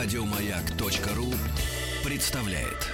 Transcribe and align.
Радиомаяк.ру 0.00 1.34
представляет. 2.04 2.86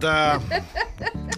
Да. 0.00 0.40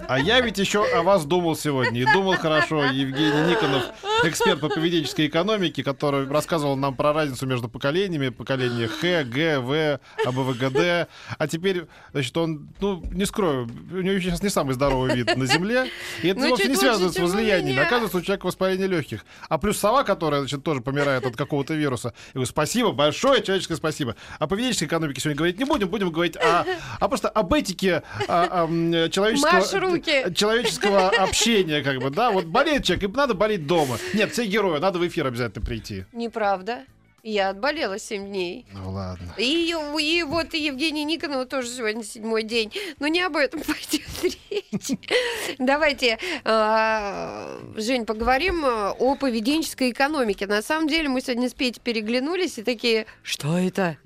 А 0.08 0.20
я 0.20 0.40
ведь 0.40 0.58
еще 0.58 0.84
о 0.84 1.02
вас 1.02 1.24
думал 1.24 1.56
сегодня. 1.56 2.02
И 2.02 2.12
думал 2.12 2.36
хорошо. 2.36 2.84
Евгений 2.84 3.50
Никонов, 3.50 3.82
эксперт 4.24 4.60
по 4.60 4.68
поведенческой 4.68 5.26
экономике, 5.26 5.82
который 5.82 6.28
рассказывал 6.28 6.76
нам 6.76 6.94
про 6.94 7.12
разницу 7.12 7.46
между 7.46 7.68
поколениями. 7.68 8.28
Поколение 8.28 8.88
Х, 8.88 9.24
Г, 9.24 9.60
В, 9.60 10.00
АБВГД. 10.24 11.08
А 11.38 11.48
теперь, 11.48 11.86
значит, 12.12 12.36
он, 12.36 12.68
ну, 12.80 13.02
не 13.12 13.24
скрою, 13.26 13.68
у 13.90 14.00
него 14.00 14.18
сейчас 14.20 14.42
не 14.42 14.48
самый 14.48 14.74
здоровый 14.74 15.14
вид 15.14 15.36
на 15.36 15.46
Земле. 15.46 15.90
И 16.22 16.28
это 16.28 16.40
Ну, 16.40 16.50
вовсе 16.50 16.68
не 16.68 16.76
связано 16.76 17.10
с 17.10 17.18
возлияниями. 17.18 17.78
Оказывается, 17.78 18.18
у 18.18 18.22
человека 18.22 18.46
воспаление 18.46 18.86
легких. 18.86 19.24
А 19.48 19.58
плюс 19.58 19.78
сова, 19.78 20.02
которая, 20.02 20.40
значит, 20.40 20.62
тоже 20.62 20.80
помирает 20.80 21.24
от 21.26 21.36
какого-то 21.36 21.74
вируса. 21.74 22.14
И 22.30 22.34
говорю, 22.34 22.46
спасибо, 22.46 22.92
большое 22.92 23.42
человеческое 23.42 23.76
спасибо. 23.76 24.16
О 24.38 24.46
поведенческой 24.46 24.88
экономике 24.88 25.20
сегодня 25.20 25.36
говорить 25.36 25.58
не 25.58 25.64
будем. 25.64 25.88
Будем 25.88 26.10
говорить 26.10 26.36
о, 26.36 26.64
а 26.98 27.08
просто 27.08 27.28
об 27.28 27.52
этике 27.52 28.02
а, 28.28 28.66
а, 28.68 29.08
человеческого, 29.08 30.32
человеческого 30.32 31.08
общения, 31.08 31.82
как 31.82 31.98
бы, 31.98 32.10
да. 32.10 32.30
Вот 32.30 32.46
болеет 32.46 32.84
человек, 32.84 33.10
и 33.10 33.16
надо 33.16 33.34
болеть 33.34 33.66
дома. 33.66 33.98
Нет, 34.14 34.32
все 34.32 34.44
герои, 34.46 34.78
надо 34.78 34.98
в 34.98 35.06
эфир 35.06 35.26
обязательно 35.26 35.64
прийти. 35.64 36.04
Неправда. 36.12 36.84
Я 37.28 37.48
отболела 37.48 37.98
7 37.98 38.28
дней. 38.28 38.66
Ну 38.72 38.92
ладно. 38.92 39.34
И, 39.36 39.74
и 39.98 40.22
вот 40.22 40.54
и 40.54 40.64
Евгений 40.64 41.02
Никонова 41.04 41.44
тоже 41.44 41.68
сегодня 41.68 42.04
седьмой 42.04 42.44
день. 42.44 42.72
Но 43.00 43.08
не 43.08 43.20
об 43.20 43.36
этом 43.36 43.60
пойдет 43.66 44.06
речь. 44.22 44.96
Давайте, 45.58 46.20
а, 46.44 47.58
Жень, 47.74 48.06
поговорим 48.06 48.64
а, 48.64 48.92
о 48.92 49.16
поведенческой 49.16 49.90
экономике. 49.90 50.46
На 50.46 50.62
самом 50.62 50.86
деле 50.86 51.08
мы 51.08 51.20
сегодня 51.20 51.48
с 51.48 51.54
Петей 51.54 51.80
переглянулись 51.82 52.58
и 52.58 52.62
такие, 52.62 53.06
что 53.24 53.58
это? 53.58 53.98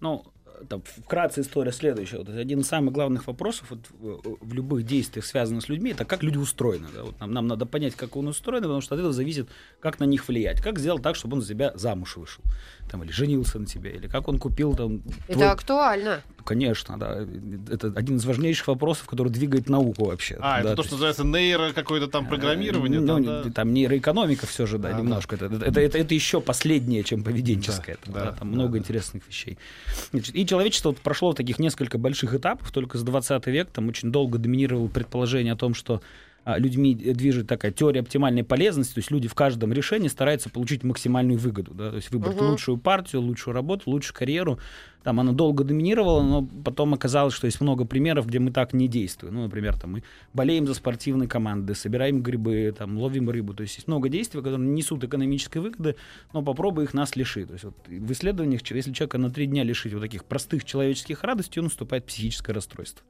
Ну, 0.00 0.24
там, 0.68 0.82
вкратце 0.82 1.40
история 1.40 1.72
следующая. 1.72 2.18
Вот 2.18 2.28
один 2.28 2.60
из 2.60 2.68
самых 2.68 2.92
главных 2.92 3.26
вопросов 3.26 3.70
вот, 3.70 3.80
в, 3.98 4.38
в 4.40 4.52
любых 4.52 4.84
действиях, 4.84 5.24
связанных 5.24 5.64
с 5.64 5.68
людьми, 5.68 5.90
это 5.92 6.04
как 6.04 6.22
люди 6.22 6.36
устроены. 6.36 6.88
Да? 6.94 7.04
Вот 7.04 7.18
нам, 7.20 7.32
нам 7.32 7.46
надо 7.46 7.66
понять, 7.66 7.94
как 7.94 8.16
он 8.16 8.28
устроен, 8.28 8.62
потому 8.62 8.80
что 8.80 8.94
от 8.94 9.00
этого 9.00 9.12
зависит, 9.12 9.48
как 9.80 10.00
на 10.00 10.04
них 10.04 10.26
влиять. 10.28 10.60
Как 10.60 10.78
сделать 10.78 11.02
так, 11.02 11.16
чтобы 11.16 11.36
он 11.36 11.42
за 11.42 11.48
тебя 11.48 11.72
замуж 11.74 12.16
вышел. 12.16 12.42
Там, 12.90 13.02
или 13.02 13.10
женился 13.10 13.58
на 13.58 13.66
тебе, 13.66 13.92
или 13.92 14.06
как 14.08 14.28
он 14.28 14.38
купил 14.38 14.74
там... 14.74 15.02
Это 15.28 15.32
твой- 15.32 15.50
актуально. 15.50 16.22
Конечно, 16.46 16.96
да. 16.96 17.26
Это 17.70 17.92
один 17.96 18.16
из 18.16 18.24
важнейших 18.24 18.68
вопросов, 18.68 19.06
который 19.06 19.32
двигает 19.32 19.68
науку 19.68 20.06
вообще. 20.06 20.36
А, 20.38 20.62
да, 20.62 20.68
это 20.68 20.76
то, 20.76 20.82
что 20.84 20.92
называется 20.92 21.24
нейро 21.24 21.72
какое-то 21.72 22.06
там 22.06 22.26
программирование. 22.28 23.00
ну, 23.00 23.06
там, 23.06 23.24
да? 23.24 23.50
там 23.50 23.74
нейроэкономика 23.74 24.46
все 24.46 24.64
же, 24.64 24.78
да, 24.78 24.90
А, 24.90 24.92
да. 24.92 24.98
немножко. 24.98 25.34
Это, 25.34 25.46
это, 25.46 25.80
это, 25.80 25.98
это 25.98 26.14
еще 26.14 26.40
последнее, 26.40 27.02
чем 27.02 27.24
поведенческое. 27.24 27.96
Да, 28.06 28.12
Там, 28.12 28.14
да, 28.14 28.20
да, 28.20 28.32
там 28.32 28.48
да, 28.48 28.54
много 28.54 28.72
да. 28.74 28.78
интересных 28.78 29.26
вещей. 29.26 29.58
Значит, 30.12 30.36
и 30.36 30.46
человечество 30.46 30.92
прошло 30.92 31.32
таких 31.32 31.58
несколько 31.58 31.98
больших 31.98 32.32
этапов. 32.32 32.70
Только 32.70 32.96
с 32.96 33.02
20 33.02 33.46
век 33.48 33.68
там 33.70 33.88
очень 33.88 34.12
долго 34.12 34.38
доминировало 34.38 34.86
предположение 34.86 35.52
о 35.52 35.56
том, 35.56 35.74
что 35.74 36.00
людьми 36.46 36.94
движет 36.94 37.48
такая 37.48 37.72
теория 37.72 38.00
оптимальной 38.00 38.44
полезности, 38.44 38.94
то 38.94 38.98
есть 38.98 39.10
люди 39.10 39.26
в 39.26 39.34
каждом 39.34 39.72
решении 39.72 40.06
стараются 40.06 40.48
получить 40.48 40.84
максимальную 40.84 41.38
выгоду, 41.38 41.74
да, 41.74 41.90
то 41.90 41.96
есть 41.96 42.10
выбрать 42.12 42.36
Мгм. 42.36 42.50
лучшую 42.50 42.78
партию, 42.78 43.22
лучшую 43.22 43.54
работу, 43.54 43.90
лучшую 43.90 44.16
карьеру. 44.16 44.58
Там 45.02 45.20
она 45.20 45.32
долго 45.32 45.62
доминировала, 45.62 46.22
но 46.22 46.48
потом 46.64 46.94
оказалось, 46.94 47.32
что 47.32 47.46
есть 47.46 47.60
много 47.60 47.84
примеров, 47.84 48.26
где 48.26 48.40
мы 48.40 48.50
так 48.50 48.72
не 48.72 48.88
действуем. 48.88 49.34
Ну, 49.34 49.42
например, 49.42 49.78
там 49.78 49.92
мы 49.92 50.02
болеем 50.34 50.66
за 50.66 50.74
спортивные 50.74 51.28
команды, 51.28 51.76
собираем 51.76 52.22
грибы, 52.22 52.74
там 52.76 52.98
ловим 52.98 53.30
рыбу. 53.30 53.54
То 53.54 53.62
есть 53.62 53.76
есть 53.76 53.86
много 53.86 54.08
действий, 54.08 54.40
которые 54.40 54.58
несут 54.58 55.04
экономической 55.04 55.58
выгоды, 55.58 55.94
но 56.32 56.42
попробуй 56.42 56.84
их 56.84 56.94
нас 56.94 57.14
лишить. 57.14 57.46
То 57.46 57.52
есть 57.52 57.64
вот 57.64 57.76
в 57.86 58.12
исследованиях, 58.12 58.62
если 58.68 58.92
человека 58.92 59.18
на 59.18 59.30
три 59.30 59.46
дня 59.46 59.62
лишить 59.62 59.92
вот 59.92 60.00
таких 60.00 60.24
простых 60.24 60.64
человеческих 60.64 61.22
радостей, 61.22 61.60
он 61.60 61.66
наступает 61.66 62.04
психическое 62.04 62.52
расстройство. 62.52 63.04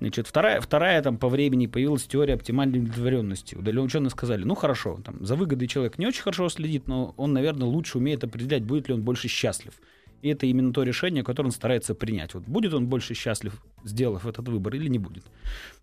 Значит, 0.00 0.26
вторая, 0.26 0.60
вторая 0.60 1.02
там 1.02 1.18
по 1.18 1.28
времени 1.28 1.66
появилась 1.66 2.04
теория 2.04 2.34
оптимальной 2.34 2.78
удовлетворенности. 2.80 3.54
Ученые 3.54 4.10
сказали, 4.10 4.44
ну 4.44 4.54
хорошо, 4.54 5.00
там, 5.04 5.24
за 5.24 5.36
выгодой 5.36 5.68
человек 5.68 5.98
не 5.98 6.06
очень 6.06 6.22
хорошо 6.22 6.48
следит, 6.48 6.88
но 6.88 7.14
он, 7.16 7.32
наверное, 7.32 7.66
лучше 7.66 7.98
умеет 7.98 8.24
определять, 8.24 8.64
будет 8.64 8.88
ли 8.88 8.94
он 8.94 9.02
больше 9.02 9.28
счастлив. 9.28 9.74
И 10.22 10.28
это 10.28 10.46
именно 10.46 10.72
то 10.72 10.82
решение, 10.82 11.22
которое 11.22 11.48
он 11.48 11.52
старается 11.52 11.94
принять. 11.94 12.34
Вот 12.34 12.44
будет 12.44 12.74
он 12.74 12.88
больше 12.88 13.14
счастлив, 13.14 13.62
сделав 13.84 14.26
этот 14.26 14.48
выбор, 14.48 14.74
или 14.74 14.88
не 14.88 14.98
будет. 14.98 15.24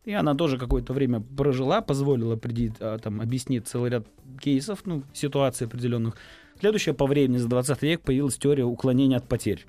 И 0.06 0.12
она 0.12 0.34
тоже 0.34 0.58
какое-то 0.58 0.92
время 0.94 1.22
прожила, 1.22 1.82
позволила 1.82 2.34
определить, 2.34 2.74
а, 2.80 2.98
там, 2.98 3.22
объяснить 3.22 3.68
целый 3.68 3.92
ряд 3.92 4.08
кейсов, 4.42 4.80
ну, 4.86 5.04
ситуаций 5.14 5.68
определенных. 5.68 6.18
Следующая 6.60 6.94
по 6.94 7.06
времени, 7.06 7.38
за 7.38 7.48
20 7.48 7.82
век, 7.84 8.02
появилась 8.02 8.38
теория 8.38 8.66
уклонения 8.66 9.18
от 9.18 9.28
потерь. 9.28 9.66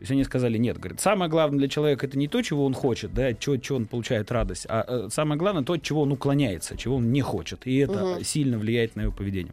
То 0.00 0.04
есть 0.04 0.12
они 0.12 0.24
сказали, 0.24 0.56
нет, 0.56 0.78
говорит, 0.78 0.98
самое 0.98 1.30
главное 1.30 1.58
для 1.58 1.68
человека 1.68 2.06
это 2.06 2.16
не 2.16 2.26
то, 2.26 2.40
чего 2.40 2.64
он 2.64 2.72
хочет, 2.72 3.12
да, 3.12 3.34
чего, 3.34 3.58
чего 3.58 3.76
он 3.76 3.84
получает 3.84 4.32
радость, 4.32 4.64
а 4.66 4.82
э, 4.88 5.08
самое 5.12 5.38
главное 5.38 5.62
то, 5.62 5.74
от 5.74 5.82
чего 5.82 6.00
он 6.00 6.12
уклоняется, 6.12 6.74
чего 6.78 6.96
он 6.96 7.12
не 7.12 7.20
хочет. 7.20 7.66
И 7.66 7.76
это 7.76 8.14
Мгм. 8.14 8.24
сильно 8.24 8.56
влияет 8.56 8.96
на 8.96 9.02
его 9.02 9.12
поведение. 9.12 9.52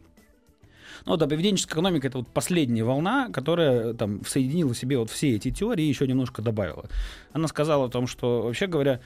Ну 1.04 1.18
да, 1.18 1.26
поведенческая 1.26 1.74
экономика 1.74 2.06
это 2.06 2.16
вот 2.18 2.28
последняя 2.28 2.82
волна, 2.82 3.28
которая 3.30 3.92
там 3.92 4.24
соединила 4.24 4.72
в 4.72 4.78
себе 4.78 4.96
вот 4.96 5.10
все 5.10 5.36
эти 5.36 5.50
теории 5.50 5.84
и 5.84 5.88
еще 5.88 6.06
немножко 6.06 6.40
добавила. 6.40 6.86
Она 7.34 7.46
сказала 7.46 7.84
о 7.84 7.88
том, 7.90 8.06
что 8.06 8.40
вообще 8.40 8.66
говоря, 8.68 9.00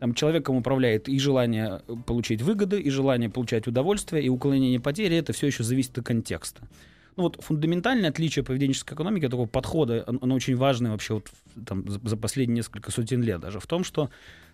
там 0.00 0.14
человеком 0.14 0.56
управляет 0.56 1.08
и 1.08 1.16
желание 1.20 1.80
получить 2.06 2.42
выгоды, 2.42 2.80
и 2.80 2.90
желание 2.90 3.30
получать 3.30 3.68
удовольствие, 3.68 4.24
и 4.24 4.28
уклонение 4.28 4.80
потери. 4.80 5.16
Это 5.16 5.32
все 5.32 5.46
еще 5.46 5.62
зависит 5.62 5.96
от 5.96 6.04
контекста. 6.06 6.62
Ну 7.18 7.24
вот 7.24 7.42
фундаментальное 7.42 8.10
отличие 8.10 8.44
поведенческой 8.44 8.94
экономики, 8.94 9.28
такого 9.28 9.48
подхода, 9.48 10.04
оно, 10.06 10.36
очень 10.36 10.54
важное 10.54 10.92
вообще 10.92 11.14
вот 11.14 11.26
там, 11.66 11.90
за, 11.90 11.98
за 12.04 12.16
последние 12.16 12.58
несколько 12.58 12.92
сотен 12.92 13.22
лет 13.24 13.40
даже, 13.40 13.58
в 13.58 13.66
том, 13.66 13.82
что 13.82 14.08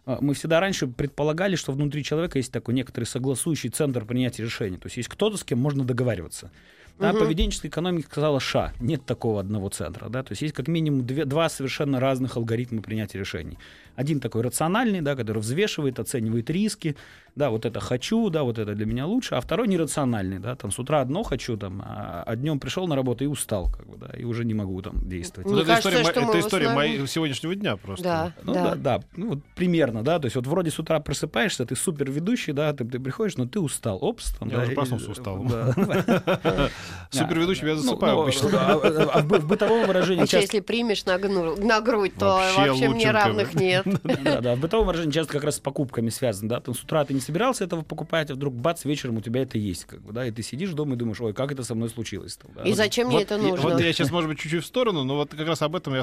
а, 0.06 0.16
мы 0.22 0.32
всегда 0.32 0.60
раньше 0.60 0.86
предполагали, 0.86 1.56
что 1.56 1.72
внутри 1.72 2.02
человека 2.02 2.38
есть 2.38 2.50
такой 2.50 2.72
некоторый 2.72 3.04
согласующий 3.04 3.68
центр 3.68 4.06
принятия 4.06 4.44
решений. 4.44 4.78
То 4.78 4.86
есть 4.86 4.96
есть 4.96 5.10
кто-то, 5.10 5.36
с 5.36 5.44
кем 5.44 5.58
можно 5.58 5.84
договариваться. 5.84 6.50
Да, 6.98 7.10
Мгм. 7.12 7.18
поведенческая 7.24 7.70
экономика 7.70 8.08
сказала 8.08 8.38
ша, 8.38 8.72
нет 8.78 9.04
такого 9.04 9.40
одного 9.40 9.68
центра. 9.68 10.08
Да? 10.08 10.22
То 10.22 10.30
есть 10.32 10.42
есть 10.42 10.54
как 10.54 10.68
минимум 10.68 11.04
две, 11.04 11.24
два 11.24 11.48
совершенно 11.48 11.98
разных 11.98 12.36
алгоритма 12.36 12.82
принятия 12.82 13.18
решений. 13.18 13.58
Один 13.96 14.20
такой 14.20 14.42
рациональный, 14.42 15.00
да, 15.00 15.14
который 15.16 15.38
взвешивает, 15.38 15.98
оценивает 16.00 16.50
риски, 16.50 16.96
да, 17.36 17.50
вот 17.50 17.64
это 17.64 17.78
хочу, 17.80 18.28
да, 18.30 18.42
вот 18.44 18.58
это 18.58 18.74
для 18.74 18.86
меня 18.86 19.06
лучше, 19.06 19.34
а 19.36 19.40
второй 19.40 19.66
нерациональный, 19.68 20.38
да, 20.40 20.54
там 20.56 20.70
с 20.72 20.78
утра 20.80 21.00
одно 21.00 21.22
хочу, 21.24 21.56
там, 21.56 21.80
а, 21.84 22.22
а 22.26 22.36
днем 22.36 22.58
пришел 22.60 22.86
на 22.88 22.94
работу 22.96 23.22
и 23.24 23.26
устал, 23.28 23.70
как 23.70 23.86
бы, 23.88 23.96
да, 23.96 24.16
и 24.16 24.24
уже 24.24 24.44
не 24.44 24.54
могу 24.54 24.80
там 24.82 25.08
действовать. 25.08 25.46
Мне 25.46 25.54
Вот 25.56 25.62
это 25.62 25.68
кажется, 25.82 25.88
история, 25.90 26.10
что 26.10 26.20
это 26.30 26.40
история 26.40 26.68
моей- 26.70 27.06
сегодняшнего 27.06 27.54
дня 27.54 27.76
просто. 27.76 28.04
Да, 28.04 28.32
Ну 28.42 28.54
да, 28.54 28.74
да, 28.76 29.00
ну 29.16 29.28
вот 29.30 29.38
примерно, 29.56 30.02
да, 30.02 30.18
то 30.18 30.26
есть 30.26 30.34
вот 30.36 30.46
вроде 30.48 30.70
с 30.72 30.78
утра 30.78 30.98
просыпаешься, 31.00 31.64
ты 31.66 31.76
супер 31.76 32.10
ведущий, 32.10 32.52
да, 32.52 32.72
ты, 32.72 32.84
ты 32.84 32.98
приходишь, 32.98 33.36
но 33.36 33.46
ты 33.46 33.60
устал, 33.60 33.98
опс, 34.00 34.32
там, 34.38 34.48
Я 34.48 34.56
да, 34.58 34.62
уже 34.64 34.72
и- 34.72 34.74
проснулся 34.74 35.10
усталым. 35.10 35.48
да. 35.48 35.72
Суперведущим 37.10 37.66
я 37.68 37.74
Ну, 37.74 37.80
засыпаю 37.80 38.16
ну, 38.16 38.22
обычно. 38.22 38.48
а- 38.52 38.72
а- 38.74 39.10
а 39.18 39.22
в 39.22 39.26
бы- 39.26 39.38
в 39.38 39.46
бытовом 39.46 39.86
выражении 39.86 40.22
А 40.22 40.26
часто 40.26 40.38
если 40.56 40.60
примешь 40.60 41.04
на, 41.04 41.18
грудь, 41.18 42.14
то 42.18 42.26
Вообще 42.26 42.70
вообще, 42.70 42.88
мне 42.88 43.10
равных 43.10 43.54
нет. 43.54 43.86
Да, 44.24 44.40
да, 44.40 44.54
в 44.56 44.60
бытовом 44.60 44.86
выражении 44.86 45.12
часто 45.12 45.32
как 45.32 45.44
раз 45.44 45.56
с 45.56 45.60
покупками 45.60 46.08
связано, 46.10 46.48
да, 46.48 46.60
там 46.60 46.74
с 46.74 46.82
утра 46.82 47.04
ты 47.04 47.14
не 47.14 47.20
собирался 47.20 47.64
этого 47.64 47.82
покупать, 47.82 48.30
а 48.30 48.34
вдруг 48.34 48.54
бац, 48.54 48.84
вечером 48.84 49.18
у 49.18 49.20
тебя 49.20 49.42
это 49.42 49.58
есть, 49.58 49.84
как 49.84 50.00
бы, 50.02 50.12
да, 50.12 50.26
и 50.26 50.30
ты 50.30 50.42
сидишь 50.42 50.70
дома 50.70 50.94
и 50.94 50.96
думаешь, 50.96 51.20
ой, 51.20 51.32
как 51.32 51.52
это 51.52 51.62
со 51.62 51.74
мной 51.74 51.88
случилось. 51.88 52.36
там, 52.36 52.50
да. 52.54 52.62
И 52.62 52.72
зачем 52.72 53.08
мне 53.08 53.22
это 53.22 53.36
и- 53.36 53.38
нужно? 53.40 53.70
Вот 53.70 53.80
я 53.80 53.92
сейчас, 53.92 54.10
может 54.10 54.28
быть, 54.28 54.38
чуть-чуть 54.38 54.64
в 54.64 54.66
сторону, 54.66 55.04
но 55.04 55.16
вот 55.16 55.30
как 55.30 55.46
раз 55.46 55.62
об 55.62 55.76
этом 55.76 55.94
я 55.94 56.02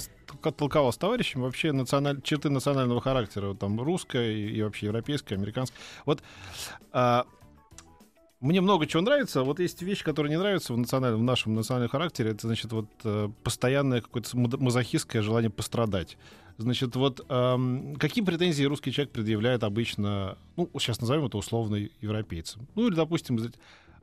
толковал 0.57 0.91
с 0.93 0.97
товарищем. 0.97 1.41
Вообще 1.41 1.71
националь- 1.71 2.21
черты 2.21 2.49
национального 2.49 3.01
характера, 3.01 3.47
вот 3.49 3.59
там 3.59 3.81
русская 3.81 4.31
и, 4.31 4.49
и 4.57 4.61
вообще 4.63 4.85
европейская, 4.87 5.35
американская. 5.35 5.79
Вот 6.05 6.21
а, 6.93 7.25
мне 8.41 8.59
много 8.59 8.87
чего 8.87 9.01
нравится. 9.01 9.43
Вот 9.43 9.59
есть 9.59 9.81
вещи, 9.81 10.03
которые 10.03 10.31
не 10.31 10.37
нравятся 10.37 10.73
в, 10.73 10.77
национальном, 10.77 11.21
в 11.21 11.23
нашем 11.23 11.53
национальном 11.53 11.89
характере. 11.89 12.31
Это, 12.31 12.47
значит, 12.47 12.71
вот 12.71 12.87
э, 13.03 13.29
постоянное 13.43 14.01
какое-то 14.01 14.35
мазо- 14.35 14.57
мазохистское 14.57 15.21
желание 15.21 15.51
пострадать. 15.51 16.17
Значит, 16.57 16.95
вот 16.95 17.25
ам, 17.29 17.95
какие 17.95 18.23
претензии 18.23 18.63
русский 18.63 18.91
человек 18.91 19.13
предъявляет 19.13 19.63
обычно, 19.63 20.37
ну, 20.57 20.69
сейчас 20.79 20.99
назовем 20.99 21.25
это 21.25 21.37
условно 21.37 21.87
европейцам? 22.01 22.67
Ну, 22.75 22.87
или, 22.87 22.95
допустим, 22.95 23.39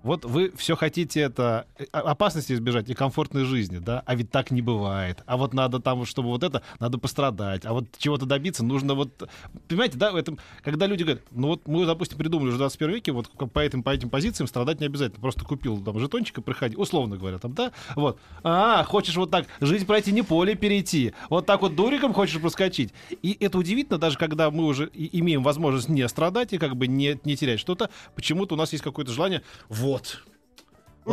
Вот 0.03 0.25
вы 0.25 0.53
все 0.57 0.77
хотите 0.77 1.21
это 1.21 1.67
э, 1.77 1.85
опасности 1.93 2.53
избежать 2.53 2.89
и 2.89 2.95
комфортной 2.95 3.45
жизни, 3.45 3.79
да? 3.79 4.03
А 4.07 4.15
ведь 4.15 4.31
так 4.31 4.53
не 4.53 4.63
бывает. 4.63 5.25
А 5.27 5.37
вот 5.37 5.55
надо 5.55 5.81
там, 5.81 6.05
чтобы 6.07 6.29
вот 6.29 6.45
это, 6.45 6.63
надо 6.79 6.99
пострадать. 6.99 7.67
А 7.67 7.73
вот 7.73 7.87
чего-то 7.99 8.25
добиться 8.25 8.65
нужно 8.65 8.95
вот... 8.95 9.29
Понимаете, 9.67 9.99
да, 9.99 10.13
в 10.13 10.17
этом, 10.17 10.39
когда 10.63 10.87
люди 10.87 11.03
говорят, 11.03 11.23
ну 11.33 11.49
вот 11.49 11.67
мы, 11.67 11.85
допустим, 11.85 12.17
придумали 12.17 12.49
уже 12.49 12.57
в 12.57 12.61
21 12.61 12.95
веке, 12.95 13.13
вот 13.13 13.29
по 13.53 13.59
этим, 13.59 13.83
по 13.83 13.91
этим 13.91 14.09
позициям 14.09 14.47
страдать 14.47 14.79
не 14.79 14.87
обязательно. 14.87 15.21
Просто 15.21 15.45
купил 15.45 15.83
там 15.83 15.99
жетончик 15.99 16.39
и 16.39 16.43
приходи, 16.43 16.77
условно 16.77 17.17
говоря, 17.17 17.39
там, 17.39 17.55
да? 17.55 17.73
Вот. 17.97 18.21
А, 18.45 18.85
хочешь 18.85 19.17
вот 19.17 19.33
так 19.33 19.47
жизнь 19.61 19.85
пройти, 19.85 20.13
не 20.13 20.23
поле 20.23 20.55
перейти. 20.55 21.13
Вот 21.29 21.47
так 21.47 21.61
вот 21.61 21.75
дуриком 21.75 22.13
хочешь 22.13 22.41
проскочить. 22.41 22.93
И 23.23 23.37
это 23.41 23.59
удивительно, 23.59 23.99
даже 23.99 24.17
когда 24.17 24.53
мы 24.53 24.65
уже 24.65 24.89
имеем 24.95 25.43
возможность 25.43 25.89
не 25.89 26.09
страдать 26.09 26.53
и 26.53 26.59
как 26.59 26.77
бы 26.77 26.87
не, 26.87 27.19
не 27.25 27.37
терять 27.37 27.59
что-то, 27.59 27.91
почему-то 28.15 28.55
у 28.55 28.59
нас 28.59 28.71
есть 28.71 28.85
какое-то 28.85 29.13
желание, 29.13 29.43
вот, 29.69 29.88
вот 29.89 30.21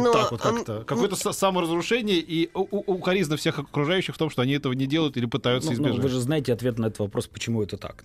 Но, 0.03 0.13
так 0.13 0.31
вот 0.31 0.45
ам, 0.45 0.55
как-то. 0.57 0.83
Какое-то 0.83 1.15
са- 1.15 1.33
саморазрушение 1.33 2.17
и 2.19 2.49
укоризна 2.53 3.37
всех 3.37 3.59
окружающих 3.59 4.15
в 4.15 4.17
том, 4.17 4.29
что 4.29 4.41
они 4.41 4.53
этого 4.53 4.73
не 4.73 4.85
делают 4.87 5.17
или 5.17 5.25
пытаются 5.25 5.71
Ну, 5.71 5.77
ну, 5.77 5.83
избежать. 5.83 6.03
вы 6.03 6.09
же 6.09 6.19
знаете 6.19 6.53
ответ 6.53 6.77
на 6.79 6.87
этот 6.87 6.99
вопрос, 6.99 7.27
почему 7.27 7.61
это 7.63 7.77
так. 7.77 8.03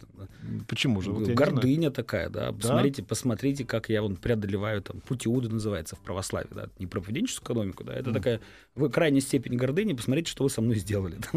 Почему 0.69 1.00
же? 1.02 1.10
Вот. 1.12 1.28
Гордыня 1.28 1.90
такая, 1.90 2.28
да. 2.28 2.52
Посмотрите, 2.52 3.02
посмотрите, 3.02 3.64
как 3.64 3.88
я 3.88 4.02
вон 4.02 4.16
преодолеваю 4.16 4.82
там 4.82 5.00
путь 5.00 5.26
Иуды 5.26 5.48
называется 5.48 5.96
в 5.96 6.00
православии, 6.00 6.48
да, 6.50 6.69
не 6.78 6.87
проповедническую 6.87 7.44
экономику, 7.44 7.84
да, 7.84 7.94
это 7.94 8.12
такая 8.12 8.40
вы 8.75 8.88
крайняя 8.88 9.20
степень 9.20 9.56
гордыни, 9.56 9.92
посмотрите, 9.94 10.31
что 10.31 10.44
вы 10.44 10.50
со 10.50 10.60
мной 10.60 10.76
сделали, 10.76 11.16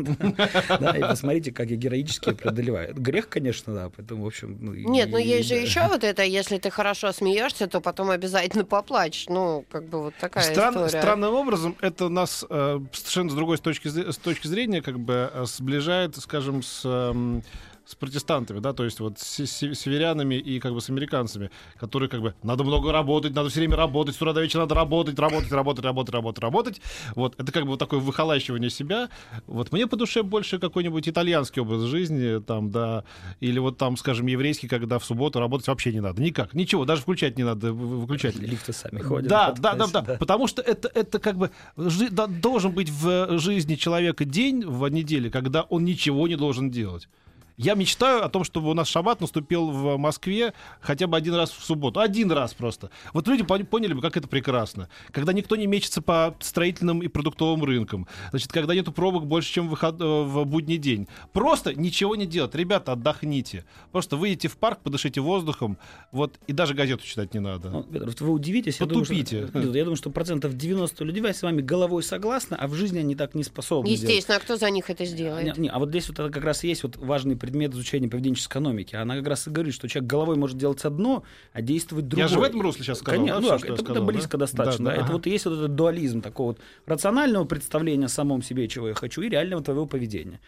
да, 0.80 0.98
и 0.98 1.02
посмотрите, 1.02 1.52
как 1.52 1.70
я 1.70 1.76
героически 1.76 2.32
преодолеваю. 2.34 2.94
Грех, 2.96 3.28
конечно, 3.30 3.74
да, 3.74 3.90
поэтому 3.90 4.24
в 4.24 4.28
общем. 4.28 4.58
ну, 4.62 4.74
Нет, 4.74 5.10
но 5.10 5.18
есть 5.18 5.50
же 5.50 5.56
да. 5.56 5.62
еще 5.62 5.88
вот 5.88 6.04
это, 6.04 6.24
если 6.24 6.58
ты 6.58 6.70
хорошо 6.70 7.12
смеешься, 7.12 7.68
то 7.68 7.82
потом 7.82 8.10
обязательно 8.12 8.66
поплачешь. 8.66 9.26
Ну, 9.30 9.66
как 9.72 9.88
бы 9.90 10.02
вот 10.04 10.14
такая 10.20 10.43
Стран- 10.44 10.74
история. 10.76 10.90
странным 10.90 11.34
образом 11.34 11.76
это 11.82 12.10
нас 12.10 12.46
э, 12.50 12.80
совершенно 12.92 13.30
с 13.30 13.34
другой 13.34 13.58
с 13.58 13.62
точки, 13.62 13.88
с 13.88 14.18
точки 14.18 14.48
зрения 14.48 14.82
как 14.82 15.00
бы 15.00 15.30
э, 15.34 15.46
сближает, 15.46 16.16
скажем, 16.18 16.62
с, 16.64 16.82
эм, 16.86 17.44
с 17.86 17.96
протестантами, 17.96 18.60
да, 18.60 18.74
то 18.74 18.86
есть 18.86 19.00
вот 19.00 19.20
с, 19.20 19.40
с 19.40 19.76
северянами 19.76 20.36
и 20.36 20.60
как 20.60 20.74
бы 20.74 20.82
с 20.82 20.90
американцами, 20.90 21.50
которые 21.78 22.10
как 22.10 22.22
бы 22.22 22.34
надо 22.42 22.64
много 22.64 22.92
работать, 22.92 23.36
надо 23.36 23.50
все 23.50 23.60
время 23.60 23.76
работать, 23.76 24.16
с 24.16 24.18
утра 24.22 24.34
до 24.34 24.42
вечера 24.42 24.62
надо 24.62 24.76
работать, 24.76 25.20
работать, 25.20 25.52
работать, 25.52 25.84
работать, 25.84 26.14
работать, 26.14 26.44
работать. 26.44 26.82
Вот 27.16 27.36
это 27.40 27.52
как 27.52 27.64
бы 27.64 27.70
вот 27.72 27.80
такое 27.80 28.00
выхолащивание 28.00 28.70
себя. 28.70 29.10
Вот 29.48 29.72
мне 29.72 29.88
по 29.88 29.98
душе 29.98 30.24
больше 30.24 30.60
какой-нибудь 30.60 31.10
итальянский 31.10 31.62
образ 31.62 31.82
жизни, 31.82 32.40
там, 32.42 32.72
да, 32.72 33.04
или 33.42 33.60
вот 33.60 33.78
там, 33.78 33.98
скажем, 33.98 34.28
еврейский, 34.28 34.68
когда 34.68 34.98
в 35.00 35.06
субботу 35.06 35.40
работать 35.40 35.68
вообще 35.68 35.92
не 35.92 36.00
надо, 36.00 36.22
никак, 36.22 36.54
ничего, 36.54 36.86
даже 36.86 37.02
включать 37.02 37.38
не 37.38 37.44
надо, 37.44 37.74
вы- 37.74 38.02
выключать. 38.02 38.36
Лифты 38.36 38.72
сами 38.72 39.00
ходят. 39.00 39.30
Да, 39.30 39.52
да, 39.52 39.74
да, 39.76 39.84
есть, 39.84 39.94
да, 39.94 40.18
Потому 40.20 40.48
что 40.48 40.62
это, 40.62 40.90
это 40.94 41.20
как 41.20 41.38
бы 41.38 41.52
жи- 41.76 42.10
да, 42.10 42.28
должен 42.28 42.72
быть 42.72 42.90
в 42.90 43.38
жизни 43.40 43.76
человека 43.76 44.26
день 44.26 44.66
в 44.66 44.88
неделе, 44.88 45.30
когда 45.30 45.64
он 45.64 45.84
ничего 45.84 46.28
не 46.28 46.36
должен 46.36 46.70
делать. 46.72 47.10
Я 47.58 47.76
мечтаю 47.76 48.24
о 48.26 48.30
том, 48.30 48.44
чтобы 48.44 48.70
у 48.70 48.74
нас 48.74 48.88
шаббат 48.88 49.22
наступил 49.22 49.70
в 49.70 49.98
Москве 49.98 50.54
хотя 50.82 51.08
бы 51.08 51.16
один 51.18 51.36
раз 51.36 51.52
в 51.52 51.64
субботу. 51.64 52.00
Один 52.00 52.32
раз 52.32 52.54
просто. 52.54 52.90
Вот 53.14 53.28
люди 53.28 53.44
пон- 53.44 53.64
поняли 53.66 53.94
бы, 53.94 54.02
как 54.02 54.18
это 54.18 54.28
прекрасно. 54.28 54.90
Когда 55.12 55.34
никто 55.34 55.56
не 55.56 55.68
мечется 55.68 56.02
по 56.02 56.36
строительным 56.40 57.02
и 57.04 57.08
продуктовым 57.08 57.64
рынкам. 57.64 58.08
Значит, 58.32 58.52
когда 58.52 58.74
нету 58.74 58.92
пробок 58.92 59.28
больше, 59.28 59.54
чем 59.54 59.68
в, 59.68 59.72
выход- 59.72 60.02
э, 60.02 60.24
в 60.24 60.46
будний 60.46 60.78
день. 60.78 61.08
Просто 61.32 61.74
ничего 61.74 62.16
не 62.16 62.26
делать. 62.26 62.56
Ребята, 62.56 62.94
отдохните. 62.94 63.66
Просто 63.92 64.18
выйдите 64.18 64.48
в 64.48 64.58
парк, 64.58 64.80
подышите 64.84 65.22
воздухом. 65.22 65.78
Вот, 66.12 66.40
и 66.48 66.54
даже 66.54 66.74
газету 66.74 67.06
читать 67.06 67.34
не 67.34 67.40
надо. 67.40 67.70
Ну, 67.70 67.86
вы 68.20 68.32
удивитесь, 68.32 68.80
я 68.80 68.86
думаю, 68.86 69.06
что, 69.06 69.14
Потупите. 69.14 69.50
Я 69.74 69.84
думаю, 69.84 69.96
что 69.96 70.10
процентов 70.10 70.56
90 70.56 71.04
людей 71.04 71.24
с 71.24 71.42
вами 71.42 71.62
головой 71.62 72.04
согласны, 72.04 72.56
а 72.56 72.68
в 72.68 72.74
жизни 72.74 73.00
они 73.00 73.16
так 73.16 73.36
не 73.36 73.44
способны. 73.44 73.88
делать. 73.90 74.02
Естественно, 74.04 74.38
а 74.38 74.40
кто 74.40 74.58
за 74.58 74.70
них 74.70 74.90
это 74.90 75.06
сделает? 75.06 75.58
Не, 75.58 75.64
не, 75.64 75.70
а 75.70 75.80
вот 75.80 75.90
здесь 75.90 76.08
вот 76.10 76.20
это 76.20 76.30
как 76.30 76.44
раз 76.44 76.64
и 76.64 76.68
есть 76.70 76.84
вот 76.84 76.98
важный 76.98 77.36
предмет 77.44 77.74
изучения 77.74 78.08
поведенческой 78.08 78.62
экономики. 78.62 78.96
Она 78.96 79.18
как 79.18 79.28
раз 79.28 79.48
и 79.48 79.50
говорит, 79.50 79.74
что 79.74 79.90
человек 79.90 80.10
головой 80.10 80.38
может 80.38 80.58
делать 80.58 80.86
одно, 80.86 81.24
а 81.52 81.62
действовать 81.62 82.08
другое. 82.08 82.24
Я 82.26 82.34
же 82.34 82.40
в 82.40 82.44
этом 82.44 82.62
русле 82.62 82.86
сейчас 82.86 83.00
сказал, 83.00 83.20
Конечно, 83.20 83.36
да, 83.36 83.42
ну, 83.42 83.48
я 83.50 83.56
это, 83.56 83.76
сказал, 83.76 83.96
это 83.98 84.06
близко 84.06 84.38
да? 84.38 84.46
достаточно. 84.46 84.86
Да, 84.86 84.92
да. 84.92 84.92
да, 84.92 84.96
Это 84.96 85.06
ага. 85.08 85.14
вот 85.14 85.26
есть 85.26 85.44
вот 85.44 85.54
этот 85.56 85.76
дуализм 85.76 86.22
такого 86.22 86.48
вот 86.48 86.60
рационального 86.86 87.44
представления 87.44 88.06
о 88.06 88.10
самом 88.10 88.44
себе, 88.44 88.70
чего 88.70 88.88
я 88.88 88.94
хочу, 88.94 89.22
и 89.24 89.28
реального 89.28 89.62
твоего 89.62 89.86
поведения. 89.86 90.40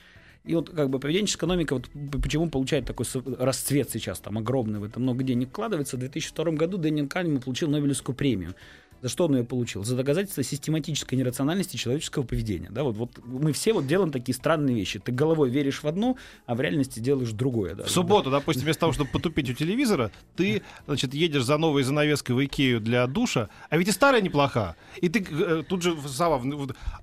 И 0.46 0.56
вот 0.56 0.70
как 0.70 0.90
бы 0.90 1.00
поведенческая 1.00 1.40
экономика, 1.50 1.74
вот 1.74 1.90
почему 2.24 2.50
получает 2.50 2.86
такой 2.86 3.06
расцвет 3.40 3.90
сейчас, 3.90 4.22
там 4.22 4.38
огромный, 4.38 4.80
в 4.80 4.86
это 4.86 4.98
много 5.02 5.22
денег 5.26 5.50
вкладывается. 5.50 5.98
В 5.98 6.00
2002 6.00 6.52
году 6.52 6.78
Дэниел 6.78 7.10
Канеман 7.10 7.42
получил 7.42 7.68
Нобелевскую 7.68 8.16
премию. 8.16 8.56
За 9.06 9.10
что 9.10 9.26
он 9.26 9.36
ее 9.38 9.44
получил? 9.44 9.84
За 9.84 9.96
доказательство 9.96 10.42
систематической 10.42 11.16
нерациональности 11.16 11.78
человеческого 11.78 12.24
поведения. 12.24 12.70
Да, 12.72 12.84
вот, 12.84 12.96
вот 12.96 13.12
мы 13.24 13.52
все 13.54 13.72
вот 13.72 13.86
делаем 13.86 14.12
такие 14.12 14.34
странные 14.34 14.76
вещи. 14.76 14.98
Ты 14.98 15.12
головой 15.12 15.52
веришь 15.52 15.84
в 15.84 15.88
одно, 15.88 16.18
а 16.48 16.56
в 16.56 16.62
реальности 16.62 17.00
делаешь 17.00 17.30
другое. 17.30 17.76
Да, 17.76 17.84
В 17.84 17.92
субботу, 17.92 18.32
допустим, 18.32 18.64
вместо 18.64 18.80
того, 18.80 18.94
чтобы 18.94 19.12
потупить 19.12 19.48
у 19.48 19.54
телевизора, 19.54 20.10
ты, 20.36 20.64
значит, 20.88 21.14
едешь 21.14 21.44
за 21.44 21.60
новой 21.60 21.84
занавеской 21.84 22.36
в 22.36 22.44
Икею 22.44 22.82
для 22.82 23.06
душа, 23.06 23.50
а 23.70 23.78
ведь 23.78 23.90
и 23.90 23.92
старая 23.92 24.24
неплоха. 24.24 24.76
И 25.00 25.08
ты 25.08 25.24
э, 25.30 25.62
тут 25.70 25.84
же 25.84 25.96
сама, 26.08 26.42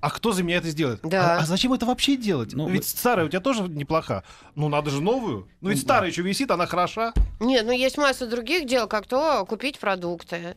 а 0.01 0.11
кто 0.11 0.33
за 0.33 0.43
меня 0.43 0.57
это 0.57 0.71
сделает? 0.71 0.99
Да. 1.05 1.37
А, 1.37 1.43
а 1.43 1.47
зачем 1.47 1.73
это 1.73 1.87
вообще 1.87 2.17
делать? 2.17 2.53
Ну, 2.53 2.69
ведь 2.69 2.83
вы- 2.83 2.89
старая 2.99 3.27
у 3.27 3.29
тебя 3.29 3.39
тоже 3.39 3.63
неплоха. 3.69 4.25
Ну, 4.57 4.69
надо 4.69 4.91
же 4.91 5.01
новую. 5.01 5.47
Ну, 5.61 5.71
ведь 5.71 5.81
старая 5.81 6.11
еще 6.11 6.23
висит, 6.23 6.51
она 6.51 6.67
хороша. 6.67 7.13
Нет, 7.39 7.65
ну 7.65 7.71
есть 7.71 7.97
масса 7.97 8.27
других 8.27 8.67
дел, 8.67 8.89
как 8.89 9.07
то 9.07 9.47
купить 9.49 9.79
продукты. 9.79 10.57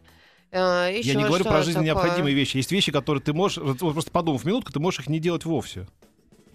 Э, 0.52 1.00
Я 1.04 1.16
не 1.16 1.24
говорю 1.24 1.44
что 1.44 1.50
про 1.50 1.64
жизненно 1.64 1.86
такое. 1.86 2.04
необходимые 2.04 2.36
вещи. 2.36 2.58
Есть 2.58 2.72
вещи, 2.72 2.92
которые 2.92 3.22
ты 3.22 3.34
можешь, 3.34 3.58
вот 3.58 3.78
просто 3.80 4.12
подумав 4.12 4.46
минутку, 4.46 4.72
ты 4.72 4.80
можешь 4.80 5.02
их 5.02 5.10
не 5.10 5.20
делать 5.20 5.46
вовсе. 5.46 5.88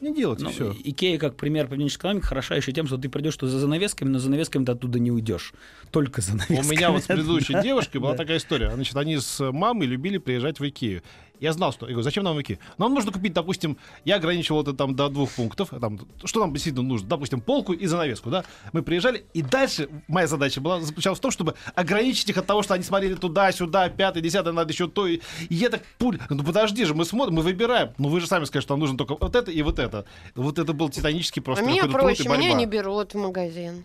Не 0.00 0.14
делать, 0.14 0.40
и 0.40 0.44
Ну, 0.44 0.50
все. 0.50 0.75
Икея, 0.82 1.19
как 1.19 1.37
пример 1.37 1.66
поведенческой 1.69 2.00
экономики, 2.00 2.25
хороша 2.25 2.54
еще 2.56 2.72
тем, 2.72 2.87
что 2.87 2.96
ты 2.96 3.10
придешь 3.10 3.37
туда 3.37 3.52
за 3.52 3.58
занавесками, 3.58 4.08
но 4.08 4.19
за 4.19 4.25
занавесками 4.25 4.64
ты 4.64 4.72
оттуда 4.72 4.98
не 4.98 5.10
уйдешь. 5.10 5.52
Только 5.90 6.22
за 6.22 6.32
У 6.32 6.38
занавесками. 6.38 6.75
меня 6.75 6.90
вот 6.90 7.02
с 7.02 7.06
предыдущей 7.06 7.52
девушкой 7.62 7.98
была 7.98 8.14
такая 8.16 8.38
история. 8.38 8.70
Значит, 8.70 8.96
они 8.96 9.19
с 9.19 9.38
мамой 9.52 9.87
любили 9.87 10.16
приезжать 10.16 10.58
в 10.58 10.66
Икею. 10.66 11.02
Я 11.40 11.54
знал, 11.54 11.72
что... 11.72 11.87
Я 11.87 11.92
говорю, 11.92 12.04
зачем 12.04 12.22
нам 12.22 12.37
в 12.37 12.42
Икею? 12.42 12.58
Нам 12.76 12.92
нужно 12.92 13.12
купить, 13.12 13.32
допустим, 13.32 13.78
я 14.04 14.16
ограничивал 14.16 14.60
это 14.62 14.75
там 14.75 14.94
до 14.94 15.08
двух 15.08 15.31
пунктов. 15.32 15.70
Там, 15.81 15.98
что 16.25 16.40
нам 16.40 16.52
действительно 16.52 16.87
нужно? 16.87 17.08
Допустим, 17.08 17.40
полку 17.40 17.72
и 17.72 17.87
занавеску, 17.87 18.28
да? 18.28 18.44
Мы 18.72 18.82
приезжали, 18.82 19.25
и 19.32 19.40
дальше 19.40 19.88
моя 20.06 20.26
задача 20.26 20.60
была 20.60 20.81
заключалась 20.81 21.19
в 21.19 21.22
том, 21.22 21.31
чтобы 21.31 21.54
ограничить 21.75 22.28
их 22.28 22.37
от 22.37 22.46
того, 22.46 22.62
что 22.62 22.75
они 22.75 22.84
смотрели 22.84 23.14
туда-сюда, 23.14 23.88
пятое, 23.88 24.22
десятое, 24.22 24.52
надо 24.52 24.72
еще 24.72 24.87
то. 24.87 25.06
И, 25.06 25.20
и 25.48 25.54
я 25.54 25.70
так, 25.70 25.82
пуль, 25.98 26.20
ну 26.28 26.44
подожди 26.44 26.84
же, 26.84 26.94
мы 26.94 27.06
смотрим, 27.06 27.37
мы 27.37 27.42
выбираем. 27.42 27.94
Ну 27.96 28.10
вы 28.10 28.20
же 28.20 28.26
сами 28.26 28.44
скажете, 28.44 28.66
что 28.66 28.75
нам 28.75 28.81
нужно 28.81 28.98
только 28.98 29.16
вот 29.19 29.34
это 29.34 29.50
и 29.50 29.62
вот 29.62 29.78
это. 29.78 30.04
Вот 30.34 30.58
это 30.58 30.75
был 30.75 30.90
титанический 30.90 31.40
А 31.40 31.44
просто 31.44 31.64
труд 31.64 31.84
и 31.84 31.88
проще, 31.88 32.28
меня 32.28 32.52
не 32.52 32.66
берут 32.66 33.14
в 33.14 33.19
магазин. 33.19 33.84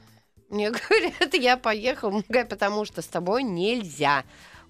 Мне 0.49 0.71
говорят, 0.89 1.33
я 1.33 1.57
поехал 1.57 2.21
потому 2.27 2.85
что 2.85 3.01
с 3.01 3.07
тобой 3.07 3.43
нельзя. 3.43 4.23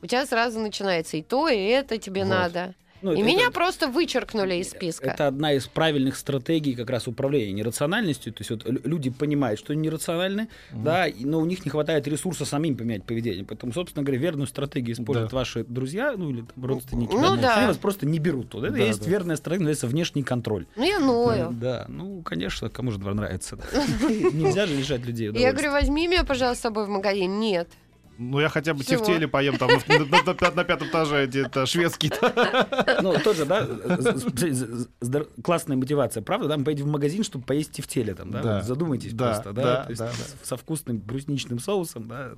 У 0.06 0.07
тебя 0.07 0.24
сразу 0.28 0.60
начинается 0.60 1.18
и 1.18 1.24
то, 1.24 1.48
и 1.50 1.57
это 1.57 1.98
тебе 1.98 2.22
Вот. 2.24 2.30
надо. 2.30 2.75
Ну, 3.02 3.12
и 3.12 3.16
это- 3.16 3.24
меня 3.25 3.44
это- 3.46 3.52
просто 3.52 3.88
вычеркнули 3.88 4.56
из 4.56 4.69
списка. 4.69 5.10
Это 5.10 5.28
одна 5.28 5.54
из 5.54 5.68
правильных 5.68 6.16
стратегий 6.16 6.74
как 6.75 6.90
раз 6.92 7.07
управления 7.07 7.52
нерациональностью. 7.54 8.31
То 8.34 8.42
есть 8.42 8.52
вот 8.52 8.66
лю- 8.68 8.81
люди 8.83 9.09
понимают, 9.09 9.59
что 9.59 9.74
они 9.74 9.81
нерациональны, 9.81 10.47
да, 10.71 11.06
и- 11.07 11.26
но 11.26 11.40
у 11.40 11.45
них 11.45 11.66
не 11.66 11.71
хватает 11.71 12.07
ресурса 12.07 12.45
самим 12.45 12.78
поменять 12.78 13.04
поведение. 13.04 13.44
Поэтому, 13.44 13.74
собственно 13.74 14.04
говоря, 14.04 14.19
верную 14.21 14.47
стратегию 14.47 14.94
используют 14.95 15.31
Да. 15.31 15.38
ваши 15.38 15.64
друзья, 15.66 16.14
ну 16.16 16.30
или 16.30 16.42
там, 16.42 16.66
родственники. 16.66 17.12
Ну 17.14 17.35
да. 17.35 17.57
Они 17.57 17.68
вас 17.68 17.78
просто 17.78 18.06
не 18.06 18.19
берут 18.19 18.50
туда. 18.50 18.68
Это 18.68 18.78
Да, 18.78 18.83
есть 18.83 19.04
да. 19.04 19.09
верная 19.09 19.35
стратегия, 19.35 19.64
называется 19.66 19.88
внешний 19.88 20.21
контроль. 20.24 20.66
Ну, 20.76 20.83
я 20.83 21.00
ною. 21.00 21.50
Да, 21.52 21.85
ну, 21.90 22.21
конечно, 22.24 22.69
кому 22.69 22.92
же 22.92 22.97
двор 23.00 23.14
нравится. 23.16 23.56
да. 23.57 23.64
Нельзя 24.09 24.66
же 24.68 24.76
лишать 24.76 25.04
людей 25.06 25.31
Я 25.33 25.52
говорю, 25.52 25.71
возьми 25.71 26.07
меня, 26.07 26.24
пожалуйста, 26.24 26.59
с 26.59 26.62
собой 26.62 26.85
в 26.85 26.90
магазин. 26.90 27.40
Нет. 27.40 27.68
Ну, 28.18 28.40
я 28.40 28.50
хотя 28.50 28.74
бы 28.74 28.84
Всего. 28.84 29.04
тефтели 29.04 29.26
поем 29.26 29.57
там 29.57 29.69
на, 29.69 29.98
на- 30.00 30.06
на- 30.06 30.24
на- 30.40 30.52
на 30.52 30.64
пятом 30.64 30.88
этаже, 30.90 31.26
эти, 31.26 31.40
это 31.45 31.66
шведский. 31.66 32.12
Ну, 33.02 33.14
тоже, 33.24 33.45
да, 33.45 33.68
классная 35.44 35.78
мотивация, 35.78 36.24
правда? 36.24 36.48
Да, 36.48 36.57
мы 36.57 36.64
поедем 36.64 36.86
в 36.86 36.92
магазин, 36.92 37.24
чтобы 37.24 37.45
поесть 37.45 37.72
тефтели 37.72 38.14
там, 38.14 38.31
да? 38.31 38.62
Задумайтесь 38.62 39.14
Да, 39.14 39.26
просто, 39.34 39.54
да? 39.54 39.86
да, 39.88 39.95
да, 39.95 40.12
со 40.44 40.57
вкусным 40.57 40.98
брусничным 41.00 41.60
соусом, 41.60 42.07
да? 42.07 42.31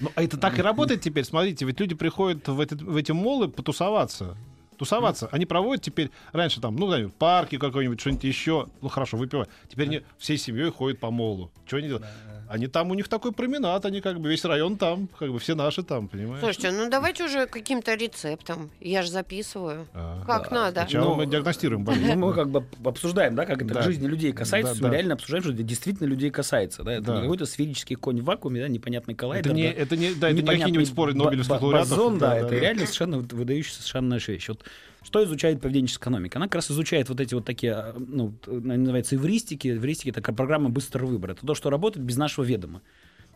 Ну, 0.00 0.10
а 0.14 0.22
это 0.22 0.36
так 0.36 0.58
и 0.58 0.62
работает 0.62 1.00
теперь. 1.00 1.24
Смотрите, 1.24 1.64
ведь 1.64 1.80
люди 1.80 1.94
приходят 1.94 2.46
в, 2.48 2.60
этот- 2.60 2.82
в 2.82 2.96
эти 2.96 3.12
молы 3.12 3.48
потусоваться. 3.48 4.36
Тусоваться. 4.76 5.28
Они 5.30 5.46
проводят 5.46 5.84
теперь, 5.84 6.10
раньше 6.32 6.60
там, 6.60 6.74
ну, 6.74 6.88
знаю, 6.88 7.10
парки 7.16 7.58
какой-нибудь, 7.58 8.00
что-нибудь 8.00 8.24
еще. 8.24 8.66
Ну, 8.80 8.88
хорошо, 8.88 9.16
выпивать. 9.16 9.48
Теперь 9.68 9.86
они 9.86 10.02
всей 10.18 10.36
семьей 10.36 10.70
ходят 10.72 10.98
по 10.98 11.12
молу. 11.12 11.52
Что 11.64 11.76
они 11.76 11.86
делают? 11.86 12.04
Они 12.48 12.66
там, 12.66 12.90
у 12.90 12.94
них 12.94 13.08
такой 13.08 13.32
променад, 13.32 13.84
они 13.86 14.00
как 14.00 14.20
бы 14.20 14.28
весь 14.28 14.44
район 14.44 14.76
там, 14.76 15.08
как 15.18 15.32
бы 15.32 15.38
все 15.38 15.54
наши 15.54 15.82
там, 15.82 16.08
понимаешь? 16.08 16.40
Слушайте, 16.40 16.70
ну 16.72 16.90
давайте 16.90 17.24
уже 17.24 17.46
каким-то 17.46 17.94
рецептом. 17.94 18.70
Я 18.80 19.02
же 19.02 19.10
записываю. 19.10 19.86
А, 19.94 20.22
Как 20.26 20.50
надо. 20.50 20.82
Сначала 20.82 21.04
Ну, 21.10 21.14
мы 21.16 21.26
диагностируем 21.26 21.80
Ну, 21.82 21.86
болезнь. 21.86 22.14
мы 22.14 22.32
как 22.34 22.48
бы 22.50 22.64
обсуждаем, 22.84 23.34
да, 23.34 23.46
как 23.46 23.62
это 23.62 23.74
Да. 23.74 23.82
жизни 23.82 24.06
людей 24.06 24.32
касается, 24.32 24.74
Да, 24.74 24.82
мы 24.82 24.88
да. 24.90 24.94
реально 24.96 25.14
обсуждаем, 25.14 25.42
что 25.44 25.52
это 25.52 25.62
действительно 25.62 26.06
людей 26.06 26.30
касается, 26.30 26.82
да, 26.82 26.92
это 26.92 27.02
Да. 27.02 27.14
не 27.16 27.20
какой-то 27.22 27.46
сферический 27.46 27.96
конь 27.96 28.20
в 28.20 28.24
вакууме, 28.24 28.60
да, 28.60 28.68
непонятный 28.68 29.14
коллайдер, 29.14 29.50
Это 29.50 29.56
не, 29.56 29.62
да. 29.68 29.80
это 29.80 29.96
не, 29.96 30.14
да, 30.14 30.28
это 30.30 30.36
не 30.42 30.46
какие-нибудь 30.46 30.88
споры 30.88 31.14
Нобелевских 31.14 31.60
лауреатов. 31.62 31.90
бозон, 31.90 32.18
да, 32.18 32.36
это 32.36 32.54
реально 32.54 32.82
совершенно 32.82 33.18
выдающаяся 33.18 33.78
совершенно 33.80 34.08
наша 34.10 34.32
вещь. 34.32 34.48
Вот 34.48 34.64
что 35.04 35.22
изучает 35.24 35.60
поведенческая 35.60 36.02
экономика? 36.02 36.38
Она 36.38 36.46
как 36.46 36.56
раз 36.56 36.70
изучает 36.70 37.08
вот 37.08 37.20
эти 37.20 37.34
вот 37.34 37.44
такие, 37.44 37.72
а, 37.72 37.94
ну, 37.96 38.34
они 38.46 38.78
называются 38.78 39.16
эвристики. 39.16 39.68
Эвристики— 39.68 40.08
это 40.10 40.20
программа 40.32 40.70
быстрого 40.70 41.06
выбора. 41.06 41.32
Это 41.32 41.46
то, 41.46 41.54
что 41.54 41.70
работает 41.70 42.04
без 42.04 42.16
нашего 42.16 42.44
ведома. 42.44 42.82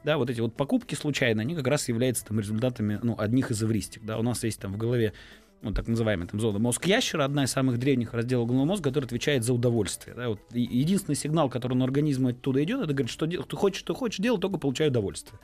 Да, 0.04 0.16
вот 0.16 0.30
эти 0.30 0.40
вот 0.40 0.56
покупки 0.56 0.94
случайно, 0.94 1.42
они 1.42 1.54
как 1.54 1.66
раз 1.66 1.88
являются 1.88 2.24
там 2.24 2.40
результатами, 2.40 2.98
ну, 3.02 3.16
одних 3.18 3.50
из 3.50 3.62
эвристик. 3.62 4.04
Да, 4.04 4.18
у 4.18 4.22
нас 4.22 4.42
есть 4.44 4.60
там 4.60 4.72
в 4.72 4.76
голове 4.76 5.12
ну, 5.60 5.72
так 5.72 5.88
называемая 5.88 6.28
там 6.28 6.40
зона 6.40 6.58
мозг 6.58 6.86
ящера, 6.86 7.24
одна 7.24 7.44
из 7.44 7.50
самых 7.50 7.78
древних 7.78 8.14
разделов 8.14 8.46
головного 8.46 8.68
мозга, 8.68 8.90
который 8.90 9.06
отвечает 9.06 9.44
за 9.44 9.52
удовольствие. 9.52 10.14
Да, 10.14 10.28
вот 10.28 10.40
единственный 10.52 11.16
сигнал, 11.16 11.50
который 11.50 11.74
на 11.74 11.84
организм 11.84 12.28
оттуда 12.28 12.62
идет, 12.62 12.80
это 12.80 12.92
говорит, 12.92 13.10
что 13.10 13.26
ты 13.26 13.56
хочешь, 13.56 13.80
что 13.80 13.94
хочешь, 13.94 14.18
делай, 14.18 14.40
только 14.40 14.58
получай 14.58 14.88
удовольствие. 14.88 15.38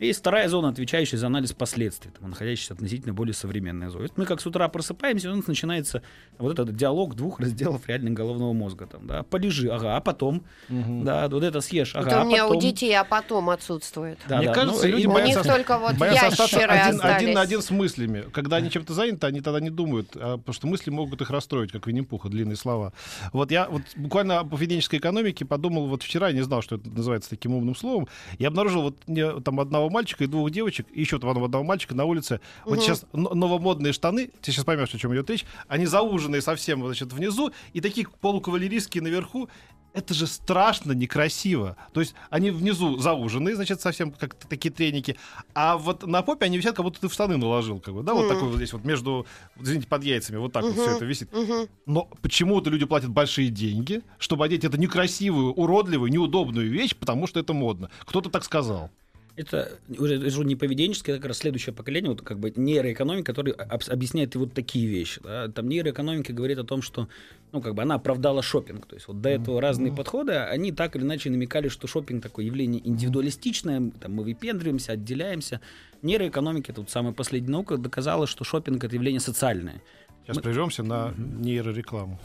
И 0.00 0.06
есть 0.06 0.20
вторая 0.20 0.48
зона, 0.48 0.70
отвечающая 0.70 1.18
за 1.18 1.26
анализ 1.26 1.52
последствий, 1.52 2.10
там, 2.10 2.30
находящаяся 2.30 2.72
относительно 2.72 3.12
более 3.12 3.34
современная 3.34 3.90
зона. 3.90 4.08
Мы 4.16 4.24
как 4.24 4.40
с 4.40 4.46
утра 4.46 4.66
просыпаемся, 4.68 5.28
и 5.28 5.30
у 5.30 5.36
нас 5.36 5.46
начинается 5.46 6.02
вот 6.38 6.58
этот 6.58 6.74
диалог 6.74 7.14
двух 7.14 7.38
разделов 7.38 7.86
реально 7.86 8.10
головного 8.10 8.54
мозга. 8.54 8.86
Там, 8.86 9.06
да, 9.06 9.24
полежи, 9.24 9.68
ага, 9.68 9.96
а 9.96 10.00
потом, 10.00 10.42
да, 10.70 11.28
вот 11.28 11.44
это 11.44 11.60
съешь, 11.60 11.94
ага, 11.94 12.06
Это 12.06 12.20
а 12.22 12.24
у 12.24 12.28
меня 12.28 12.44
потом... 12.44 12.56
у 12.56 12.60
детей, 12.62 12.94
а 12.94 13.04
потом 13.04 13.50
отсутствует. 13.50 14.18
Да, 14.26 14.38
Мне 14.38 14.46
да, 14.46 14.54
кажется, 14.54 14.86
ну, 14.86 14.96
люди 14.96 15.06
У 15.06 15.12
боятся 15.12 15.42
них 15.42 15.52
только 15.52 15.78
вот 15.78 15.94
Боятся 15.96 16.42
ящеры 16.42 16.72
один, 16.72 16.94
остались. 16.94 17.16
один 17.16 17.34
на 17.34 17.40
один 17.42 17.60
с 17.60 17.70
мыслями. 17.70 18.24
Когда 18.32 18.56
они 18.56 18.70
чем-то 18.70 18.94
заняты, 18.94 19.26
они 19.26 19.42
тогда 19.42 19.60
не 19.60 19.70
думают, 19.70 20.12
а, 20.14 20.38
потому 20.38 20.54
что 20.54 20.66
мысли 20.66 20.88
могут 20.88 21.20
их 21.20 21.28
расстроить, 21.28 21.72
как 21.72 21.86
Винни-Пуха, 21.86 22.30
длинные 22.30 22.56
слова. 22.56 22.94
Вот 23.34 23.50
я 23.50 23.68
вот 23.68 23.82
буквально 23.96 24.38
о 24.38 24.44
поведенческой 24.44 24.98
экономике 24.98 25.44
подумал 25.44 25.88
вот 25.88 26.02
вчера, 26.02 26.28
я 26.28 26.32
не 26.32 26.42
знал, 26.42 26.62
что 26.62 26.76
это 26.76 26.88
называется 26.88 27.28
таким 27.28 27.52
умным 27.54 27.76
словом. 27.76 28.08
Я 28.38 28.48
обнаружил 28.48 28.80
вот 28.80 28.96
мне 29.06 29.40
там 29.40 29.60
одного 29.60 29.89
мальчика 29.90 30.24
и 30.24 30.26
двух 30.26 30.50
девочек, 30.50 30.86
и 30.92 31.00
еще 31.00 31.18
там 31.18 31.42
одного 31.42 31.64
мальчика 31.64 31.94
на 31.94 32.04
улице. 32.04 32.40
Вот 32.64 32.76
Мгм. 32.76 32.80
сейчас 32.82 33.04
новомодные 33.12 33.92
штаны, 33.92 34.30
ты 34.40 34.52
сейчас 34.52 34.64
поймешь, 34.64 34.94
о 34.94 34.98
чем 34.98 35.12
идет 35.14 35.28
речь, 35.28 35.44
они 35.68 35.86
зауженные 35.86 36.40
совсем 36.40 36.84
значит, 36.84 37.12
внизу, 37.12 37.52
и 37.72 37.80
такие 37.80 38.06
полукавалерийские 38.20 39.02
наверху. 39.02 39.48
Это 39.92 40.14
же 40.14 40.28
страшно 40.28 40.92
некрасиво. 40.92 41.76
То 41.92 41.98
есть 41.98 42.14
они 42.30 42.52
внизу 42.52 42.98
зауженные, 42.98 43.56
значит, 43.56 43.80
совсем 43.80 44.12
как 44.12 44.36
такие 44.36 44.70
треники, 44.72 45.16
а 45.52 45.76
вот 45.76 46.06
на 46.06 46.22
попе 46.22 46.44
они 46.44 46.58
висят, 46.58 46.76
как 46.76 46.84
будто 46.84 47.00
ты 47.00 47.08
в 47.08 47.12
штаны 47.12 47.36
наложил, 47.36 47.80
как 47.80 47.94
бы, 47.94 48.04
да, 48.04 48.14
вот 48.14 48.26
Мгм. 48.26 48.28
такой 48.28 48.48
вот 48.50 48.56
здесь 48.56 48.72
вот 48.72 48.84
между, 48.84 49.26
извините, 49.58 49.88
под 49.88 50.04
яйцами, 50.04 50.36
вот 50.36 50.52
так 50.52 50.62
вот 50.62 50.74
Мгм. 50.74 50.80
все 50.80 50.92
это 50.92 51.04
висит. 51.04 51.32
Мгм. 51.32 51.66
Но 51.86 52.08
почему-то 52.22 52.70
люди 52.70 52.86
платят 52.86 53.10
большие 53.10 53.48
деньги, 53.48 54.02
чтобы 54.18 54.44
одеть 54.44 54.62
эту 54.64 54.76
некрасивую, 54.76 55.52
уродливую, 55.54 56.12
неудобную 56.12 56.70
вещь, 56.70 56.94
потому 56.94 57.26
что 57.26 57.40
это 57.40 57.52
модно. 57.52 57.90
Кто-то 58.04 58.30
так 58.30 58.44
сказал. 58.44 58.90
Это 59.36 59.78
уже, 59.88 60.18
не 60.44 60.56
поведенческое, 60.56 61.14
это 61.14 61.22
как 61.22 61.28
раз 61.28 61.38
следующее 61.38 61.72
поколение, 61.74 62.10
вот 62.10 62.20
как 62.22 62.38
бы 62.38 62.52
нейроэкономика, 62.54 63.32
который 63.32 63.52
об- 63.54 63.82
объясняет 63.88 64.34
и 64.34 64.38
вот 64.38 64.52
такие 64.52 64.86
вещи. 64.86 65.20
да. 65.24 65.48
Там 65.48 65.68
нейроэкономика 65.68 66.32
говорит 66.32 66.58
о 66.58 66.64
том, 66.64 66.82
что 66.82 67.08
ну, 67.52 67.60
как 67.60 67.74
бы 67.74 67.82
она 67.82 67.94
оправдала 67.96 68.42
шопинг. 68.42 68.86
То 68.86 68.94
есть 68.96 69.08
вот 69.08 69.20
до 69.20 69.28
этого 69.30 69.60
разные 69.60 69.92
подходы, 69.92 70.34
они 70.34 70.72
так 70.72 70.94
или 70.96 71.02
иначе 71.02 71.30
намекали, 71.30 71.68
что 71.68 71.86
шопинг 71.86 72.22
такое 72.22 72.44
явление 72.44 72.86
индивидуалистичное, 72.86 73.90
там 74.00 74.12
мы 74.14 74.24
выпендриваемся, 74.24 74.92
отделяемся. 74.92 75.60
Нейроэкономика, 76.02 76.72
это 76.72 76.80
вот 76.82 76.90
самая 76.90 77.12
последняя 77.12 77.50
наука, 77.50 77.76
доказала, 77.76 78.26
что 78.26 78.44
шопинг 78.44 78.84
это 78.84 78.94
явление 78.94 79.20
социальное. 79.20 79.80
Сейчас 80.24 80.36
Мы- 80.36 80.42
прервемся 80.42 80.82
на 80.82 81.14
нейрорекламу. 81.16 82.20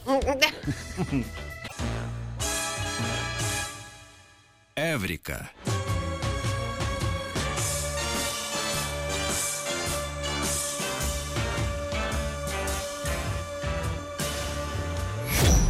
Эврика. 4.76 5.50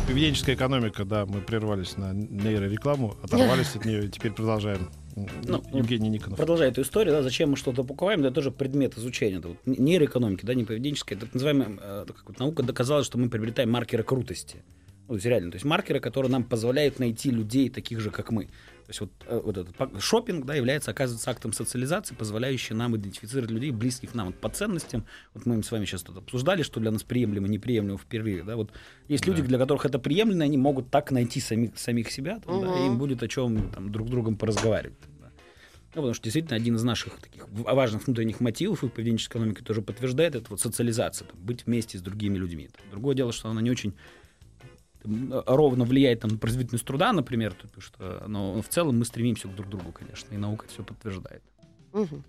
Поведенческая 0.07 0.55
экономика, 0.55 1.05
да, 1.05 1.27
мы 1.27 1.41
прервались 1.41 1.97
на 1.97 2.13
нейрорекламу, 2.13 3.17
оторвались 3.23 3.75
от 3.75 3.85
нее, 3.85 4.05
и 4.05 4.09
теперь 4.09 4.31
продолжаем. 4.31 4.89
Ну, 5.17 5.65
Евгений 5.73 6.09
Никонов. 6.09 6.37
Продолжая 6.37 6.71
эту 6.71 6.83
историю, 6.83 7.13
да, 7.13 7.23
зачем 7.23 7.51
мы 7.51 7.57
что-то 7.57 7.83
покупаем, 7.83 8.21
это 8.21 8.31
тоже 8.31 8.53
предмет 8.53 8.97
изучения. 8.97 9.39
Это 9.39 9.49
вот 9.49 9.59
нейроэкономики, 9.67 10.45
да, 10.45 10.55
не 10.55 10.65
поведенческая, 10.65 11.19
так 11.19 11.35
называемая 11.35 11.71
э, 11.81 12.07
вот 12.25 12.39
наука 12.39 12.63
доказала, 12.63 13.03
что 13.03 13.19
мы 13.19 13.29
приобретаем 13.29 13.71
маркеры 13.71 14.05
крутости. 14.05 14.63
Ну, 15.09 15.09
то 15.09 15.15
есть 15.15 15.27
реально, 15.27 15.51
то 15.51 15.57
есть 15.57 15.65
маркеры, 15.65 15.99
которые 15.99 16.31
нам 16.31 16.45
позволяют 16.45 17.01
найти 17.01 17.31
людей 17.31 17.69
таких 17.69 17.99
же, 17.99 18.11
как 18.11 18.31
мы. 18.31 18.49
То 18.87 18.91
есть 18.91 19.01
вот, 19.01 19.11
э, 19.27 19.41
вот 19.43 19.57
этот 19.57 20.01
шопинг, 20.03 20.47
да, 20.47 20.55
является, 20.55 20.93
оказывается, 20.93 21.29
актом 21.29 21.53
социализации, 21.53 22.15
позволяющий 22.15 22.73
нам 22.75 22.97
идентифицировать 22.97 23.51
людей, 23.51 23.73
близких 23.73 24.15
нам 24.15 24.29
вот, 24.29 24.37
по 24.37 24.49
ценностям. 24.49 25.05
Вот 25.35 25.45
мы 25.45 25.61
с 25.61 25.73
вами 25.73 25.87
сейчас 25.87 26.03
тут 26.03 26.17
обсуждали, 26.17 26.63
что 26.63 26.79
для 26.79 26.93
нас 26.93 27.03
приемлемо, 27.03 27.49
неприемлемо 27.49 27.99
в 27.99 28.07
перерыве. 28.07 28.45
Да? 28.45 28.55
Вот 28.55 28.71
есть 29.09 29.27
люди, 29.27 29.43
для 29.43 29.59
которых 29.59 29.87
это 29.87 29.99
приемлемо, 29.99 30.45
они 30.45 30.57
могут 30.57 30.89
так 30.89 31.11
найти 31.11 31.41
самих, 31.41 31.77
самих 31.77 32.13
себя, 32.13 32.39
там, 32.39 32.61
да, 32.61 32.79
и 32.79 32.87
им 32.87 32.97
будет 32.99 33.25
о 33.25 33.29
чем 33.29 33.73
там, 33.73 33.91
друг 33.91 34.07
с 34.07 34.11
другом 34.11 34.37
поразговаривать. 34.37 34.99
да. 35.21 35.31
Ну, 35.97 36.03
потому 36.03 36.15
что 36.15 36.23
действительно 36.23 36.55
один 36.55 36.77
из 36.77 36.85
наших 36.85 37.19
таких 37.19 37.49
в- 37.49 37.63
важных 37.63 38.07
внутренних 38.07 38.39
мотивов 38.39 38.85
и 38.85 38.89
поведенческой 38.89 39.41
экономики 39.41 39.63
тоже 39.63 39.83
подтверждает 39.83 40.37
это 40.37 40.47
вот 40.49 40.61
социализация, 40.61 41.27
там, 41.27 41.41
быть 41.41 41.67
вместе 41.67 41.99
с 41.99 42.03
другими 42.03 42.39
людьми. 42.39 42.71
Другое 42.93 43.17
дело, 43.17 43.33
что 43.33 43.49
она 43.49 43.63
не 43.63 43.71
очень 43.73 43.95
ровно 45.47 45.85
влияет 45.85 46.21
там, 46.21 46.33
на 46.33 46.39
производительность 46.39 46.85
труда, 46.85 47.13
например, 47.13 47.55
потому 47.55 47.81
что, 47.81 48.25
но 48.27 48.61
в 48.61 48.69
целом 48.69 48.99
мы 48.99 49.05
стремимся 49.05 49.49
друг 49.49 49.67
к 49.67 49.71
другу, 49.71 49.93
конечно, 49.93 50.35
и 50.35 50.37
наука 50.37 50.67
все 50.69 50.83
подтверждает. 50.83 51.43
Мгм. 51.93 52.25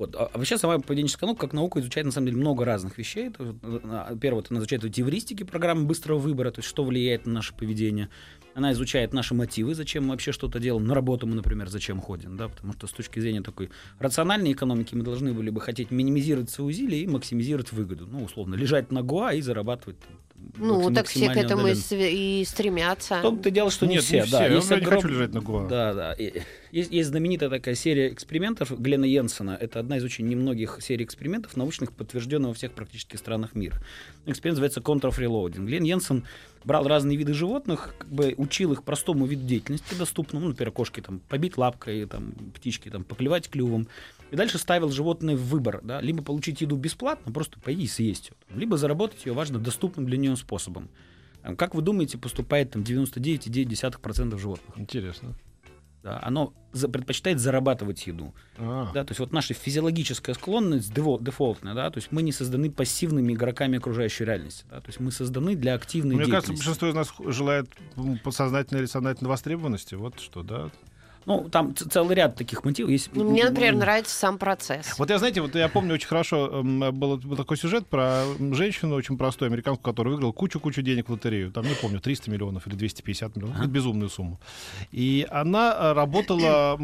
Вот. 0.00 0.16
А 0.16 0.30
а 0.32 0.38
вообще 0.38 0.56
сама 0.56 0.78
поведенческая 0.78 1.26
наука, 1.26 1.42
как 1.42 1.52
наука, 1.52 1.78
изучает 1.80 2.06
на 2.06 2.12
самом 2.12 2.28
деле 2.28 2.38
много 2.38 2.64
разных 2.64 2.96
вещей. 2.96 3.28
Это, 3.28 3.44
вот, 3.44 3.56
э, 3.62 4.16
Первое, 4.18 4.42
она 4.48 4.58
изучает 4.58 4.82
эти 4.82 5.02
эвристики 5.02 5.42
программы 5.42 5.84
быстрого 5.84 6.18
выбора, 6.18 6.50
то 6.50 6.60
есть 6.60 6.68
что 6.70 6.84
влияет 6.84 7.26
на 7.26 7.34
наше 7.34 7.54
поведение. 7.54 8.08
Она 8.54 8.72
изучает 8.72 9.12
наши 9.12 9.34
мотивы, 9.34 9.74
зачем 9.74 10.04
мы 10.04 10.12
вообще 10.12 10.32
что-то 10.32 10.58
делаем. 10.58 10.86
На 10.86 10.94
работу 10.94 11.26
мы, 11.26 11.34
например, 11.34 11.68
зачем 11.68 12.00
ходим, 12.00 12.38
да, 12.38 12.48
потому 12.48 12.72
что 12.72 12.86
с 12.86 12.92
точки 12.92 13.20
зрения 13.20 13.42
такой 13.42 13.68
рациональной 13.98 14.52
экономики 14.52 14.94
мы 14.94 15.02
должны 15.02 15.34
были 15.34 15.50
бы 15.50 15.60
хотеть 15.60 15.90
минимизировать 15.90 16.48
свои 16.48 16.68
усилия 16.68 17.02
и 17.02 17.06
максимизировать 17.06 17.70
выгоду. 17.70 18.06
Ну, 18.06 18.24
условно, 18.24 18.54
лежать 18.54 18.90
на 18.90 19.02
гуа 19.02 19.34
и 19.34 19.42
зарабатывать. 19.42 19.98
там, 20.00 20.16
Ну, 20.56 20.92
так 20.92 21.06
все 21.06 21.28
к 21.28 21.36
этому 21.36 21.68
и, 21.68 22.40
и 22.40 22.44
стремятся. 22.44 23.18
В 23.18 23.22
том-то 23.22 23.50
дело, 23.50 23.70
что 23.70 23.86
не 23.86 23.94
Нет, 23.94 24.04
все. 24.04 24.22
не 24.22 24.30
да. 24.30 24.44
все. 24.44 24.54
Есть 24.54 24.70
Я 24.70 24.76
не 24.76 24.82
огром- 24.82 24.96
хочу 24.96 25.08
лежать 25.08 25.32
на 25.32 25.40
гуа. 25.40 25.66
Да, 25.68 25.94
да. 25.94 26.16
Есть, 26.72 26.92
есть 26.92 27.08
знаменитая 27.08 27.50
такая 27.50 27.74
серия 27.74 28.12
экспериментов 28.12 28.78
Глена 28.80 29.04
Йенсена. 29.04 29.56
Это 29.60 29.80
одна 29.80 29.96
из 29.96 30.04
очень 30.04 30.26
немногих 30.26 30.78
серий 30.80 31.04
экспериментов 31.04 31.56
научных, 31.56 31.92
подтвержденная 31.92 32.48
во 32.48 32.54
всех 32.54 32.72
практически 32.72 33.16
странах 33.16 33.54
мира. 33.54 33.76
Эксперимент 34.26 34.56
называется 34.56 34.80
контрафрилоудинг. 34.80 35.66
Глен 35.66 35.84
Йенсен 35.84 36.24
брал 36.64 36.86
разные 36.86 37.16
виды 37.16 37.32
животных, 37.34 37.94
как 37.98 38.08
бы 38.08 38.34
учил 38.36 38.72
их 38.72 38.84
простому 38.84 39.26
виду 39.26 39.46
деятельности 39.46 39.94
доступному, 39.94 40.44
ну, 40.44 40.50
например, 40.50 40.72
кошки 40.72 41.00
там 41.00 41.20
побить 41.28 41.56
лапкой, 41.56 42.06
там, 42.06 42.32
птички 42.54 42.88
там 42.88 43.04
поклевать 43.04 43.48
клювом. 43.48 43.88
И 44.30 44.36
дальше 44.36 44.58
ставил 44.58 44.90
животное 44.90 45.36
в 45.36 45.42
выбор, 45.48 45.80
да, 45.82 46.00
либо 46.00 46.22
получить 46.22 46.60
еду 46.60 46.76
бесплатно, 46.76 47.32
просто 47.32 47.58
пойти 47.60 47.82
и 47.82 47.86
съесть 47.88 48.30
ее, 48.30 48.58
либо 48.58 48.76
заработать 48.76 49.26
ее, 49.26 49.32
важно, 49.32 49.58
доступным 49.58 50.06
для 50.06 50.16
нее 50.18 50.36
способом. 50.36 50.88
Как 51.56 51.74
вы 51.74 51.82
думаете, 51.82 52.18
поступает 52.18 52.70
там 52.72 52.82
99,9% 52.82 54.38
животных? 54.38 54.78
Интересно. 54.78 55.34
Да, 56.02 56.18
оно 56.22 56.54
за- 56.72 56.88
предпочитает 56.88 57.40
зарабатывать 57.40 58.06
еду. 58.06 58.32
А, 58.56 58.90
Да, 58.94 59.04
то 59.04 59.10
есть 59.10 59.20
вот 59.20 59.32
наша 59.32 59.52
физиологическая 59.52 60.34
склонность 60.34 60.94
дефолтная, 60.94 61.74
да, 61.74 61.90
то 61.90 61.98
есть 61.98 62.10
мы 62.10 62.22
не 62.22 62.32
созданы 62.32 62.70
пассивными 62.70 63.34
игроками 63.34 63.76
окружающей 63.76 64.24
реальности. 64.24 64.64
Да, 64.70 64.80
то 64.80 64.86
есть 64.88 64.98
мы 64.98 65.12
созданы 65.12 65.56
для 65.56 65.74
активной 65.74 66.16
Мне 66.16 66.24
кажется, 66.24 66.52
деятельности. 66.54 66.66
большинство 66.80 66.88
из 66.88 66.94
нас 66.94 67.34
желает 67.36 67.68
подсознательной 68.24 68.80
или 68.80 68.86
сознательной 68.86 69.28
востребованности. 69.28 69.94
Вот 69.94 70.18
что, 70.20 70.42
да. 70.42 70.70
Ну, 71.26 71.48
там 71.50 71.74
целый 71.76 72.14
ряд 72.16 72.34
таких 72.36 72.64
мотивов. 72.64 72.90
Есть, 72.90 73.10
Ну, 73.14 73.28
мне, 73.30 73.44
например, 73.44 73.74
нравится 73.76 74.16
сам 74.16 74.38
процесс. 74.38 74.98
Вот 74.98 75.10
я, 75.10 75.18
знаете, 75.18 75.40
вот 75.42 75.54
я 75.54 75.68
помню 75.68 75.94
очень 75.94 76.08
хорошо, 76.08 76.60
м, 76.60 76.80
был, 76.98 77.18
был 77.18 77.36
такой 77.36 77.56
сюжет 77.56 77.86
про 77.86 78.24
женщину 78.52 78.94
очень 78.94 79.18
простую, 79.18 79.48
американку, 79.48 79.82
которая 79.82 80.14
выиграла 80.14 80.32
кучу-кучу 80.32 80.82
денег 80.82 81.08
в 81.08 81.12
лотерею. 81.12 81.52
Там, 81.52 81.64
не 81.66 81.74
помню, 81.74 82.00
300 82.00 82.30
миллионов 82.30 82.66
или 82.66 82.74
250 82.74 83.36
миллионов. 83.36 83.56
какую-то 83.56 83.74
безумную 83.74 84.08
сумму. 84.08 84.40
И 84.92 85.26
она 85.30 85.76
э, 85.78 85.92
работала 85.92 86.74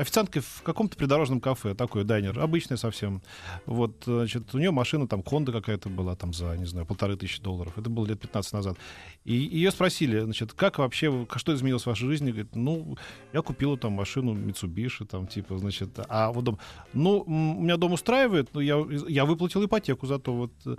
официанткой 0.00 0.42
в 0.42 0.62
каком-то 0.62 0.96
придорожном 0.96 1.40
кафе, 1.40 1.74
такой 1.74 2.04
дайнер, 2.04 2.38
обычный 2.38 2.78
совсем. 2.78 3.20
Вот, 3.66 3.92
значит, 4.04 4.54
у 4.54 4.58
нее 4.58 4.70
машина 4.70 5.06
там 5.08 5.20
Honda 5.20 5.52
какая-то 5.52 5.88
была 5.88 6.14
там 6.14 6.32
за, 6.32 6.56
не 6.56 6.66
знаю, 6.66 6.86
полторы 6.86 7.16
тысячи 7.16 7.40
долларов. 7.42 7.72
Это 7.76 7.90
было 7.90 8.06
лет 8.06 8.20
15 8.20 8.52
назад. 8.52 8.76
И 9.24 9.34
ее 9.34 9.70
спросили, 9.70 10.20
значит, 10.20 10.52
как 10.52 10.78
вообще, 10.78 11.26
что 11.36 11.54
изменилось 11.54 11.82
в 11.82 11.86
вашей 11.86 12.06
жизни? 12.08 12.30
Говорит, 12.30 12.54
ну, 12.54 12.96
я 13.32 13.42
купила 13.42 13.71
купила 13.72 13.76
там 13.78 13.92
машину 13.92 14.34
Mitsubishi, 14.34 15.06
там, 15.06 15.26
типа, 15.26 15.58
значит, 15.58 15.88
а 16.08 16.30
вот 16.32 16.44
дом, 16.44 16.58
ну, 16.92 17.22
у 17.26 17.62
меня 17.62 17.76
дом 17.76 17.92
устраивает, 17.92 18.48
но 18.54 18.60
я, 18.60 18.84
я 19.08 19.24
выплатил 19.24 19.64
ипотеку 19.64 20.06
за 20.06 20.18
то, 20.18 20.32
вот, 20.32 20.52
э, 20.66 20.76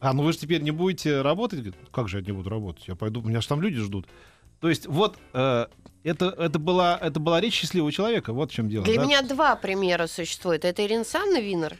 а, 0.00 0.12
ну 0.12 0.22
вы 0.22 0.32
же 0.32 0.38
теперь 0.38 0.62
не 0.62 0.72
будете 0.72 1.22
работать? 1.22 1.60
Говорит, 1.60 1.76
как 1.90 2.08
же 2.08 2.18
я 2.18 2.24
не 2.24 2.32
буду 2.32 2.50
работать? 2.50 2.88
Я 2.88 2.94
пойду, 2.94 3.22
меня 3.22 3.40
же 3.40 3.48
там 3.48 3.62
люди 3.62 3.80
ждут. 3.80 4.06
То 4.60 4.68
есть 4.68 4.86
вот 4.86 5.18
э, 5.34 5.66
это, 6.04 6.26
это, 6.26 6.58
была, 6.58 6.98
это 7.00 7.20
была 7.20 7.40
речь 7.40 7.54
счастливого 7.54 7.92
человека, 7.92 8.32
вот 8.32 8.50
в 8.50 8.54
чем 8.54 8.68
дело. 8.68 8.84
Для 8.84 8.96
да? 8.96 9.04
меня 9.04 9.22
два 9.22 9.56
примера 9.56 10.06
существует. 10.06 10.64
Это 10.64 10.82
Ирина 10.84 11.04
Санна 11.04 11.40
Винер, 11.40 11.76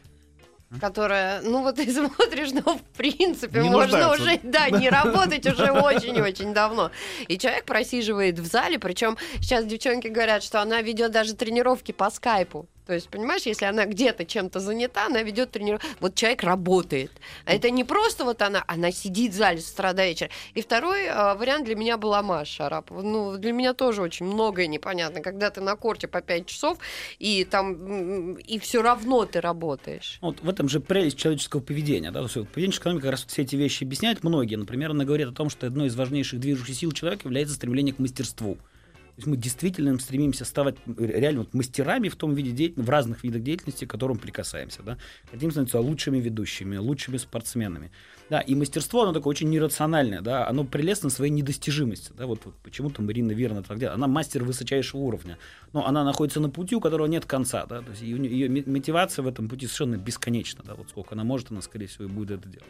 которая, 0.81 1.41
ну 1.43 1.63
вот 1.63 1.77
ты 1.77 1.91
смотришь, 1.91 2.51
ну 2.53 2.77
в 2.77 2.83
принципе 2.97 3.63
Не 3.63 3.71
можно 3.71 4.09
нуждается. 4.09 4.23
уже, 4.23 4.41
да, 4.43 4.71
не 4.71 4.89
работать 4.91 5.47
уже 5.47 5.71
очень-очень 5.73 6.53
давно. 6.53 6.91
И 7.27 7.39
человек 7.39 7.65
просиживает 7.65 8.39
в 8.39 8.47
зале, 8.47 8.79
причем 8.79 9.17
сейчас 9.41 9.65
девчонки 9.65 10.09
говорят, 10.09 10.43
что 10.43 10.61
она 10.61 10.83
ведет 10.83 11.13
даже 11.13 11.35
тренировки 11.35 11.93
по 11.93 12.11
скайпу. 12.11 12.67
То 12.89 12.95
есть, 12.95 13.11
понимаешь, 13.11 13.43
если 13.43 13.67
она 13.67 13.85
где-то 13.85 14.25
чем-то 14.25 14.61
занята, 14.61 15.09
она 15.09 15.23
ведет 15.23 15.51
тренировку. 15.51 15.87
Вот 16.01 16.15
человек 16.15 16.43
работает. 16.43 17.13
А 17.45 17.53
Это 17.53 17.69
не 17.69 17.85
просто 17.85 18.25
вот 18.25 18.41
она, 18.41 18.65
она 18.67 18.93
сидит 18.93 19.35
в 19.35 19.37
зале 19.37 19.61
с 19.61 19.71
утра 19.71 19.93
до 19.93 20.07
вечера. 20.07 20.31
И 20.55 20.63
второй 20.63 21.03
э, 21.03 21.35
вариант 21.35 21.67
для 21.67 21.75
меня 21.75 21.99
была 21.99 22.23
Маша 22.23 22.51
Шарапова. 22.51 23.03
Ну, 23.03 23.37
для 23.37 23.53
меня 23.53 23.75
тоже 23.75 24.01
очень 24.01 24.25
многое 24.25 24.69
непонятно. 24.69 25.21
Когда 25.21 25.51
ты 25.51 25.61
на 25.61 25.77
корте 25.77 26.09
по 26.09 26.23
5 26.23 26.47
часов, 26.47 26.79
и 27.19 27.45
там, 27.45 28.37
и 28.37 28.59
все 28.59 28.81
равно 28.81 29.27
ты 29.27 29.43
работаешь. 29.43 30.17
Вот 30.23 30.41
в 30.41 30.49
этом 30.49 30.71
же 30.71 30.81
прелесть 30.81 31.19
человеческого 31.19 31.61
поведения. 31.61 32.11
Да? 32.11 32.23
Поведенческая 32.23 32.85
экономика 32.85 33.03
как 33.03 33.11
раз 33.11 33.27
все 33.27 33.43
эти 33.43 33.55
вещи 33.55 33.85
объясняет 33.85 34.25
многие. 34.25 34.57
Например, 34.57 34.93
она 34.93 35.05
говорит 35.05 35.29
о 35.29 35.33
том, 35.33 35.51
что 35.51 35.67
одной 35.67 35.89
из 35.89 35.95
важнейших 35.95 36.41
движущих 36.41 36.75
сил 36.75 36.93
человека 36.93 37.25
является 37.25 37.55
стремление 37.55 37.95
к 37.95 37.99
мастерству. 37.99 38.57
То 39.19 39.23
есть 39.23 39.27
мы 39.27 39.37
действительно 39.37 39.99
стремимся 39.99 40.45
ставать 40.45 40.77
реально 40.97 41.41
вот 41.41 41.53
мастерами 41.53 42.09
в 42.09 42.15
том 42.15 42.35
виде 42.35 42.53
деятельности, 42.53 42.87
в 42.87 42.89
разных 42.89 43.25
видах 43.25 43.43
деятельности, 43.43 43.85
к 43.85 43.91
которым 43.91 44.17
прикасаемся. 44.17 44.85
Да? 44.85 44.97
Хотим 45.29 45.51
становиться 45.51 45.81
лучшими 45.81 46.21
ведущими, 46.21 46.77
лучшими 46.77 47.17
спортсменами. 47.17 47.91
Да, 48.31 48.39
и 48.39 48.55
мастерство, 48.55 49.03
оно 49.03 49.13
такое 49.13 49.33
очень 49.33 49.51
нерациональное, 49.51 50.21
да, 50.21 50.47
оно 50.47 50.63
прелестно 50.63 51.11
своей 51.11 51.33
недостижимости. 51.33 52.13
Да, 52.17 52.27
вот, 52.29 52.43
вот 52.45 52.55
почему 52.63 52.91
там 52.91 53.11
Ирина 53.11 53.33
Верна 53.33 53.63
так 53.63 53.81
делает. 53.81 53.97
Она 53.97 54.07
мастер 54.07 54.45
высочайшего 54.45 55.01
уровня, 55.01 55.37
но 55.73 55.85
она 55.85 56.05
находится 56.05 56.39
на 56.39 56.49
пути, 56.49 56.77
у 56.77 56.81
которого 56.81 57.07
нет 57.07 57.25
конца. 57.25 57.67
Да, 57.67 57.83
то 57.83 57.91
есть 57.91 58.03
ее, 58.03 58.19
ее 58.19 58.49
мотивация 58.67 59.25
в 59.25 59.27
этом 59.27 59.49
пути 59.49 59.67
совершенно 59.67 59.97
бесконечна. 59.97 60.63
Да, 60.65 60.77
вот 60.77 60.91
сколько 60.91 61.17
она 61.17 61.25
может, 61.25 61.51
она, 61.51 61.61
скорее 61.61 61.89
всего, 61.89 62.05
и 62.05 62.09
будет 62.09 62.39
это 62.39 62.49
делать. 62.49 62.69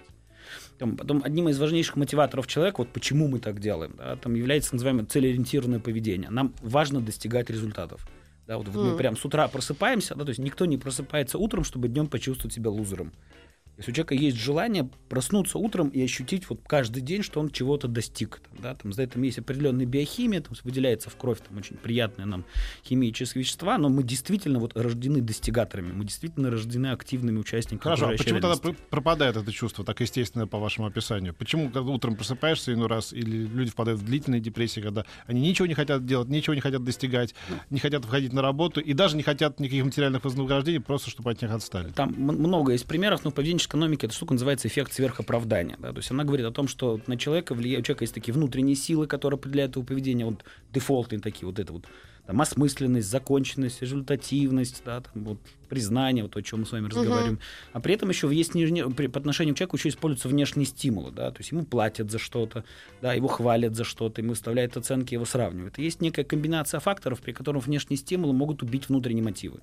Там, 0.78 0.96
потом 0.96 1.22
одним 1.24 1.48
из 1.48 1.58
важнейших 1.58 1.96
мотиваторов 1.96 2.46
человека, 2.46 2.76
вот 2.78 2.88
почему 2.88 3.28
мы 3.28 3.38
так 3.38 3.60
делаем, 3.60 3.94
да, 3.96 4.16
там 4.16 4.34
является 4.34 4.74
называемое 4.74 5.06
целеориентированное 5.06 5.80
поведение. 5.80 6.30
Нам 6.30 6.54
важно 6.62 7.00
достигать 7.00 7.50
результатов. 7.50 8.06
Да, 8.46 8.56
вот 8.56 8.68
мы 8.68 8.88
Мгм. 8.90 8.96
прям 8.96 9.16
с 9.16 9.24
утра 9.24 9.46
просыпаемся, 9.48 10.14
да, 10.14 10.24
то 10.24 10.30
есть 10.30 10.40
никто 10.40 10.64
не 10.64 10.78
просыпается 10.78 11.36
утром, 11.38 11.64
чтобы 11.64 11.88
днем 11.88 12.06
почувствовать 12.06 12.54
себя 12.54 12.70
лузером. 12.70 13.12
Если 13.78 13.92
у 13.92 13.94
человека 13.94 14.14
есть 14.16 14.36
желание 14.36 14.90
проснуться 15.08 15.56
утром 15.58 15.88
и 15.88 16.02
ощутить 16.02 16.50
вот 16.50 16.60
каждый 16.66 17.00
день, 17.00 17.22
что 17.22 17.38
он 17.38 17.50
чего-то 17.50 17.86
достиг. 17.86 18.40
там, 18.40 18.60
Да, 18.60 18.74
там, 18.74 18.92
за 18.92 19.02
этим 19.04 19.22
есть 19.22 19.38
определенная 19.38 19.86
биохимия, 19.86 20.40
там 20.40 20.54
выделяется 20.64 21.10
в 21.10 21.16
кровь 21.16 21.38
там, 21.48 21.56
очень 21.58 21.76
приятные 21.76 22.26
нам 22.26 22.44
химические 22.84 23.44
вещества, 23.44 23.78
но 23.78 23.88
мы 23.88 24.02
действительно 24.02 24.58
вот 24.58 24.76
рождены 24.76 25.20
достигаторами, 25.20 25.92
мы 25.92 26.04
действительно 26.04 26.50
рождены 26.50 26.88
активными 26.88 27.38
участниками 27.38 27.80
Хорошо, 27.80 28.08
а 28.08 28.16
почему 28.16 28.40
тогда 28.40 28.56
реальности. 28.56 28.82
пропадает 28.90 29.36
это 29.36 29.52
чувство, 29.52 29.84
так 29.84 30.00
естественно 30.00 30.48
по 30.48 30.58
вашему 30.58 30.88
описанию? 30.88 31.32
Почему 31.32 31.70
когда 31.70 31.82
утром 31.92 32.16
просыпаешься 32.16 32.72
иной 32.72 32.88
раз, 32.88 33.12
или 33.12 33.46
люди 33.46 33.70
впадают 33.70 34.00
в 34.00 34.04
длительные 34.04 34.40
депрессии, 34.40 34.80
когда 34.80 35.04
они 35.26 35.40
ничего 35.40 35.66
не 35.66 35.74
хотят 35.74 36.04
делать, 36.04 36.28
ничего 36.28 36.54
не 36.54 36.60
хотят 36.60 36.82
достигать, 36.82 37.34
не 37.70 37.78
хотят 37.78 38.04
входить 38.04 38.32
на 38.32 38.42
работу 38.42 38.80
и 38.80 38.92
даже 38.92 39.16
не 39.16 39.22
хотят 39.22 39.60
никаких 39.60 39.84
материальных 39.84 40.24
вознаграждений, 40.24 40.80
просто 40.80 41.10
чтобы 41.10 41.30
от 41.30 41.40
них 41.40 41.52
отстали? 41.52 41.90
Там 41.90 42.12
много 42.16 42.72
есть 42.72 42.86
примеров, 42.86 43.22
но 43.22 43.30
в 43.30 43.34
экономике 43.68 44.06
эта 44.06 44.14
штука 44.14 44.32
называется 44.34 44.68
эффект 44.68 44.92
сверхоправдания. 44.92 45.76
Да? 45.78 45.92
То 45.92 45.98
есть 45.98 46.10
она 46.10 46.24
говорит 46.24 46.46
о 46.46 46.50
том, 46.50 46.68
что 46.68 47.00
на 47.06 47.16
человека 47.16 47.54
влияет, 47.54 47.80
у 47.80 47.84
человека 47.84 48.04
есть 48.04 48.14
такие 48.14 48.34
внутренние 48.34 48.74
силы, 48.76 49.06
которые 49.06 49.36
определяют 49.38 49.76
его 49.76 49.84
поведение, 49.84 50.26
вот 50.26 50.44
дефолтные 50.72 51.20
такие, 51.20 51.46
вот 51.46 51.58
это 51.58 51.72
вот 51.72 51.84
там, 52.26 52.40
осмысленность, 52.42 53.08
законченность, 53.08 53.80
результативность, 53.80 54.82
да, 54.84 55.00
там, 55.00 55.24
вот, 55.24 55.38
признание, 55.70 56.24
вот 56.24 56.36
о 56.36 56.42
чем 56.42 56.60
мы 56.60 56.66
с 56.66 56.72
вами 56.72 56.88
разговариваем. 56.88 57.38
А 57.72 57.80
при 57.80 57.94
этом 57.94 58.10
еще 58.10 58.28
есть 58.30 58.54
нижне- 58.54 58.92
при- 58.92 59.06
по 59.06 59.18
отношению 59.18 59.54
к 59.54 59.58
человеку 59.58 59.76
еще 59.76 59.88
используются 59.88 60.28
внешние 60.28 60.66
стимулы, 60.66 61.10
да, 61.10 61.30
то 61.30 61.38
есть 61.38 61.52
ему 61.52 61.64
платят 61.64 62.10
за 62.10 62.18
что-то, 62.18 62.64
да, 63.00 63.14
его 63.14 63.28
хвалят 63.28 63.74
за 63.74 63.84
что-то, 63.84 64.20
ему 64.20 64.30
выставляют 64.30 64.76
оценки, 64.76 65.14
его 65.14 65.24
сравнивают. 65.24 65.78
И 65.78 65.82
есть 65.82 66.02
некая 66.02 66.24
комбинация 66.24 66.80
факторов, 66.80 67.20
при 67.22 67.32
котором 67.32 67.60
внешние 67.60 67.96
стимулы 67.96 68.34
могут 68.34 68.62
убить 68.62 68.88
внутренние 68.90 69.24
мотивы 69.24 69.60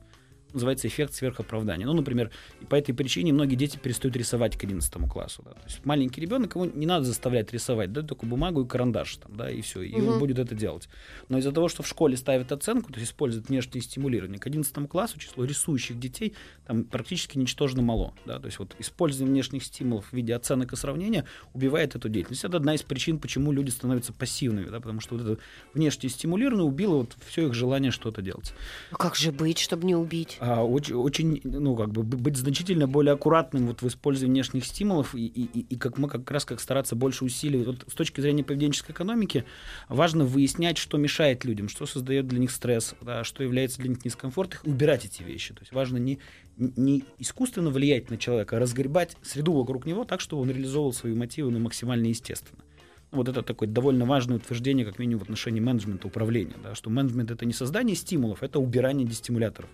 называется 0.56 0.88
эффект 0.88 1.14
сверхоправдания. 1.14 1.86
Ну, 1.86 1.94
например, 1.94 2.32
по 2.70 2.76
этой 2.76 2.94
причине 2.94 3.34
многие 3.34 3.56
дети 3.56 3.78
перестают 3.78 4.16
рисовать 4.16 4.58
к 4.58 4.64
11 4.64 4.92
классу. 5.10 5.44
Да. 5.46 5.52
То 5.52 5.66
есть 5.66 5.86
маленький 5.86 6.22
ребенок, 6.22 6.56
его 6.56 6.66
не 6.66 6.86
надо 6.86 7.06
заставлять 7.06 7.54
рисовать, 7.54 7.92
да, 7.92 8.02
только 8.02 8.26
бумагу 8.26 8.64
и 8.64 8.68
карандаш, 8.68 9.18
там, 9.18 9.36
да, 9.36 9.50
и 9.52 9.62
все, 9.62 9.82
и 9.82 9.94
он 9.96 10.04
Мгм. 10.06 10.20
будет 10.20 10.40
это 10.40 10.56
делать. 10.56 10.90
Но 11.30 11.38
из-за 11.38 11.52
того, 11.52 11.68
что 11.70 11.84
в 11.84 11.88
школе 11.88 12.18
ставят 12.18 12.52
оценку, 12.52 12.92
то 12.92 13.00
есть 13.00 13.12
используют 13.12 13.50
внешнее 13.50 13.82
стимулирование, 13.82 14.40
к 14.40 14.48
11 14.48 14.88
классу 14.88 15.20
число 15.20 15.46
рисующих 15.46 16.00
детей 16.00 16.34
там 16.66 16.84
практически 16.84 17.38
ничтожно 17.38 17.82
мало. 17.82 18.14
Да. 18.26 18.40
То 18.40 18.48
есть 18.48 18.60
вот 18.60 18.76
использование 18.80 19.34
внешних 19.34 19.64
стимулов 19.64 20.08
в 20.08 20.14
виде 20.14 20.34
оценок 20.34 20.74
и 20.74 20.76
сравнения 20.76 21.26
убивает 21.54 21.96
эту 21.96 22.10
деятельность. 22.10 22.44
Это 22.46 22.58
одна 22.58 22.74
из 22.76 22.82
причин, 22.82 23.20
почему 23.20 23.52
люди 23.52 23.70
становятся 23.70 24.14
пассивными, 24.14 24.70
да, 24.70 24.80
потому 24.80 25.02
что 25.02 25.16
вот 25.16 25.26
это 25.26 25.42
внешнее 25.74 26.10
стимулирование 26.10 26.66
убило 26.66 26.96
вот 26.98 27.16
все 27.28 27.48
их 27.48 27.54
желание 27.54 27.92
что-то 27.92 28.22
делать. 28.22 28.54
А 28.92 28.96
как 28.96 29.16
же 29.16 29.32
быть, 29.32 29.60
чтобы 29.60 29.86
не 29.86 29.96
убить? 29.96 30.38
А, 30.48 30.64
очень, 30.64 30.94
очень, 30.94 31.42
ну, 31.44 31.76
как 31.76 31.90
бы 31.92 32.04
быть 32.04 32.38
значительно 32.38 32.88
более 32.88 33.14
аккуратным 33.14 33.66
вот 33.66 33.82
в 33.82 33.88
использовании 33.88 34.34
внешних 34.34 34.64
стимулов 34.66 35.16
и, 35.16 35.26
и- 35.26 35.66
и 35.68 35.76
как 35.76 35.98
мы 35.98 36.08
как 36.08 36.30
раз 36.30 36.46
как 36.46 36.60
стараться 36.60 36.96
больше 36.96 37.26
усиливать. 37.26 37.66
Вот 37.66 37.86
с 37.88 37.94
точки 37.96 38.22
зрения 38.22 38.44
поведенческой 38.44 38.94
экономики 38.94 39.44
важно 39.90 40.24
выяснять, 40.24 40.78
что 40.78 40.98
мешает 40.98 41.46
людям, 41.46 41.68
что 41.68 41.88
создает 41.88 42.28
для 42.28 42.38
них 42.38 42.52
стресс, 42.52 42.94
да, 43.02 43.24
что 43.24 43.42
является 43.42 43.80
для 43.80 43.90
них 43.90 44.04
дискомфортом, 44.04 44.60
и 44.64 44.70
убирать 44.70 45.04
эти 45.06 45.24
вещи. 45.24 45.56
То 45.56 45.62
есть 45.62 45.72
важно 45.74 45.98
не, 45.98 46.20
не 46.58 47.04
искусственно 47.18 47.72
влиять 47.72 48.12
на 48.12 48.18
человека, 48.18 48.58
а 48.58 48.60
разгребать 48.60 49.18
среду 49.24 49.54
вокруг 49.54 49.88
него 49.88 50.06
так, 50.06 50.22
чтобы 50.22 50.44
он 50.44 50.52
реализовывал 50.52 50.94
свои 50.94 51.16
мотивы 51.16 51.50
ну, 51.50 51.58
максимально 51.58 52.06
естественно. 52.06 52.62
Вот 53.10 53.30
это 53.30 53.42
такое 53.42 53.68
довольно 53.68 54.06
важное 54.06 54.38
утверждение, 54.38 54.86
как 54.86 55.00
минимум 55.00 55.22
в 55.22 55.24
отношении 55.24 55.60
менеджмента, 55.60 56.06
управления, 56.06 56.56
да, 56.62 56.76
что 56.76 56.92
менеджмент 56.92 57.32
это 57.32 57.46
не 57.46 57.54
создание 57.54 57.96
стимулов, 57.96 58.44
это 58.44 58.60
убирание 58.60 59.08
дестимуляторов 59.08 59.72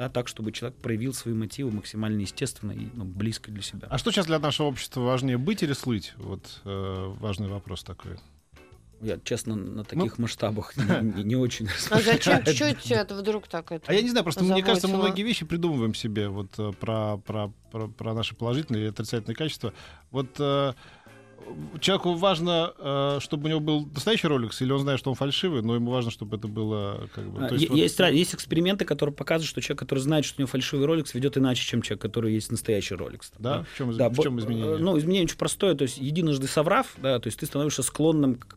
да, 0.00 0.08
так, 0.08 0.28
чтобы 0.28 0.50
человек 0.50 0.78
проявил 0.78 1.12
свои 1.12 1.34
мотивы 1.34 1.70
максимально 1.72 2.22
естественно 2.22 2.72
и 2.72 2.88
ну, 2.94 3.04
близко 3.04 3.50
для 3.50 3.60
себя. 3.60 3.86
А 3.90 3.98
что 3.98 4.10
сейчас 4.10 4.24
для 4.24 4.38
нашего 4.38 4.68
общества 4.68 5.02
важнее, 5.02 5.36
быть 5.36 5.62
или 5.62 5.74
слыть? 5.74 6.14
Вот 6.16 6.62
э, 6.64 7.14
важный 7.20 7.48
вопрос 7.48 7.84
такой. 7.84 8.12
Я, 9.02 9.18
честно, 9.22 9.56
на 9.56 9.84
таких 9.84 10.16
масштабах 10.16 10.74
не, 10.78 10.84
не- 11.16 11.22
не 11.24 11.36
очень 11.36 11.68
А 11.90 12.00
зачем? 12.00 12.42
тебя 12.42 13.02
это 13.02 13.14
вдруг 13.14 13.46
так 13.46 13.72
это? 13.72 13.84
А 13.88 13.92
я 13.92 14.00
не 14.00 14.08
знаю, 14.08 14.24
просто 14.24 14.42
мне 14.42 14.62
кажется, 14.62 14.88
мы 14.88 14.96
многие 14.96 15.22
вещи 15.22 15.44
придумываем 15.44 15.92
себе 15.94 16.30
вот 16.30 16.58
э, 16.58 16.72
про, 16.80 17.18
про, 17.18 17.52
про, 17.70 17.88
про 17.88 18.14
наши 18.14 18.34
положительные 18.34 18.86
и 18.86 18.88
отрицательные 18.88 19.36
качества. 19.36 19.74
Вот 20.10 20.28
э, 20.38 20.72
человеку 21.80 22.14
важно, 22.14 22.72
э, 22.78 23.18
чтобы 23.20 23.46
у 23.46 23.48
него 23.48 23.60
был 23.60 23.86
настоящий 23.94 24.26
роликс, 24.28 24.60
или 24.62 24.72
он 24.72 24.80
знает, 24.80 24.98
что 25.00 25.10
он 25.10 25.16
фальшивый, 25.16 25.62
но 25.62 25.74
ему 25.74 25.90
важно, 25.90 26.10
чтобы 26.10 26.36
это 26.36 26.48
было 26.48 27.08
как 27.14 27.24
бы. 27.30 27.44
А, 27.44 27.48
то 27.48 27.54
вот- 27.54 27.60
Есть, 27.76 27.98
ра- 28.00 28.12
есть 28.12 28.34
эксперименты, 28.34 28.84
которые 28.84 29.14
показывают, 29.14 29.48
что 29.48 29.60
человек, 29.60 29.80
который 29.80 30.00
знает, 30.00 30.24
что 30.24 30.36
у 30.38 30.42
него 30.42 30.48
фальшивый 30.48 30.86
роликс, 30.86 31.14
ведет 31.14 31.36
иначе, 31.36 31.64
чем 31.64 31.82
человек, 31.82 32.02
который 32.02 32.34
есть 32.34 32.50
настоящий 32.50 32.94
роликс. 32.94 33.32
Да? 33.38 33.64
В 33.74 33.78
чем, 33.78 33.96
Да, 33.96 34.08
в 34.10 34.18
чем 34.18 34.38
изменение? 34.38 34.74
э, 34.74 34.78
Ну, 34.78 34.98
изменение 34.98 35.24
очень 35.24 35.38
простое. 35.38 35.74
То 35.74 35.82
есть, 35.82 35.98
единожды 35.98 36.46
соврав, 36.46 36.94
да, 36.98 37.18
то 37.18 37.26
есть 37.28 37.38
ты 37.40 37.46
становишься 37.46 37.82
склонным 37.82 38.36
к 38.36 38.56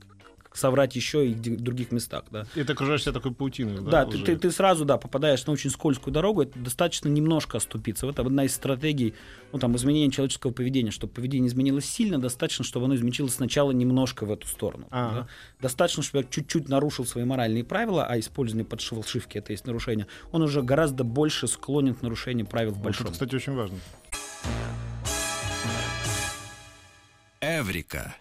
соврать 0.53 0.95
еще 0.95 1.27
и 1.27 1.33
в 1.33 1.61
других 1.61 1.91
местах, 1.91 2.25
да. 2.31 2.45
И 2.55 2.63
ты 2.63 2.73
окружаешь 2.73 3.01
себя 3.03 3.11
такой 3.13 3.33
паутиной. 3.33 3.81
Да, 3.81 4.05
Да, 4.05 4.05
ты, 4.05 4.19
ты- 4.19 4.35
ты 4.37 4.51
сразу, 4.51 4.85
да, 4.85 4.97
попадаешь 4.97 5.45
на 5.45 5.53
очень 5.53 5.69
скользкую 5.69 6.13
дорогу, 6.13 6.43
это 6.43 6.57
достаточно 6.59 7.07
немножко 7.09 7.57
оступиться. 7.57 8.05
Вот 8.05 8.19
одна 8.19 8.45
из 8.45 8.53
стратегий, 8.53 9.13
ну, 9.51 9.59
там, 9.59 9.75
изменения 9.75 10.11
человеческого 10.11 10.51
поведения. 10.51 10.91
Чтобы 10.91 11.13
поведение 11.13 11.47
изменилось 11.47 11.85
сильно, 11.85 12.19
достаточно, 12.19 12.63
чтобы 12.65 12.85
оно 12.85 12.95
изменилось 12.95 13.35
сначала 13.35 13.71
немножко 13.71 14.25
в 14.25 14.31
эту 14.31 14.47
сторону. 14.47 14.87
Ага. 14.91 15.15
да. 15.21 15.27
Достаточно, 15.61 16.03
чтобы 16.03 16.13
человек 16.23 16.31
чуть-чуть 16.31 16.69
нарушил 16.69 17.05
свои 17.05 17.23
моральные 17.25 17.63
правила, 17.63 18.05
а 18.05 18.19
использование 18.19 18.65
подшивки 18.65 19.37
это 19.37 19.51
есть 19.53 19.65
нарушение, 19.65 20.07
он 20.31 20.41
уже 20.41 20.61
гораздо 20.61 21.03
больше 21.03 21.47
склонен 21.47 21.95
к 21.95 22.01
нарушению 22.01 22.45
правил 22.45 22.71
в 22.71 22.75
Вот 22.75 22.83
большом. 22.83 23.05
это, 23.07 23.13
кстати, 23.13 23.35
очень 23.35 23.53
важно. 23.53 23.77
Эврика. 27.41 28.15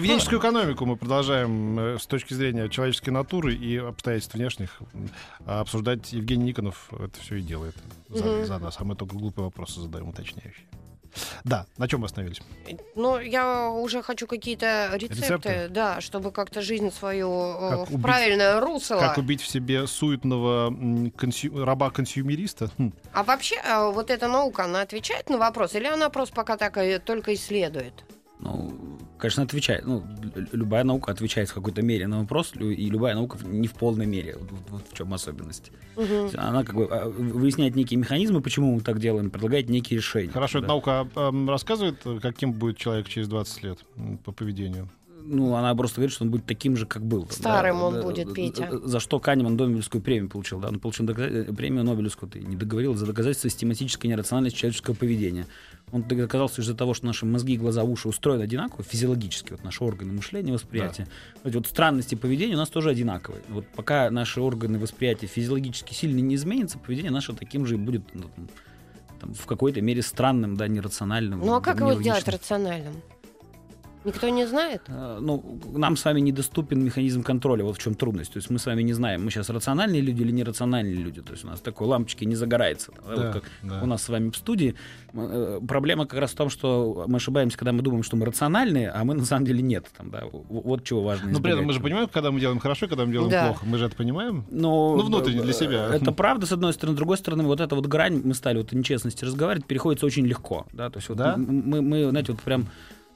Поведенческую 0.00 0.40
экономику 0.40 0.84
мы 0.84 0.96
продолжаем 0.96 1.78
э, 1.78 1.98
с 1.98 2.06
точки 2.06 2.34
зрения 2.34 2.68
человеческой 2.68 3.10
натуры 3.10 3.54
и 3.54 3.78
обстоятельств 3.78 4.34
внешних 4.34 4.78
обсуждать. 5.46 6.12
Евгений 6.12 6.44
Никонов 6.44 6.90
это 6.92 7.18
все 7.20 7.36
и 7.36 7.40
делает 7.40 7.74
за, 8.10 8.44
за 8.44 8.58
нас, 8.58 8.76
а 8.78 8.84
мы 8.84 8.94
только 8.94 9.16
глупые 9.16 9.46
вопросы 9.46 9.80
задаем 9.80 10.08
уточняющие. 10.08 10.66
Да, 11.44 11.64
на 11.78 11.88
чем 11.88 12.00
мы 12.00 12.06
остановились? 12.06 12.42
Ну, 12.94 13.18
я 13.18 13.70
уже 13.70 14.02
хочу 14.02 14.26
какие-то 14.26 14.90
рецепты, 14.92 15.22
Рецепты? 15.22 15.68
да, 15.70 16.02
чтобы 16.02 16.30
как-то 16.30 16.60
жизнь 16.60 16.90
свою 16.92 17.30
э, 17.30 17.70
Как 17.70 17.88
в 17.88 17.94
убить- 17.94 18.02
правильное 18.02 18.60
русло. 18.60 18.98
Как 18.98 19.16
убить 19.16 19.40
в 19.40 19.48
себе 19.48 19.86
суетного 19.86 20.70
консю- 21.16 21.64
раба-консюмериста? 21.64 22.70
Хм. 22.76 22.92
А 23.14 23.22
вообще, 23.22 23.56
э, 23.64 23.90
вот 23.92 24.10
эта 24.10 24.28
наука, 24.28 24.64
она 24.64 24.82
отвечает 24.82 25.30
на 25.30 25.38
вопрос, 25.38 25.74
или 25.74 25.86
она 25.86 26.10
просто 26.10 26.34
пока 26.34 26.58
так 26.58 26.76
и 26.76 26.98
только 26.98 27.32
исследует? 27.32 28.04
Ну, 28.38 28.98
конечно, 29.18 29.42
отвечает. 29.42 29.84
Ну, 29.86 30.04
лю- 30.34 30.46
любая 30.52 30.84
наука 30.84 31.12
отвечает 31.12 31.48
в 31.48 31.54
какой-то 31.54 31.82
мере 31.82 32.06
на 32.06 32.20
вопрос, 32.20 32.52
и 32.58 32.90
любая 32.90 33.14
наука 33.14 33.38
не 33.44 33.66
в 33.68 33.72
полной 33.74 34.06
мере. 34.06 34.36
Вот, 34.38 34.50
вот 34.68 34.82
в 34.90 34.96
чем 34.96 35.12
особенность. 35.14 35.70
Есть 35.96 36.34
Она 36.36 36.62
как 36.64 36.74
бы 36.76 36.84
а, 36.90 37.08
выясняет 37.08 37.74
некие 37.76 37.98
механизмы, 37.98 38.40
почему 38.42 38.74
мы 38.74 38.80
так 38.80 38.98
делаем, 39.00 39.30
предлагает 39.30 39.68
некие 39.68 39.98
решения. 39.98 40.30
Хорошо, 40.30 40.58
эта 40.58 40.66
Да. 40.68 40.72
наука 40.74 41.08
а, 41.14 41.28
м, 41.28 41.48
рассказывает, 41.48 41.96
каким 42.20 42.52
будет 42.52 42.76
человек 42.76 43.08
через 43.08 43.28
20 43.28 43.62
лет 43.62 43.78
по 44.24 44.32
поведению? 44.32 44.88
Ну, 45.28 45.54
она 45.54 45.74
просто 45.74 45.96
говорит, 45.96 46.14
что 46.14 46.24
он 46.24 46.30
будет 46.30 46.46
таким 46.46 46.76
же, 46.76 46.86
как 46.86 47.04
был. 47.04 47.28
Старым 47.30 47.78
Да, 47.78 47.84
он 47.84 47.94
да, 47.94 48.02
будет, 48.02 48.28
да, 48.28 48.34
Петя. 48.34 48.68
да, 48.70 48.78
За 48.86 49.00
что 49.00 49.18
Канеман 49.18 49.56
Нобелевскую 49.56 50.00
премию 50.02 50.30
получил. 50.30 50.60
Да? 50.60 50.68
Он 50.68 50.78
получил 50.78 51.04
доказа- 51.06 51.52
премию 51.54 51.84
Нобелевскую, 51.84 52.30
ты 52.30 52.40
не 52.40 52.56
договорил, 52.56 52.94
за 52.94 53.06
доказательство 53.06 53.50
систематической 53.50 54.08
нерациональности 54.08 54.58
человеческого 54.58 54.94
поведения. 54.94 55.46
Он 55.92 56.02
доказал, 56.02 56.48
что 56.48 56.62
из-за 56.62 56.74
того, 56.74 56.94
что 56.94 57.06
наши 57.06 57.26
мозги, 57.26 57.56
глаза, 57.56 57.82
уши 57.82 58.08
устроены 58.08 58.42
одинаково, 58.42 58.84
физиологически, 58.84 59.52
вот 59.52 59.64
наши 59.64 59.82
органы 59.84 60.12
мышления, 60.12 60.52
восприятия, 60.52 61.06
вот 61.42 61.50
эти 61.50 61.56
вот 61.56 61.66
странности 61.66 62.14
поведения 62.14 62.54
у 62.54 62.58
нас 62.58 62.70
тоже 62.70 62.90
одинаковые. 62.90 63.42
Вот 63.48 63.66
пока 63.74 64.10
наши 64.10 64.40
органы 64.40 64.78
восприятия 64.78 65.26
физиологически 65.26 65.92
сильно 65.94 66.20
не 66.20 66.34
изменятся, 66.34 66.78
поведение 66.78 67.10
наше 67.12 67.32
таким 67.34 67.66
же 67.66 67.74
и 67.74 67.78
будет 67.78 68.02
ну, 68.14 68.24
там, 69.20 69.34
в 69.34 69.46
какой-то 69.46 69.80
мере 69.80 70.02
странным, 70.02 70.56
да, 70.56 70.68
нерациональным. 70.68 71.40
Ну 71.40 71.54
а 71.54 71.60
как 71.60 71.78
его 71.80 71.92
сделать 71.94 72.04
нелогичным. 72.04 72.34
рациональным? 72.34 72.94
Никто 74.06 74.28
не 74.28 74.46
знает? 74.46 74.82
Э, 74.88 75.18
ну, 75.20 75.60
нам 75.74 75.96
с 75.96 76.04
вами 76.04 76.20
недоступен 76.20 76.84
механизм 76.84 77.22
контроля, 77.22 77.64
вот 77.64 77.76
в 77.76 77.78
чем 77.80 77.94
трудность. 77.94 78.32
То 78.32 78.38
есть 78.38 78.50
мы 78.50 78.58
с 78.58 78.66
вами 78.66 78.82
не 78.82 78.92
знаем, 78.92 79.24
мы 79.24 79.30
сейчас 79.30 79.50
рациональные 79.50 80.00
люди 80.00 80.22
или 80.22 80.30
нерациональные 80.32 80.94
люди. 80.96 81.20
То 81.22 81.32
есть 81.32 81.44
у 81.44 81.48
нас 81.48 81.60
такой 81.60 81.86
лампочки 81.86 82.24
не 82.24 82.36
загорается. 82.36 82.92
да, 82.92 83.14
вот 83.14 83.32
как 83.32 83.44
да. 83.62 83.80
у 83.82 83.86
нас 83.86 84.02
с 84.02 84.08
вами 84.08 84.30
в 84.30 84.36
студии. 84.36 84.74
Э, 85.12 85.60
Проблема 85.66 86.06
как 86.06 86.20
раз 86.20 86.30
в 86.32 86.36
том, 86.36 86.48
что 86.50 87.04
мы 87.08 87.16
ошибаемся, 87.16 87.58
когда 87.58 87.72
мы 87.72 87.82
думаем, 87.82 88.02
что 88.02 88.16
мы 88.16 88.24
рациональные, 88.26 88.90
а 88.90 89.04
мы 89.04 89.14
на 89.14 89.24
самом 89.24 89.44
деле 89.46 89.62
нет. 89.62 89.86
Там, 89.96 90.10
да, 90.10 90.24
вот 90.30 90.84
чего 90.84 91.02
важно. 91.02 91.30
Но 91.30 91.40
при 91.40 91.52
этом 91.52 91.64
мы 91.64 91.72
же 91.72 91.80
понимаем, 91.80 92.08
когда 92.08 92.30
мы 92.30 92.40
делаем 92.40 92.58
хорошо, 92.60 92.86
когда 92.88 93.04
мы 93.04 93.12
делаем 93.12 93.30
Да. 93.30 93.46
плохо. 93.46 93.66
Мы 93.66 93.78
же 93.78 93.86
это 93.86 93.96
понимаем. 93.96 94.44
Но, 94.50 94.96
Ну, 94.96 95.02
внутренне 95.04 95.42
для 95.42 95.50
э, 95.50 95.54
себя. 95.54 95.88
Это 95.92 96.12
правда, 96.12 96.46
с 96.46 96.52
одной 96.52 96.72
стороны. 96.72 96.94
С 96.94 96.98
другой 96.98 97.16
стороны, 97.18 97.42
вот 97.44 97.60
эта 97.60 97.74
вот 97.74 97.86
грань, 97.86 98.20
мы 98.24 98.34
стали 98.34 98.58
вот 98.58 98.72
о 98.72 98.76
нечестности 98.76 99.24
разговаривать, 99.24 99.66
переходится 99.66 100.06
очень 100.06 100.26
легко. 100.26 100.66
Да? 100.72 100.90
То 100.90 100.98
есть 100.98 101.08
вот 101.08 101.18
Да? 101.18 101.36
мы, 101.36 101.82
мы, 101.82 102.10
знаете, 102.10 102.32
вот 102.32 102.40
прям 102.42 102.66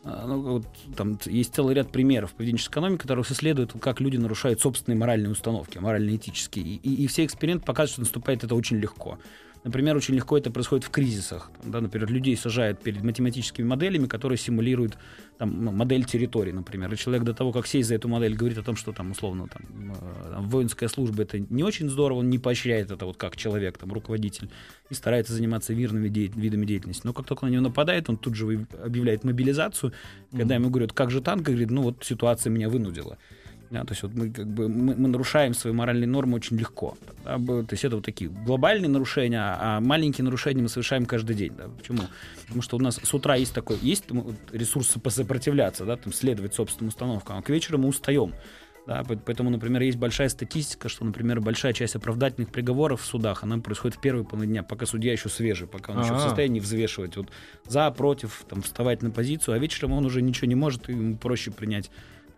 ну, 0.05 0.41
вот 0.41 0.67
там 0.97 1.19
есть 1.27 1.55
целый 1.55 1.75
ряд 1.75 1.93
примеров 1.93 2.33
поведенческой 2.33 2.73
экономики, 2.73 3.03
которые 3.03 3.25
исследуют, 3.29 3.75
как 3.81 4.01
люди 4.01 4.17
нарушают 4.17 4.61
собственные 4.61 4.99
моральные 4.99 5.31
установки, 5.31 5.79
морально-этические. 5.79 6.65
И, 6.65 6.77
и- 6.77 7.05
и 7.05 7.07
все 7.07 7.25
эксперименты 7.25 7.67
показывают, 7.67 7.93
что 7.93 8.01
наступает 8.03 8.43
это 8.45 8.55
очень 8.55 8.79
легко. 8.79 9.19
Например, 9.63 9.95
очень 9.97 10.15
легко 10.15 10.39
это 10.39 10.51
происходит 10.51 10.85
в 10.87 10.91
кризисах. 10.91 11.51
Там, 11.61 11.71
да, 11.71 11.81
например, 11.81 12.11
людей 12.11 12.35
сажают 12.37 12.83
перед 12.83 13.03
математическими 13.03 13.67
моделями, 13.67 14.07
которые 14.07 14.39
симулируют 14.39 14.97
там, 15.37 15.65
ну, 15.65 15.71
модель 15.71 16.05
территории, 16.05 16.53
например. 16.53 16.93
И 16.93 16.97
человек 16.97 17.25
до 17.25 17.35
того, 17.35 17.53
как 17.53 17.67
сесть 17.67 17.89
за 17.89 17.95
эту 17.95 18.09
модель, 18.09 18.35
говорит 18.35 18.57
о 18.57 18.63
том, 18.63 18.77
что 18.77 18.93
там, 18.93 19.11
условно, 19.11 19.49
там, 19.49 19.93
э, 19.93 20.31
там, 20.33 20.49
воинская 20.49 20.89
служба 20.89 21.25
это 21.25 21.39
не 21.39 21.63
очень 21.63 21.91
здорово, 21.91 22.21
он 22.21 22.31
не 22.31 22.39
поощряет 22.39 22.91
это 22.91 23.05
вот 23.05 23.19
как 23.19 23.37
человек, 23.37 23.77
там, 23.77 23.93
руководитель, 23.93 24.49
и 24.89 24.95
старается 24.95 25.35
заниматься 25.35 25.75
мирными 25.75 26.09
де- 26.09 26.27
видами 26.27 26.65
деятельности. 26.65 27.03
Но 27.05 27.13
как 27.13 27.27
только 27.27 27.45
на 27.45 27.51
него 27.51 27.63
нападает, 27.63 28.09
он 28.09 28.17
тут 28.17 28.35
же 28.35 28.67
объявляет 28.83 29.25
мобилизацию. 29.25 29.93
Когда 30.33 30.55
ему 30.55 30.71
говорят, 30.71 30.95
как 30.95 31.11
же 31.11 31.21
танк, 31.21 31.43
говорит, 31.43 31.71
ну 31.71 31.83
вот 31.83 32.03
ситуация 32.03 32.51
меня 32.51 32.71
вынудила. 32.71 33.19
Да, 33.71 33.85
то 33.85 33.93
есть 33.93 34.03
вот 34.03 34.13
мы 34.15 34.31
как 34.31 34.49
бы 34.49 34.69
мы, 34.69 34.97
мы 34.97 35.09
нарушаем 35.09 35.55
свои 35.55 35.73
моральные 35.73 36.09
нормы 36.09 36.35
очень 36.37 36.57
легко. 36.57 36.97
да, 37.25 37.39
то 37.39 37.67
есть 37.71 37.85
это 37.85 37.97
вот 37.97 38.05
такие 38.05 38.29
глобальные 38.29 38.89
нарушения, 38.89 39.41
а 39.41 39.81
маленькие 39.81 40.25
нарушения 40.25 40.61
мы 40.63 40.69
совершаем 40.69 41.07
каждый 41.07 41.37
день. 41.37 41.53
Да. 41.57 41.69
Почему? 41.69 42.01
Потому 42.47 42.63
что 42.63 42.77
у 42.77 42.81
нас 42.81 42.99
с 43.01 43.15
утра 43.15 43.37
есть 43.37 43.55
такой, 43.55 43.79
есть 43.81 44.07
там 44.07 44.23
вот 44.23 44.35
ресурс 44.51 44.89
посопротивляться, 45.03 45.85
да, 45.85 45.97
там 45.97 46.13
следовать 46.13 46.55
собственным 46.55 46.89
установкам, 46.89 47.39
а 47.39 47.43
к 47.43 47.51
вечеру 47.51 47.79
мы 47.79 47.89
устаем. 47.89 48.35
Да, 48.87 49.05
по- 49.05 49.15
поэтому, 49.15 49.51
например, 49.51 49.83
есть 49.83 49.99
большая 49.99 50.29
статистика, 50.31 50.89
что, 50.89 51.05
например, 51.05 51.41
большая 51.41 51.73
часть 51.73 51.95
оправдательных 51.95 52.51
приговоров 52.51 53.03
в 53.03 53.05
судах, 53.05 53.45
она 53.45 53.59
происходит 53.59 53.99
в 53.99 54.01
первые 54.01 54.25
половину 54.25 54.53
дня, 54.53 54.63
пока 54.65 54.85
судья 54.87 55.13
еще 55.13 55.29
свежий, 55.29 55.69
пока 55.69 55.93
он 55.93 56.01
еще 56.01 56.15
в 56.15 56.17
А-а. 56.17 56.21
состоянии 56.21 56.59
взвешивать 56.59 57.17
вот 57.17 57.29
за, 57.69 57.89
против, 57.93 58.45
там, 58.49 58.63
вставать 58.63 59.03
на 59.03 59.11
позицию, 59.11 59.55
а 59.55 59.59
вечером 59.59 59.93
он 59.93 60.07
уже 60.07 60.23
ничего 60.23 60.49
не 60.49 60.55
может, 60.57 60.89
и 60.89 60.93
ему 60.93 61.17
проще 61.19 61.53
принять 61.53 61.91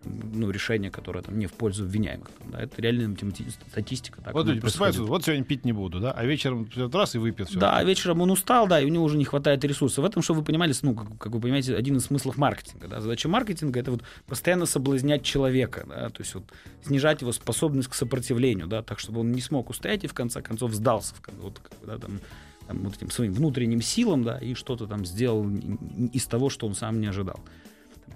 ну, 0.05 0.49
решение, 0.49 0.91
которое 0.91 1.21
там 1.21 1.37
не 1.39 1.47
в 1.47 1.53
пользу 1.53 1.83
обвиняемых. 1.83 2.29
Там, 2.29 2.51
да, 2.51 2.61
это 2.61 2.81
реальная 2.81 3.07
математическая 3.07 3.67
статистика. 3.69 4.21
Так 4.21 4.33
вот 4.33 4.47
люди 4.47 4.61
просыпаются, 4.61 5.03
вот 5.03 5.23
сегодня 5.23 5.43
пить 5.43 5.65
не 5.65 5.73
буду, 5.73 5.99
да, 5.99 6.11
а 6.11 6.25
вечером 6.25 6.67
раз 6.91 7.15
и 7.15 7.17
выпьет 7.17 7.49
все. 7.49 7.59
Да, 7.59 7.83
вечером 7.83 8.21
он 8.21 8.31
устал, 8.31 8.67
да, 8.67 8.79
и 8.79 8.85
у 8.85 8.89
него 8.89 9.03
уже 9.03 9.17
не 9.17 9.25
хватает 9.25 9.63
ресурсов. 9.63 10.03
В 10.03 10.07
этом, 10.07 10.21
что 10.21 10.33
вы 10.33 10.43
понимали, 10.43 10.73
ну, 10.81 10.95
как, 10.95 11.17
как 11.17 11.31
вы 11.33 11.39
понимаете, 11.39 11.75
один 11.75 11.97
из 11.97 12.05
смыслов 12.05 12.37
маркетинга. 12.37 12.87
Да? 12.87 13.01
Задача 13.01 13.29
маркетинга 13.29 13.79
это 13.79 13.91
вот 13.91 14.03
постоянно 14.27 14.65
соблазнять 14.65 15.23
человека, 15.23 15.85
да, 15.87 16.09
то 16.09 16.21
есть 16.21 16.33
вот 16.35 16.43
снижать 16.83 17.21
его 17.21 17.31
способность 17.31 17.89
к 17.89 17.93
сопротивлению, 17.93 18.67
да, 18.67 18.81
так 18.81 18.99
чтобы 18.99 19.21
он 19.21 19.31
не 19.31 19.41
смог 19.41 19.69
устоять 19.69 20.03
и 20.03 20.07
в 20.07 20.13
конце 20.13 20.41
концов 20.41 20.73
сдался, 20.73 21.15
вот, 21.41 21.61
да, 21.85 21.97
там, 21.97 22.19
там, 22.67 22.79
вот 22.79 22.95
этим 22.95 23.09
своим 23.09 23.33
внутренним 23.33 23.81
силам, 23.81 24.23
да, 24.23 24.37
и 24.37 24.53
что-то 24.53 24.87
там 24.87 25.05
сделал 25.05 25.49
из 26.13 26.25
того, 26.25 26.49
что 26.49 26.67
он 26.67 26.75
сам 26.75 26.99
не 27.01 27.07
ожидал. 27.07 27.39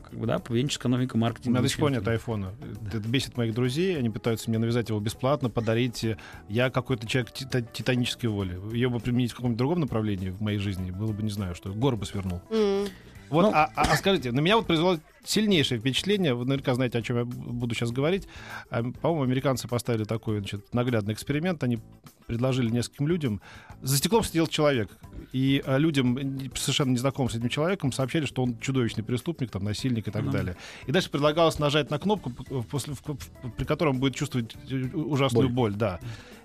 Как 0.09 0.17
бы, 0.19 0.25
да, 0.25 0.39
поведенческая 0.39 0.81
экономика 0.89 1.15
У 1.15 1.19
маркетинга. 1.19 1.49
меня 1.59 1.61
до 1.61 1.69
сих 1.69 1.79
пор 1.79 1.91
нет 1.91 2.07
айфона. 2.07 2.53
Это 2.87 2.99
бесит 2.99 3.35
моих 3.37 3.53
друзей. 3.53 3.97
Они 3.97 4.09
пытаются 4.09 4.49
мне 4.49 4.57
навязать 4.59 4.89
его 4.89 4.99
бесплатно, 4.99 5.49
подарить. 5.49 6.05
Я 6.47 6.69
какой-то 6.69 7.05
человек 7.07 7.31
тита- 7.33 7.61
титанической 7.73 8.29
воли. 8.29 8.59
Ее 8.73 8.89
бы 8.89 8.99
применить 8.99 9.31
в 9.31 9.35
каком-то 9.35 9.57
другом 9.57 9.81
направлении 9.81 10.29
в 10.29 10.41
моей 10.41 10.59
жизни, 10.59 10.91
было 10.91 11.11
бы, 11.11 11.23
не 11.23 11.29
знаю, 11.31 11.55
что 11.55 11.73
горы 11.73 11.97
бы 11.97 12.05
свернул. 12.05 12.41
М. 12.49 12.87
Вот, 13.29 13.41
Ну- 13.43 13.51
а, 13.53 13.69
а- 13.75 13.81
а 13.91 13.95
скажите, 13.97 14.31
на 14.31 14.39
меня 14.39 14.55
вот 14.55 14.67
произвело 14.67 14.99
сильнейшее 15.27 15.79
впечатление. 15.79 16.33
Вы 16.33 16.45
наверняка 16.45 16.73
знаете, 16.75 16.97
о 16.97 17.01
чем 17.01 17.17
я 17.17 17.25
буду 17.25 17.75
сейчас 17.75 17.91
говорить. 17.91 18.27
А, 18.69 18.83
По-моему, 18.83 19.23
американцы 19.23 19.67
поставили 19.67 20.03
такой 20.05 20.39
значит, 20.39 20.73
наглядный 20.73 21.13
эксперимент. 21.13 21.63
Они 21.63 21.79
предложили 22.25 22.69
нескольким 22.69 23.07
людям. 23.07 23.41
За 23.81 23.97
стеклом 23.97 24.23
сидел 24.23 24.47
человек. 24.47 24.89
И 25.33 25.61
а, 25.65 25.77
людям, 25.77 26.17
не- 26.17 26.49
совершенно 26.55 26.91
незнакомым 26.91 27.29
с 27.29 27.35
этим 27.35 27.49
человеком, 27.49 27.91
сообщали, 27.91 28.25
что 28.25 28.43
он 28.43 28.57
чудовищный 28.59 29.03
преступник, 29.03 29.51
там, 29.51 29.63
насильник 29.63 30.07
и 30.07 30.11
так 30.11 30.23
Ну. 30.23 30.31
далее. 30.31 30.55
И 30.87 30.91
дальше 30.91 31.09
предлагалось 31.09 31.59
нажать 31.59 31.89
на 31.91 31.99
кнопку, 31.99 32.31
после, 32.69 32.93
в- 32.93 33.01
в- 33.05 33.51
при 33.57 33.65
котором 33.65 33.95
он 33.95 33.99
будет 33.99 34.15
чувствовать 34.15 34.55
э, 34.69 34.75
ужасную 34.93 35.49
боль. 35.49 35.73
да. 35.73 35.99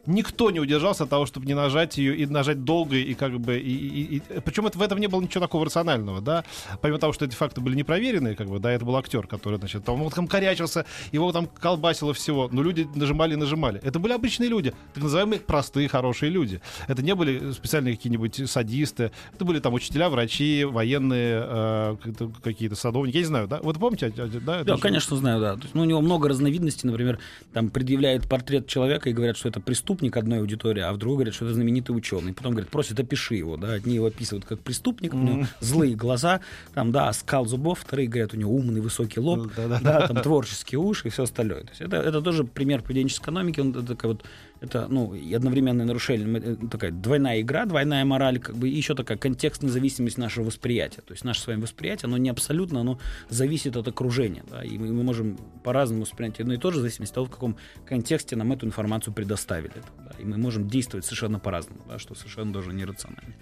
Никто 0.05 0.51
не 0.51 0.59
удержался 0.59 1.05
от 1.05 1.11
того, 1.11 1.27
чтобы 1.27 1.47
не 1.47 1.55
нажать 1.55 1.97
ее 1.97 2.17
и 2.17 2.27
нажать 2.27 2.65
долго 2.65 2.97
и 2.97 3.15
как 3.15 3.39
бы 3.39 3.57
и, 3.61 3.73
и- 3.73 4.17
и- 4.17 4.41
причем 4.45 4.67
это, 4.67 4.77
в 4.77 4.83
этом 4.83 4.99
не 4.99 5.07
было 5.07 5.21
ничего 5.21 5.41
такого 5.43 5.65
рационального, 5.67 6.21
да. 6.21 6.43
Помимо 6.81 6.99
того, 6.99 7.13
что 7.13 7.25
эти 7.25 7.37
факты 7.37 7.61
были 7.61 7.77
непроверенные, 7.77 8.35
как 8.35 8.49
бы, 8.49 8.59
да, 8.59 8.72
это 8.77 8.85
был 8.85 8.97
актер, 8.97 9.27
который, 9.27 9.59
значит, 9.59 9.85
там, 9.85 10.03
вот 10.03 10.15
там 10.15 10.27
корячился, 10.27 10.85
его 11.13 11.33
там 11.33 11.47
колбасило 11.47 12.15
всего, 12.15 12.49
но 12.53 12.63
люди 12.63 12.87
нажимали 12.95 13.35
и 13.35 13.37
нажимали. 13.37 13.81
Это 13.83 13.99
были 13.99 14.13
обычные 14.13 14.49
люди, 14.49 14.73
так 14.95 15.03
называемые 15.03 15.41
простые 15.41 15.89
хорошие 15.89 16.31
люди. 16.31 16.61
Это 16.89 17.03
не 17.03 17.15
были 17.15 17.53
специальные 17.53 17.97
какие-нибудь 17.97 18.49
садисты, 18.51 19.11
это 19.35 19.45
были 19.45 19.59
там 19.61 19.75
учителя, 19.75 20.09
врачи, 20.09 20.65
военные, 20.65 21.43
э, 21.45 21.97
какие-то 22.43 22.75
садовники, 22.77 23.17
я 23.17 23.21
не 23.23 23.27
знаю, 23.27 23.49
да. 23.49 23.61
Вот 23.63 23.79
помните, 23.79 24.13
а- 24.17 24.23
а- 24.23 24.41
да? 24.41 24.65
Да, 24.65 24.77
конечно, 24.77 25.17
знаю, 25.17 25.41
да. 25.41 25.55
То 25.57 25.63
есть, 25.63 25.75
ну, 25.75 25.83
у 25.83 25.85
него 25.85 26.01
много 26.01 26.29
разновидностей, 26.29 26.89
например, 26.89 27.19
там 27.53 27.71
предъявляют 27.71 28.29
портрет 28.29 28.67
человека 28.67 29.11
и 29.11 29.13
говорят, 29.13 29.37
что 29.37 29.49
это 29.49 29.61
преступник 29.61 30.17
одной 30.17 30.41
аудитории, 30.41 30.81
а 30.81 30.93
в 30.93 30.99
другой 30.99 31.17
говорят, 31.19 31.35
что 31.35 31.45
это 31.45 31.55
знаменитый 31.55 31.97
ученый. 31.97 32.33
Потом 32.33 32.53
говорят, 32.53 32.71
просят, 32.71 32.99
опиши 32.99 33.35
его, 33.35 33.57
да. 33.57 33.73
Одни 33.73 33.95
его 33.95 34.07
описывают 34.07 34.45
как 34.45 34.61
преступник, 34.61 35.15
у 35.15 35.19
него 35.19 35.47
злые 35.61 35.95
глаза, 35.95 36.41
там, 36.75 36.93
да, 36.93 37.13
скал 37.13 37.47
зубов, 37.47 37.81
вторые 37.81 38.09
говорят, 38.09 38.35
у 38.35 38.37
него 38.37 38.52
умный 38.53 38.81
высокий 38.81 39.21
лоб, 39.21 39.51
Да-да-да. 39.57 40.01
да, 40.01 40.09
там 40.09 40.23
творческие 40.23 40.79
уши 40.79 41.09
и 41.09 41.11
все 41.11 41.25
остальное. 41.25 41.63
То 41.63 41.71
есть 41.71 41.81
это, 41.81 41.97
это 41.97 42.21
тоже 42.21 42.45
пример 42.45 42.83
поведенческой 42.83 43.25
экономики, 43.25 43.61
он 43.61 43.71
это 43.71 43.83
такая 43.83 44.13
вот 44.13 44.25
это, 44.63 44.87
ну, 44.89 45.13
и 45.13 45.35
одновременное 45.35 45.85
нарушение, 45.85 46.41
э, 46.41 46.57
такая 46.71 46.93
двойная 46.93 47.41
игра, 47.41 47.67
двойная 47.67 48.05
мораль, 48.05 48.39
как 48.39 48.57
бы, 48.57 48.69
и 48.69 48.77
еще 48.77 48.95
такая 48.95 49.19
контекстная 49.19 49.71
зависимость 49.71 50.19
нашего 50.19 50.45
восприятия. 50.45 51.01
То 51.01 51.15
есть 51.15 51.25
наше 51.25 51.41
с 51.41 51.47
вами 51.49 51.63
восприятие, 51.63 52.07
оно 52.07 52.17
не 52.17 52.31
абсолютно, 52.31 52.81
оно 52.81 53.01
зависит 53.29 53.77
от 53.77 53.89
окружения, 53.89 54.45
да, 54.49 54.63
и 54.63 54.79
мы, 54.79 54.93
мы 54.93 55.03
можем 55.03 55.37
по-разному 55.65 56.03
воспринять 56.03 56.39
одно 56.39 56.55
и 56.55 56.59
то 56.59 56.71
же, 56.71 56.79
в 56.79 56.81
зависимости 56.81 57.13
от 57.13 57.15
того, 57.17 57.27
в 57.27 57.31
каком 57.31 57.57
контексте 57.85 58.37
нам 58.37 58.53
эту 58.53 58.65
информацию 58.65 59.13
предоставили. 59.13 59.83
да, 59.99 60.13
и 60.21 60.25
мы 60.25 60.37
можем 60.39 60.69
действовать 60.69 61.05
совершенно 61.07 61.41
по-разному, 61.41 61.81
да, 61.89 61.99
что 61.99 62.15
совершенно 62.15 62.53
тоже 62.53 62.73
нерационально. 62.73 63.35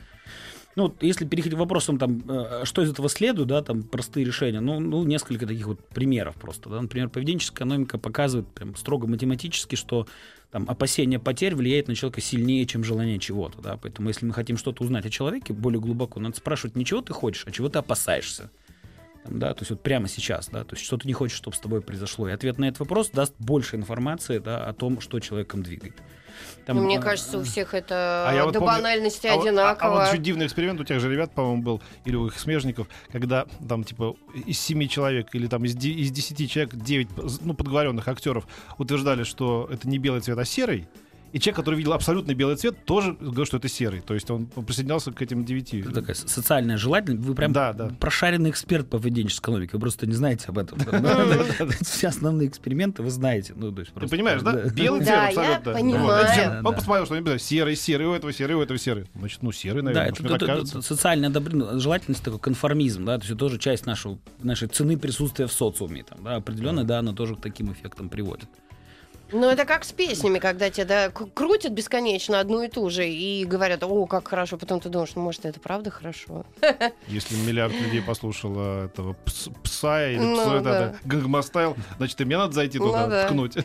Ну, 0.76 0.94
если 1.00 1.24
переходить 1.24 1.56
к 1.56 1.61
вопросам, 1.61 1.98
там, 1.98 2.22
э, 2.28 2.62
что 2.64 2.83
из 2.83 2.90
этого 2.90 3.09
следует, 3.09 3.48
да, 3.48 3.61
там, 3.62 3.83
простые 3.83 4.24
решения, 4.24 4.61
ну, 4.61 4.78
ну, 4.78 5.02
несколько 5.02 5.46
таких 5.46 5.66
вот 5.66 5.85
примеров 5.88 6.37
просто, 6.37 6.70
да. 6.70 6.80
Например, 6.80 7.09
поведенческая 7.09 7.56
экономика 7.56 7.98
показывает 7.98 8.48
прям 8.48 8.76
строго 8.76 9.09
математически, 9.09 9.74
что 9.74 10.06
там, 10.52 10.66
опасение 10.68 11.18
потерь 11.18 11.56
влияет 11.56 11.88
на 11.88 11.96
человека 11.96 12.20
сильнее, 12.20 12.66
чем 12.66 12.85
желание 12.85 13.18
чего-то, 13.18 13.61
да. 13.61 13.76
Поэтому, 13.76 14.09
если 14.09 14.26
мы 14.26 14.33
хотим 14.33 14.56
что-то 14.56 14.85
узнать 14.85 15.06
о 15.06 15.11
человеке 15.11 15.52
более 15.52 15.80
глубоко, 15.80 16.20
надо 16.20 16.37
спрашивать 16.37 16.76
не 16.76 16.85
чего 16.85 17.02
ты 17.02 17.12
хочешь, 17.12 17.44
а 17.46 17.50
чего 17.50 17.68
ты 17.68 17.80
опасаешься. 17.80 18.50
Там, 19.24 19.38
да, 19.38 19.52
то 19.52 19.62
есть 19.62 19.70
вот 19.70 19.83
прямо 19.83 20.09
сейчас, 20.09 20.48
да, 20.48 20.64
то 20.64 20.74
есть 20.74 20.85
что 20.85 20.96
ты 20.96 21.06
не 21.06 21.12
хочешь, 21.12 21.37
чтобы 21.37 21.56
с 21.56 21.61
тобой 21.61 21.83
произошло. 21.83 22.28
И 22.28 22.33
ответ 22.33 22.59
на 22.59 22.66
этот 22.66 22.80
вопрос 22.80 23.11
даст 23.11 23.35
больше 23.38 23.76
информации, 23.76 24.38
да, 24.38 24.64
о 24.64 24.72
том, 24.72 25.00
что 25.00 25.20
человеком 25.20 25.62
двигает. 25.62 25.96
Там, 26.66 26.76
Ну, 26.76 26.85
мне 26.85 26.98
а, 26.98 27.00
кажется, 27.03 27.38
у 27.38 27.42
всех 27.42 27.74
это 27.74 28.26
А 28.29 28.35
я 28.35 28.44
вот 28.44 28.53
до 28.53 28.61
помню- 28.61 28.74
банальности 28.76 29.26
А 29.26 29.35
вот- 29.37 29.46
а- 29.46 29.48
одинаково. 29.48 30.03
А, 30.03 30.05
вот 30.07 30.12
чуть 30.12 30.22
дивный 30.22 30.46
эксперимент 30.46 30.81
у 30.81 30.85
тех 30.85 31.00
же 31.00 31.11
ребят, 31.11 31.33
по-моему, 31.35 31.62
был, 31.62 31.83
или 32.05 32.16
у 32.16 32.26
их 32.26 32.38
смежников, 32.38 32.87
когда 33.11 33.46
там, 33.68 33.85
типа, 33.85 34.14
из 34.46 34.59
семи 34.59 34.88
человек 34.88 35.35
или 35.35 35.46
там 35.46 35.64
из, 35.64 35.74
из 35.76 36.11
десяти 36.11 36.48
человек 36.48 36.74
девять, 36.74 37.09
ну, 37.42 37.55
подговоренных 37.55 38.07
актеров 38.09 38.46
утверждали, 38.79 39.24
что 39.24 39.68
это 39.72 39.88
не 39.88 39.98
белый 39.98 40.20
цвет, 40.20 40.38
а 40.38 40.44
серый. 40.44 40.88
И 41.33 41.38
человек, 41.38 41.57
который 41.57 41.77
видел 41.77 41.93
абсолютно 41.93 42.35
белый 42.35 42.57
цвет, 42.57 42.85
тоже 42.85 43.12
говорил, 43.21 43.45
что 43.47 43.59
это 43.59 43.69
серый. 43.69 44.01
То 44.01 44.14
есть 44.14 44.29
он 44.31 44.47
присоединялся 44.47 45.12
к 45.12 45.23
этим 45.23 45.45
девяти. 45.45 45.81
Это 45.81 45.93
такая 45.93 46.14
со- 46.16 46.27
социальная 46.29 46.77
желательность. 46.77 47.25
Вы 47.25 47.35
прям 47.35 47.53
Да, 47.53 47.73
да. 47.73 47.90
прошаренный 48.01 48.51
эксперт 48.51 48.88
по 48.90 48.99
поведенческой 48.99 49.40
экономике. 49.45 49.71
Вы 49.75 49.81
просто 49.81 50.07
не 50.07 50.14
знаете 50.14 50.47
об 50.49 50.59
этом. 50.59 50.79
Да, 50.90 51.01
да, 51.01 51.25
да. 51.59 51.66
Все 51.83 52.09
основные 52.09 52.49
эксперименты 52.49 53.03
вы 53.03 53.11
знаете. 53.11 53.53
Ну, 53.57 53.71
то 53.73 53.81
есть 53.81 53.93
Ты 53.95 54.09
понимаешь, 54.09 54.43
да? 54.43 54.53
Белый 54.71 55.01
Да, 55.05 55.31
цвет 55.31 55.38
абсолютно. 55.38 55.73
понимаю. 55.73 56.27
Да, 56.37 56.59
Он 56.59 56.64
да. 56.64 56.73
посмотрел, 56.73 57.05
что 57.07 57.14
они 57.14 57.23
говорят, 57.25 57.43
серый, 57.43 57.77
серый, 57.77 58.07
у 58.09 58.12
этого 58.12 58.33
серый, 58.33 58.57
у 58.57 58.61
этого 58.62 58.79
серый. 58.79 59.07
Значит, 59.14 59.43
ну, 59.43 59.53
серый, 59.53 59.83
Да, 59.83 59.90
наверное. 59.93 60.38
так 60.38 60.49
это- 60.49 60.83
социальная 60.83 61.29
одобрение, 61.29 61.79
желательность 61.79 62.23
такой 62.25 62.40
конформизм, 62.40 63.05
да, 63.05 63.16
то 63.19 63.23
есть 63.23 63.31
это 63.31 63.38
тоже 63.38 63.59
часть 63.59 63.87
нашего, 63.87 64.19
нашей 64.43 64.69
цены 64.69 64.99
присутствия 64.99 65.47
в 65.47 65.53
социуме, 65.53 66.03
там, 66.03 66.25
да, 66.25 66.37
определенно, 66.37 66.85
да, 66.85 66.99
она 66.99 67.12
тоже 67.12 67.37
к 67.37 67.40
таким 67.40 67.73
эффектам 67.73 68.09
приводит. 68.09 68.49
Ну, 69.33 69.49
это 69.49 69.64
как 69.64 69.85
с 69.85 69.93
песнями, 69.93 70.38
когда 70.38 70.71
тебя 70.71 70.85
да, 70.87 71.11
крутят 71.11 71.73
бесконечно 71.73 72.40
одну 72.40 72.62
и 72.62 72.69
ту 72.69 72.90
же 72.90 73.09
и 73.09 73.45
говорят, 73.45 73.83
о, 73.85 74.07
как 74.07 74.29
хорошо, 74.29 74.57
потом 74.57 74.81
ты 74.81 74.88
думаешь, 74.88 75.11
ну, 75.14 75.23
может, 75.23 75.45
это 75.45 75.61
правда 75.61 75.90
хорошо. 75.90 76.45
Если 77.07 77.35
миллиард 77.37 77.73
людей 77.81 78.03
послушало 78.03 78.87
этого 78.87 79.16
пс- 79.25 79.53
PSY 79.62 80.09
или 80.09 80.19
Ну, 80.19 80.35
пса, 80.37 80.61
да. 80.61 80.61
да, 80.62 80.95
Gangnam 81.05 81.43
Style, 81.43 81.76
значит, 81.99 82.21
и 82.21 82.25
мне 82.25 82.38
надо 82.38 82.53
зайти 82.53 82.79
Ну, 82.79 82.87
туда, 82.87 83.07
да. 83.07 83.27
ткнуть. 83.27 83.55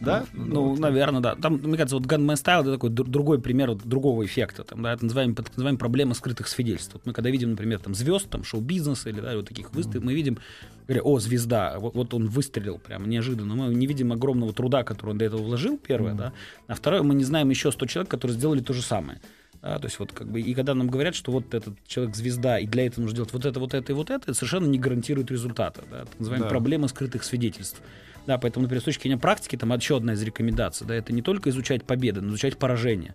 Да? 0.00 0.24
Ну, 0.32 0.76
наверное, 0.76 1.20
да. 1.20 1.34
Там, 1.36 1.54
мне 1.54 1.76
кажется, 1.76 1.96
вот 1.96 2.06
Gunman 2.06 2.34
Style 2.34 2.62
это 2.62 2.72
такой 2.72 2.90
др- 2.90 3.06
другой 3.08 3.40
пример 3.40 3.70
вот 3.70 3.82
другого 3.84 4.24
эффекта. 4.24 4.64
Там, 4.64 4.82
да, 4.82 4.92
это 4.92 5.04
называем, 5.04 5.34
так 5.34 5.48
называемая 5.56 5.78
проблема 5.78 6.14
скрытых 6.14 6.48
свидетельств. 6.48 6.94
Вот 6.94 7.06
мы 7.06 7.12
когда 7.12 7.30
видим, 7.30 7.50
например, 7.50 7.78
там 7.78 7.94
звезд, 7.94 8.28
там 8.28 8.44
шоу-бизнеса 8.44 9.08
или 9.10 9.20
да, 9.20 9.36
вот 9.36 9.48
таких 9.48 9.72
выставок, 9.72 10.04
мы 10.04 10.14
видим, 10.14 10.38
говоря, 10.86 11.02
о, 11.02 11.18
звезда, 11.20 11.78
вот, 11.78 11.94
вот 11.94 12.12
он 12.12 12.28
выстрелил 12.28 12.78
прямо 12.78 13.06
неожиданно. 13.06 13.54
Мы 13.54 13.74
не 13.74 13.86
видим 13.86 14.12
огромного 14.12 14.52
труда, 14.52 14.82
который 14.82 15.10
он 15.10 15.18
до 15.18 15.24
этого 15.26 15.42
вложил, 15.42 15.78
первое, 15.78 16.14
да. 16.14 16.32
А 16.66 16.74
второе, 16.74 17.02
мы 17.02 17.14
не 17.14 17.24
знаем 17.24 17.48
еще 17.50 17.70
100 17.70 17.86
человек, 17.86 18.10
которые 18.10 18.36
сделали 18.36 18.60
то 18.60 18.72
же 18.72 18.82
самое. 18.82 19.20
Да, 19.62 19.78
то 19.78 19.86
есть 19.86 19.98
вот 19.98 20.12
как 20.12 20.28
бы, 20.28 20.42
и 20.42 20.52
когда 20.52 20.74
нам 20.74 20.88
говорят, 20.88 21.14
что 21.14 21.32
вот 21.32 21.54
этот 21.54 21.74
человек 21.86 22.14
звезда, 22.16 22.58
и 22.58 22.66
для 22.66 22.84
этого 22.86 23.02
нужно 23.04 23.16
делать 23.16 23.32
вот 23.32 23.46
это, 23.46 23.58
вот 23.60 23.72
это 23.72 23.92
и 23.92 23.94
вот 23.94 24.10
это, 24.10 24.24
это 24.24 24.34
совершенно 24.34 24.66
не 24.66 24.78
гарантирует 24.78 25.30
результата. 25.30 25.82
Да, 25.90 26.00
так 26.04 26.18
называемая 26.18 26.50
Да. 26.50 26.52
проблема 26.52 26.88
скрытых 26.88 27.24
свидетельств. 27.24 27.80
Да, 28.26 28.38
поэтому, 28.38 28.62
например, 28.62 28.80
с 28.80 28.84
точки 28.84 29.02
зрения 29.02 29.18
практики, 29.18 29.56
там 29.56 29.72
еще 29.74 29.96
одна 29.96 30.14
из 30.14 30.22
рекомендаций, 30.22 30.86
да, 30.86 30.94
это 30.94 31.12
не 31.12 31.20
только 31.22 31.50
изучать 31.50 31.84
победы, 31.84 32.20
но 32.22 32.30
изучать 32.30 32.56
поражения. 32.56 33.14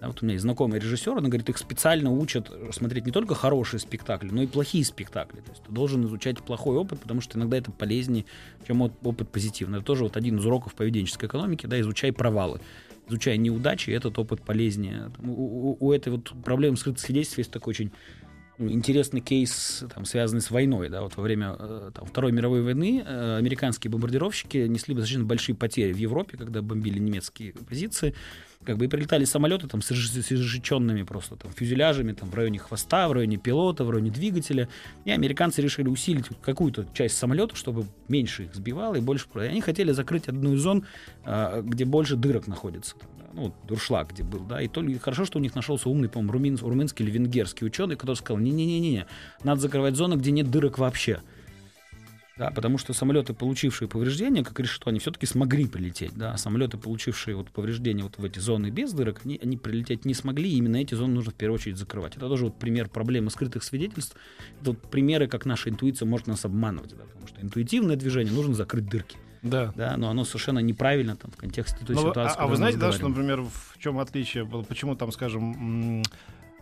Да, 0.00 0.06
вот 0.08 0.22
у 0.22 0.24
меня 0.24 0.34
есть 0.34 0.42
знакомый 0.42 0.78
режиссер, 0.78 1.12
он 1.12 1.24
говорит, 1.24 1.48
их 1.48 1.58
специально 1.58 2.10
учат 2.10 2.50
смотреть 2.72 3.04
не 3.06 3.10
только 3.12 3.34
хорошие 3.34 3.80
спектакли, 3.80 4.28
но 4.30 4.42
и 4.42 4.46
плохие 4.46 4.84
спектакли. 4.84 5.40
То 5.40 5.50
есть 5.50 5.62
ты 5.64 5.72
должен 5.72 6.04
изучать 6.06 6.38
плохой 6.38 6.76
опыт, 6.76 7.00
потому 7.00 7.20
что 7.20 7.36
иногда 7.38 7.56
это 7.56 7.72
полезнее, 7.72 8.24
чем 8.66 8.82
опыт 8.82 9.28
позитивный. 9.28 9.78
Это 9.78 9.86
тоже 9.86 10.04
вот 10.04 10.16
один 10.16 10.38
из 10.38 10.46
уроков 10.46 10.74
поведенческой 10.74 11.28
экономики, 11.28 11.66
да, 11.66 11.80
изучай 11.80 12.12
провалы. 12.12 12.60
Изучай 13.08 13.38
неудачи, 13.38 13.90
этот 13.90 14.18
опыт 14.18 14.42
полезнее. 14.42 15.10
У, 15.20 15.30
у- 15.72 15.76
у 15.80 15.92
этой 15.92 16.10
вот 16.10 16.32
проблемы 16.44 16.76
скрытых 16.76 17.00
свидетельств 17.00 17.38
есть 17.38 17.50
такой 17.50 17.72
очень 17.72 17.90
интересный 18.58 19.20
кейс, 19.20 19.84
там, 19.94 20.04
связанный 20.04 20.42
с 20.42 20.50
войной. 20.50 20.88
Да, 20.88 21.02
вот 21.02 21.16
во 21.16 21.22
время 21.22 21.56
э, 21.58 21.90
там, 21.94 22.06
Второй 22.06 22.32
мировой 22.32 22.62
войны 22.62 23.02
э, 23.04 23.36
американские 23.36 23.90
бомбардировщики 23.90 24.58
несли 24.66 24.94
достаточно 24.94 25.24
большие 25.24 25.54
потери 25.54 25.92
в 25.92 25.96
Европе, 25.96 26.36
когда 26.36 26.62
бомбили 26.62 26.98
немецкие 26.98 27.52
позиции. 27.52 28.14
Как 28.64 28.76
бы 28.76 28.84
и 28.84 28.88
прилетали 28.88 29.24
самолеты 29.24 29.66
там, 29.68 29.80
с 29.80 29.90
изж- 29.92 30.20
с 30.20 30.32
изжеченными 30.32 31.02
просто 31.02 31.36
там, 31.36 31.50
фюзеляжами 31.52 32.12
там, 32.12 32.28
в 32.28 32.34
районе 32.34 32.58
хвоста, 32.58 33.08
в 33.08 33.12
районе 33.12 33.36
пилота, 33.36 33.84
в 33.84 33.90
районе 33.90 34.10
двигателя. 34.10 34.68
И 35.04 35.10
американцы 35.10 35.62
решили 35.62 35.88
усилить 35.88 36.26
какую-то 36.42 36.86
часть 36.92 37.16
самолета, 37.16 37.56
чтобы 37.56 37.86
меньше 38.08 38.44
их 38.44 38.54
сбивало 38.54 38.96
и 38.96 39.00
больше... 39.00 39.26
И 39.36 39.38
они 39.38 39.60
хотели 39.60 39.92
закрыть 39.92 40.28
одну 40.28 40.54
из 40.54 40.60
зон, 40.60 40.84
а, 41.24 41.62
где 41.62 41.84
больше 41.84 42.16
дырок 42.16 42.46
находится. 42.46 42.96
Ну, 43.32 43.54
дуршлаг, 43.68 44.10
где 44.10 44.24
был, 44.24 44.40
да, 44.40 44.60
и 44.60 44.68
то 44.68 44.82
ли 44.82 44.98
хорошо, 44.98 45.24
что 45.24 45.38
у 45.38 45.42
них 45.42 45.54
нашелся 45.54 45.88
умный, 45.88 46.08
по-моему, 46.08 46.32
румын- 46.32 46.60
румынский 46.60 47.04
или 47.04 47.12
венгерский 47.12 47.64
ученый, 47.64 47.94
который 47.94 48.16
сказал, 48.16 48.38
не-не-не-не, 48.38 49.06
надо 49.44 49.60
закрывать 49.60 49.94
зоны, 49.94 50.14
где 50.14 50.32
нет 50.32 50.50
дырок 50.50 50.78
вообще. 50.78 51.20
Да, 52.38 52.50
потому 52.50 52.78
что 52.78 52.92
самолеты, 52.92 53.34
получившие 53.34 53.88
повреждения, 53.88 54.44
как 54.44 54.58
решето, 54.60 54.90
они 54.90 55.00
все-таки 55.00 55.26
смогли 55.26 55.66
прилететь. 55.66 56.12
Да, 56.14 56.32
а 56.32 56.38
самолеты, 56.38 56.78
получившие 56.78 57.36
вот 57.36 57.50
повреждения 57.50 58.04
вот 58.04 58.16
в 58.16 58.24
эти 58.24 58.38
зоны 58.38 58.70
без 58.70 58.92
дырок, 58.92 59.22
они, 59.24 59.40
они 59.42 59.56
прилететь 59.56 60.04
не 60.04 60.14
смогли, 60.14 60.48
и 60.48 60.56
именно 60.56 60.76
эти 60.76 60.94
зоны 60.94 61.14
нужно 61.14 61.32
в 61.32 61.34
первую 61.34 61.56
очередь 61.56 61.76
закрывать. 61.76 62.16
Это 62.16 62.28
тоже 62.28 62.44
вот 62.44 62.58
пример 62.58 62.88
проблемы 62.88 63.30
скрытых 63.30 63.64
свидетельств. 63.64 64.16
Это 64.60 64.70
вот 64.70 64.80
примеры, 64.90 65.26
как 65.26 65.46
наша 65.46 65.68
интуиция 65.68 66.06
может 66.06 66.28
нас 66.28 66.44
обманывать. 66.44 66.90
Да, 66.96 67.04
потому 67.04 67.26
что 67.26 67.40
интуитивное 67.42 67.96
движение 67.96 68.32
нужно 68.32 68.54
закрыть 68.54 68.88
дырки. 68.88 69.16
Да. 69.42 69.72
Да, 69.76 69.96
но 69.96 70.10
оно 70.10 70.24
совершенно 70.24 70.58
неправильно 70.60 71.16
там, 71.16 71.30
в 71.30 71.36
контексте 71.36 71.84
той 71.84 71.96
вы- 71.96 72.10
ситуации. 72.10 72.38
а, 72.38 72.44
а 72.44 72.46
вы 72.46 72.56
знаете, 72.56 72.78
да, 72.78 72.92
что, 72.92 73.08
например, 73.08 73.42
в 73.42 73.78
чем 73.78 73.98
отличие 73.98 74.44
было? 74.44 74.62
Почему 74.62 74.96
там, 74.96 75.12
скажем, 75.12 76.02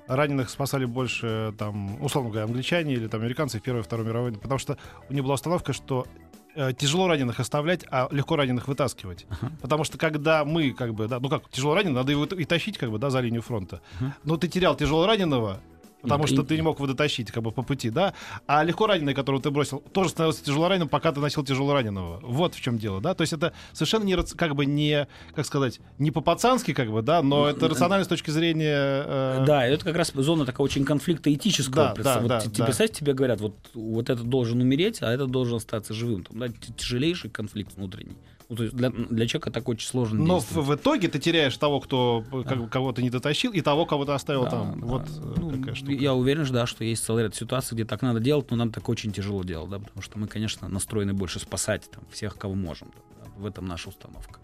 раненых 0.07 0.51
спасали 0.51 0.85
больше, 0.85 1.55
там, 1.59 2.03
условно 2.03 2.31
говоря, 2.31 2.47
англичане 2.47 2.95
или 2.95 3.09
там 3.09 3.21
американцы 3.21 3.59
в 3.59 3.63
Первой 3.63 3.81
и 3.81 3.83
Второй 3.83 4.07
мировой 4.07 4.31
войне? 4.31 4.39
Потому 4.39 4.59
что 4.59 4.79
у 5.09 5.13
них 5.13 5.23
была 5.23 5.35
установка, 5.35 5.73
что 5.73 6.07
э, 6.55 6.73
тяжело 6.73 7.09
раненых 7.09 7.41
оставлять, 7.41 7.85
а 7.91 8.09
легко 8.11 8.37
раненых 8.37 8.69
вытаскивать. 8.69 9.27
Потому 9.61 9.85
что 9.85 9.99
когда 9.99 10.45
мы, 10.45 10.73
как 10.73 10.95
бы, 10.95 11.09
да, 11.09 11.21
ну 11.21 11.29
как, 11.29 11.49
тяжело 11.51 11.75
раненый, 11.75 11.95
надо 11.95 12.13
его 12.13 12.25
и 12.25 12.45
тащить, 12.45 12.79
как 12.79 12.91
бы, 12.91 12.99
да, 12.99 13.11
за 13.11 13.21
линию 13.21 13.43
фронта. 13.43 13.81
Но 14.25 14.37
ты 14.37 14.49
терял 14.49 14.77
тяжело 14.77 15.07
раненого, 15.07 15.61
Потому 16.09 16.27
что 16.27 16.43
ты 16.43 16.57
не 16.57 16.63
мог 16.63 16.77
его 16.79 16.87
дотащить 16.87 17.31
как 17.31 17.43
бы 17.43 17.51
по 17.53 17.63
пути, 17.63 17.91
да? 17.91 18.15
А 18.47 18.63
легко 18.65 18.87
раненый, 18.87 19.15
которого 19.15 19.43
ты 19.43 19.51
бросил, 19.51 19.81
тоже 19.93 20.11
становился 20.11 20.45
тяжело 20.45 20.69
раненым, 20.69 20.89
пока 20.89 21.13
ты 21.13 21.21
носил 21.21 21.45
тяжело 21.45 21.73
раненого. 21.73 22.21
Вот 22.23 22.55
в 22.55 22.61
чем 22.61 22.79
дело, 22.79 23.01
да? 23.01 23.15
То 23.15 23.23
есть 23.23 23.33
это 23.33 23.53
совершенно 23.73 24.05
не 24.05 24.17
как 24.37 24.55
бы 24.55 24.67
не, 24.67 25.07
как 25.35 25.47
сказать, 25.47 25.81
не 25.99 26.11
по-пацански, 26.11 26.73
как 26.73 26.91
бы, 26.91 27.03
да, 27.03 27.23
но 27.23 27.49
это 27.49 27.69
рационально 27.69 28.05
с 28.05 28.09
точки 28.09 28.31
зрения... 28.31 29.05
э, 29.07 29.45
Да, 29.47 29.67
это 29.67 29.85
как 29.85 29.97
раз 29.97 30.13
зона 30.15 30.45
такая 30.45 30.65
очень 30.65 30.85
конфликта 30.85 31.33
этического. 31.33 31.95
Да, 31.97 32.03
да, 32.03 32.21
вот 32.21 32.29
да, 32.29 32.41
те- 32.41 32.51
да. 32.51 32.65
Представь, 32.65 32.93
тебе 32.93 33.13
говорят, 33.13 33.41
вот, 33.41 33.55
вот 33.75 34.11
этот 34.11 34.29
должен 34.29 34.61
умереть, 34.61 35.03
а 35.03 35.11
этот 35.13 35.31
должен 35.31 35.57
остаться 35.57 35.95
живым. 35.95 36.25
Там, 36.25 36.39
да, 36.39 36.49
тяжелейший 36.77 37.31
конфликт 37.31 37.77
внутренний. 37.77 38.17
Ну, 38.49 38.55
то 38.57 38.63
есть 38.63 38.77
для, 38.77 38.91
для 38.91 39.27
человека 39.27 39.51
так 39.51 39.69
очень 39.69 39.89
сложно 39.89 40.23
Но 40.25 40.39
в, 40.39 40.43
действовать. 40.43 40.69
в 40.69 40.75
итоге 40.83 41.09
ты 41.09 41.19
теряешь 41.19 41.57
того, 41.57 41.81
кто 41.81 42.25
как 42.47 42.59
бы, 42.59 42.69
кого-то 42.69 43.03
не 43.03 43.11
дотащил, 43.11 43.51
и 43.53 43.61
того, 43.61 43.87
кого 43.87 44.05
ты 44.05 44.13
оставил 44.13 44.45
Да, 44.45 44.51
там. 44.51 44.81
да. 44.81 44.87
Вот 44.87 45.03
э, 45.09 45.35
Ну, 45.39 45.51
такая 45.51 45.75
штука. 45.75 45.93
Я 45.93 46.15
уверен, 46.15 46.45
что, 46.45 46.55
да, 46.55 46.67
что 46.67 46.85
есть 46.85 47.05
целый 47.05 47.25
ряд 47.25 47.35
ситуаций, 47.35 47.75
где 47.75 47.85
так 47.85 48.03
надо 48.03 48.21
делать, 48.21 48.49
но 48.51 48.57
нам 48.57 48.71
так 48.71 48.89
очень 48.89 49.11
тяжело 49.13 49.43
делать, 49.43 49.69
да, 49.71 49.81
потому 49.81 50.01
что 50.01 50.19
мы, 50.19 50.29
конечно, 50.29 50.69
настроены 50.69 51.13
больше 51.13 51.41
спасать 51.41 51.91
там, 51.91 52.05
всех, 52.13 52.37
кого 52.39 52.55
можем. 52.55 52.93
да. 52.95 53.31
В 53.37 53.47
этом 53.47 53.67
наша 53.67 53.89
установка. 53.89 54.39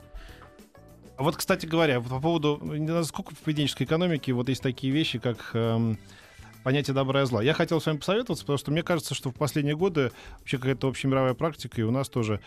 А 1.17 1.23
вот, 1.23 1.37
кстати 1.37 1.67
говоря, 1.67 2.01
по 2.01 2.21
поводу, 2.21 2.61
сколько 3.05 3.35
в 3.35 3.39
поведенческой 3.39 3.85
экономике 3.87 4.33
вот 4.33 4.49
есть 4.49 4.63
такие 4.63 4.93
вещи, 4.93 5.19
как 5.19 5.51
эм, 5.55 5.99
понятие 6.65 6.95
добра 6.95 7.23
и 7.23 7.27
зла. 7.27 7.43
Я 7.43 7.55
хотел 7.55 7.81
с 7.81 7.87
вами 7.87 7.99
посоветоваться, 7.99 8.45
потому 8.45 8.59
что 8.59 8.71
мне 8.73 8.83
кажется, 8.83 9.15
что 9.15 9.31
в 9.31 9.35
последние 9.35 9.77
годы 9.77 10.11
вообще 10.41 10.59
какая-то 10.59 10.89
общемировая 10.89 11.35
практика, 11.35 11.81
и 11.81 11.85
у 11.85 11.91
нас 11.91 12.09
тоже 12.09 12.41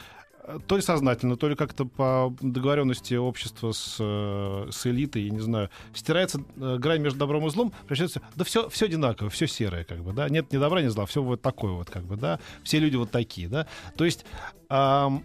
то 0.68 0.76
ли 0.76 0.82
сознательно, 0.82 1.38
то 1.38 1.48
ли 1.48 1.56
как-то 1.56 1.86
по 1.86 2.34
договоренности 2.42 3.16
общества 3.16 3.72
с, 3.72 3.98
э, 4.00 4.68
с 4.72 4.86
элитой, 4.86 5.24
я 5.24 5.30
не 5.32 5.40
знаю, 5.40 5.70
стирается 5.94 6.44
э, 6.58 6.78
грань 6.78 7.02
между 7.02 7.20
добром 7.20 7.48
и 7.48 7.50
злом, 7.50 7.72
превращается, 7.82 8.22
да 8.36 8.44
все, 8.44 8.70
все 8.70 8.86
одинаково, 8.86 9.30
все 9.30 9.48
серое, 9.48 9.84
как 9.84 10.04
бы, 10.04 10.14
да, 10.14 10.30
нет 10.30 10.52
ни 10.52 10.58
добра, 10.58 10.82
ни 10.82 10.88
зла, 10.88 11.06
все 11.06 11.22
вот 11.22 11.42
такое 11.42 11.72
вот, 11.72 11.90
как 11.90 12.04
бы, 12.04 12.16
да, 12.16 12.40
все 12.64 12.80
люди 12.80 12.96
вот 12.96 13.12
такие, 13.12 13.48
да, 13.48 13.68
то 13.98 14.06
есть 14.06 14.26
ам, 14.70 15.24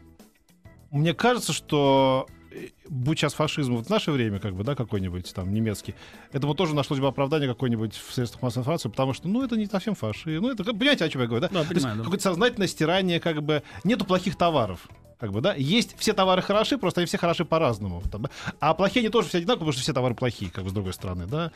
мне 0.91 1.15
кажется, 1.15 1.53
что 1.53 2.27
э, 2.51 2.69
будь 2.89 3.19
сейчас 3.19 3.35
фашизм 3.35 3.77
вот 3.77 3.87
в 3.87 3.91
наше 3.91 4.13
время, 4.13 4.39
как 4.39 4.55
бы, 4.55 4.65
да, 4.65 4.75
какой-нибудь 4.75 5.33
там 5.35 5.53
немецкий, 5.53 5.95
этому 6.33 6.55
тоже 6.55 6.75
нашлось 6.75 6.99
бы 6.99 7.07
оправдание 7.07 7.49
какое-нибудь 7.49 7.95
в 7.95 8.13
средствах 8.13 8.43
массовой 8.43 8.63
информации, 8.63 8.89
потому 8.89 9.13
что, 9.13 9.29
ну, 9.29 9.45
это 9.45 9.57
не 9.57 9.67
совсем 9.67 9.95
фашизм, 9.95 10.43
ну, 10.43 10.51
это, 10.51 10.65
понимаете, 10.65 11.05
о 11.05 11.09
чем 11.09 11.23
я 11.23 11.29
говорю, 11.29 11.43
да? 11.43 11.49
Да, 11.49 11.75
есть 11.75 11.83
да. 11.85 11.97
Какое-то 11.97 12.23
сознательное 12.23 12.69
стирание, 12.69 13.21
как 13.21 13.43
бы, 13.43 13.63
нету 13.85 14.05
плохих 14.05 14.37
товаров. 14.37 14.89
Как 15.21 15.33
бы, 15.33 15.43
да, 15.43 15.55
есть 15.55 15.95
все 15.99 16.15
товары 16.15 16.41
хороши, 16.41 16.79
просто 16.79 17.01
они 17.03 17.07
все 17.07 17.19
хороши 17.19 17.45
по-разному. 17.45 18.03
Там. 18.11 18.27
А 18.59 18.73
плохие 18.73 19.03
они 19.03 19.11
тоже 19.11 19.29
все 19.29 19.39
одинаковые, 19.39 19.59
потому 19.59 19.73
что 19.73 19.83
все 19.83 19.93
товары 19.93 20.15
плохие, 20.15 20.51
как 20.51 20.65
бы 20.65 20.71
с 20.71 20.73
другой 20.73 20.95
стороны, 20.95 21.27
да. 21.27 21.53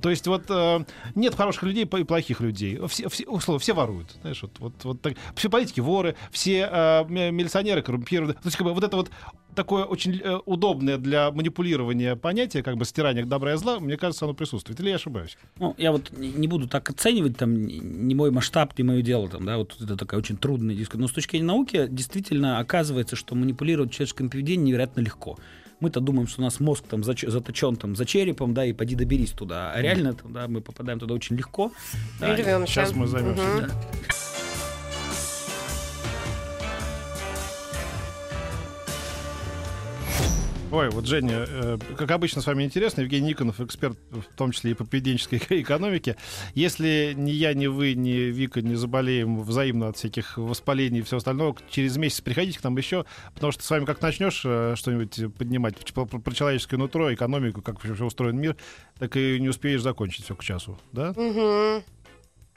То 0.00 0.08
есть 0.08 0.26
вот 0.28 0.44
э, 0.48 0.84
нет 1.16 1.34
хороших 1.34 1.64
людей 1.64 1.84
и 1.84 2.04
плохих 2.04 2.40
людей. 2.40 2.78
Все, 2.86 3.08
все, 3.08 3.24
условно, 3.26 3.58
все 3.58 3.72
воруют, 3.72 4.16
знаешь, 4.20 4.40
вот, 4.40 4.52
вот, 4.60 4.72
вот 4.84 5.02
так. 5.02 5.14
Все 5.34 5.50
политики 5.50 5.80
воры, 5.80 6.14
все 6.30 6.68
э, 6.70 7.04
милиционеры 7.08 7.82
коррумпированы. 7.82 8.34
То 8.34 8.40
есть 8.44 8.56
как 8.56 8.64
бы 8.64 8.72
вот 8.72 8.84
это 8.84 8.96
вот 8.96 9.10
такое 9.58 9.84
очень 9.84 10.20
э, 10.22 10.38
удобное 10.46 10.98
для 10.98 11.32
манипулирования 11.32 12.14
понятие, 12.14 12.62
как 12.62 12.76
бы 12.76 12.84
стирание 12.84 13.24
добра 13.24 13.54
и 13.54 13.56
зла, 13.56 13.80
мне 13.80 13.96
кажется, 13.96 14.24
оно 14.24 14.32
присутствует. 14.34 14.78
Или 14.78 14.90
я 14.90 14.94
ошибаюсь? 14.94 15.36
Ну, 15.58 15.74
я 15.78 15.90
вот 15.90 16.12
не 16.16 16.46
буду 16.46 16.68
так 16.68 16.88
оценивать, 16.88 17.36
там, 17.36 17.66
не 17.66 18.14
мой 18.14 18.30
масштаб, 18.30 18.78
не 18.78 18.84
мое 18.84 19.02
дело, 19.02 19.28
там, 19.28 19.44
да, 19.44 19.58
вот 19.58 19.76
это 19.80 19.96
такая 19.96 20.20
очень 20.20 20.36
трудная 20.36 20.76
дискуссия. 20.76 21.00
Но 21.00 21.08
с 21.08 21.12
точки 21.12 21.32
зрения 21.32 21.46
науки, 21.46 21.88
действительно, 21.90 22.60
оказывается, 22.60 23.16
что 23.16 23.34
манипулировать 23.34 23.90
человеческим 23.90 24.30
поведением 24.30 24.66
невероятно 24.66 25.00
легко. 25.00 25.36
Мы-то 25.80 25.98
думаем, 25.98 26.28
что 26.28 26.40
у 26.40 26.44
нас 26.44 26.60
мозг 26.60 26.84
там 26.88 27.00
зач- 27.00 27.28
заточен 27.28 27.74
там 27.74 27.96
за 27.96 28.04
черепом, 28.04 28.54
да, 28.54 28.64
и 28.64 28.72
поди 28.72 28.94
доберись 28.94 29.32
туда. 29.32 29.72
А 29.72 29.82
реально, 29.82 30.14
там, 30.14 30.32
да, 30.32 30.46
мы 30.46 30.60
попадаем 30.60 31.00
туда 31.00 31.14
очень 31.14 31.34
легко. 31.36 31.72
Да, 32.20 32.28
Сейчас 32.66 32.94
мы 32.94 33.08
займемся. 33.08 33.42
Угу. 33.42 33.60
Да. 33.60 33.68
Ой, 40.70 40.90
вот, 40.90 41.06
Женя, 41.06 41.46
э, 41.48 41.78
как 41.96 42.10
обычно, 42.10 42.42
с 42.42 42.46
вами 42.46 42.62
интересно. 42.62 43.00
Евгений 43.00 43.28
Никонов, 43.28 43.58
эксперт, 43.58 43.96
в 44.10 44.36
том 44.36 44.52
числе 44.52 44.72
и 44.72 44.74
по 44.74 44.84
поведенческой 44.84 45.40
экономике. 45.62 46.16
Если 46.54 47.14
ни 47.16 47.30
я, 47.30 47.54
ни 47.54 47.66
вы, 47.68 47.94
ни 47.94 48.10
Вика 48.10 48.60
не 48.60 48.74
заболеем 48.74 49.40
взаимно 49.40 49.88
от 49.88 49.96
всяких 49.96 50.36
воспалений 50.36 50.98
и 50.98 51.02
всего 51.02 51.18
остального, 51.18 51.56
через 51.70 51.96
месяц 51.96 52.20
приходите 52.20 52.58
к 52.58 52.64
нам 52.64 52.76
еще, 52.76 53.06
потому 53.32 53.50
что 53.50 53.62
с 53.62 53.70
вами 53.70 53.86
как 53.86 54.02
начнешь 54.02 54.42
э, 54.44 54.74
что-нибудь 54.76 55.34
поднимать 55.38 55.74
про, 55.94 56.04
про 56.04 56.34
человеческое 56.34 56.76
нутро, 56.76 57.14
экономику, 57.14 57.62
как 57.62 57.82
вообще 57.82 58.04
устроен 58.04 58.38
мир, 58.38 58.54
так 58.98 59.16
и 59.16 59.40
не 59.40 59.48
успеешь 59.48 59.80
закончить 59.80 60.26
все 60.26 60.34
к 60.34 60.44
часу, 60.44 60.78
да? 60.92 61.12
Угу. 61.12 61.82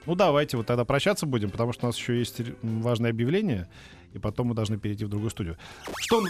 Ну, 0.04 0.14
давайте 0.16 0.58
вот 0.58 0.66
тогда 0.66 0.84
прощаться 0.84 1.24
будем, 1.24 1.50
потому 1.50 1.72
что 1.72 1.86
у 1.86 1.88
нас 1.88 1.96
еще 1.96 2.18
есть 2.18 2.42
важное 2.62 3.10
объявление, 3.10 3.68
и 4.14 4.18
потом 4.18 4.48
мы 4.48 4.54
должны 4.54 4.78
перейти 4.78 5.04
в 5.04 5.08
другую 5.08 5.30
студию. 5.30 5.56
Что... 5.98 6.22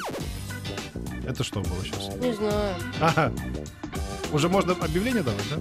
Это 1.26 1.44
что 1.44 1.60
было 1.60 1.84
сейчас? 1.84 2.16
Не 2.16 2.32
знаю. 2.32 2.76
Ага. 3.00 3.32
Уже 4.32 4.48
можно 4.48 4.72
объявление 4.72 5.22
давать, 5.22 5.44
да? 5.50 5.58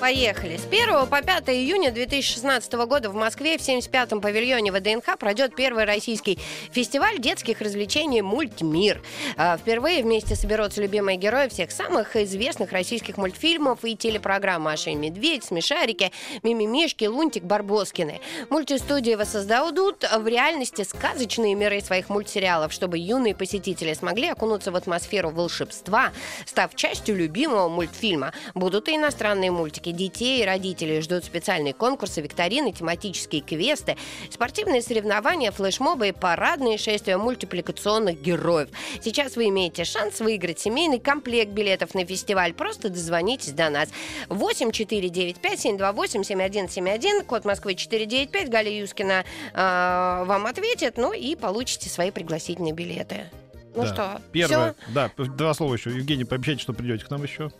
Поехали. 0.00 0.56
С 0.56 0.64
1 0.64 1.08
по 1.08 1.22
5 1.22 1.48
июня 1.48 1.90
2016 1.90 2.72
года 2.86 3.10
в 3.10 3.14
Москве 3.14 3.58
в 3.58 3.60
75-м 3.60 4.20
павильоне 4.20 4.70
ВДНХ 4.70 5.18
пройдет 5.18 5.56
первый 5.56 5.86
российский 5.86 6.38
фестиваль 6.70 7.18
детских 7.18 7.60
развлечений 7.60 8.22
«Мультмир». 8.22 9.02
А, 9.36 9.56
впервые 9.56 10.04
вместе 10.04 10.36
соберутся 10.36 10.80
любимые 10.82 11.18
герои 11.18 11.48
всех 11.48 11.72
самых 11.72 12.14
известных 12.14 12.70
российских 12.70 13.16
мультфильмов 13.16 13.84
и 13.84 13.96
телепрограмм 13.96 14.62
«Маша 14.62 14.90
и 14.90 14.94
Медведь», 14.94 15.42
«Смешарики», 15.42 16.12
«Мимимишки», 16.44 17.06
«Лунтик», 17.06 17.42
«Барбоскины». 17.42 18.20
Мультистудии 18.50 19.16
воссоздадут 19.16 20.08
в 20.08 20.28
реальности 20.28 20.82
сказочные 20.82 21.56
миры 21.56 21.80
своих 21.80 22.08
мультсериалов, 22.08 22.72
чтобы 22.72 22.98
юные 22.98 23.34
посетители 23.34 23.94
смогли 23.94 24.28
окунуться 24.28 24.70
в 24.70 24.76
атмосферу 24.76 25.30
волшебства, 25.30 26.12
став 26.46 26.72
частью 26.76 27.16
любимого 27.16 27.68
мультфильма. 27.68 28.32
Будут 28.54 28.88
и 28.88 28.94
иностранные 28.94 29.50
мультики 29.50 29.87
праздники 29.88 29.92
детей 29.92 30.42
и 30.42 30.46
родителей 30.46 31.00
ждут 31.00 31.24
специальные 31.24 31.74
конкурсы, 31.74 32.20
викторины, 32.20 32.72
тематические 32.72 33.42
квесты, 33.42 33.96
спортивные 34.30 34.82
соревнования, 34.82 35.50
флешмобы 35.50 36.08
и 36.08 36.12
парадные 36.12 36.78
шествия 36.78 37.16
мультипликационных 37.16 38.20
героев. 38.20 38.68
Сейчас 39.02 39.36
вы 39.36 39.48
имеете 39.48 39.84
шанс 39.84 40.20
выиграть 40.20 40.58
семейный 40.58 40.98
комплект 40.98 41.52
билетов 41.52 41.94
на 41.94 42.04
фестиваль. 42.04 42.52
Просто 42.52 42.88
дозвонитесь 42.88 43.52
до 43.52 43.70
нас. 43.70 43.88
8 44.28 44.72
495 44.72 45.60
728 45.60 46.24
7171, 46.24 47.24
код 47.24 47.44
Москвы 47.44 47.74
495, 47.74 48.50
Галя 48.50 48.70
Юскина 48.70 49.24
э, 49.52 50.24
вам 50.26 50.46
ответит, 50.46 50.96
ну 50.96 51.12
и 51.12 51.36
получите 51.36 51.88
свои 51.88 52.10
пригласительные 52.10 52.72
билеты. 52.72 53.26
Ну 53.74 53.82
да. 53.82 53.94
что, 53.94 54.22
Первое, 54.32 54.74
всё? 54.74 54.92
да, 54.92 55.10
два 55.16 55.54
слова 55.54 55.74
еще. 55.74 55.90
Евгений, 55.90 56.24
пообещайте, 56.24 56.62
что 56.62 56.72
придете 56.72 57.04
к 57.04 57.10
нам 57.10 57.22
еще. 57.22 57.50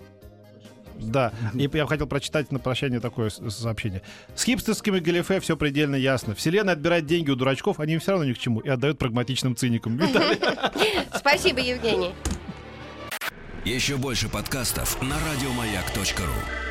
Да, 0.98 1.32
и 1.54 1.68
я 1.72 1.86
хотел 1.86 2.06
прочитать 2.06 2.52
на 2.52 2.58
прощание 2.58 3.00
такое 3.00 3.30
сообщение. 3.30 4.02
С 4.34 4.44
хипстерскими 4.44 4.98
галифе 4.98 5.40
все 5.40 5.56
предельно 5.56 5.96
ясно. 5.96 6.34
Вселенная 6.34 6.74
отбирает 6.74 7.06
деньги 7.06 7.30
у 7.30 7.36
дурачков, 7.36 7.80
они 7.80 7.94
им 7.94 8.00
все 8.00 8.12
равно 8.12 8.26
ни 8.26 8.32
к 8.32 8.38
чему, 8.38 8.60
и 8.60 8.68
отдают 8.68 8.98
прагматичным 8.98 9.56
циникам. 9.56 10.00
Спасибо, 11.14 11.60
Евгений. 11.60 12.12
Еще 13.64 13.96
больше 13.96 14.28
подкастов 14.28 15.00
на 15.02 15.16
радиомаяк.ру 15.30 16.67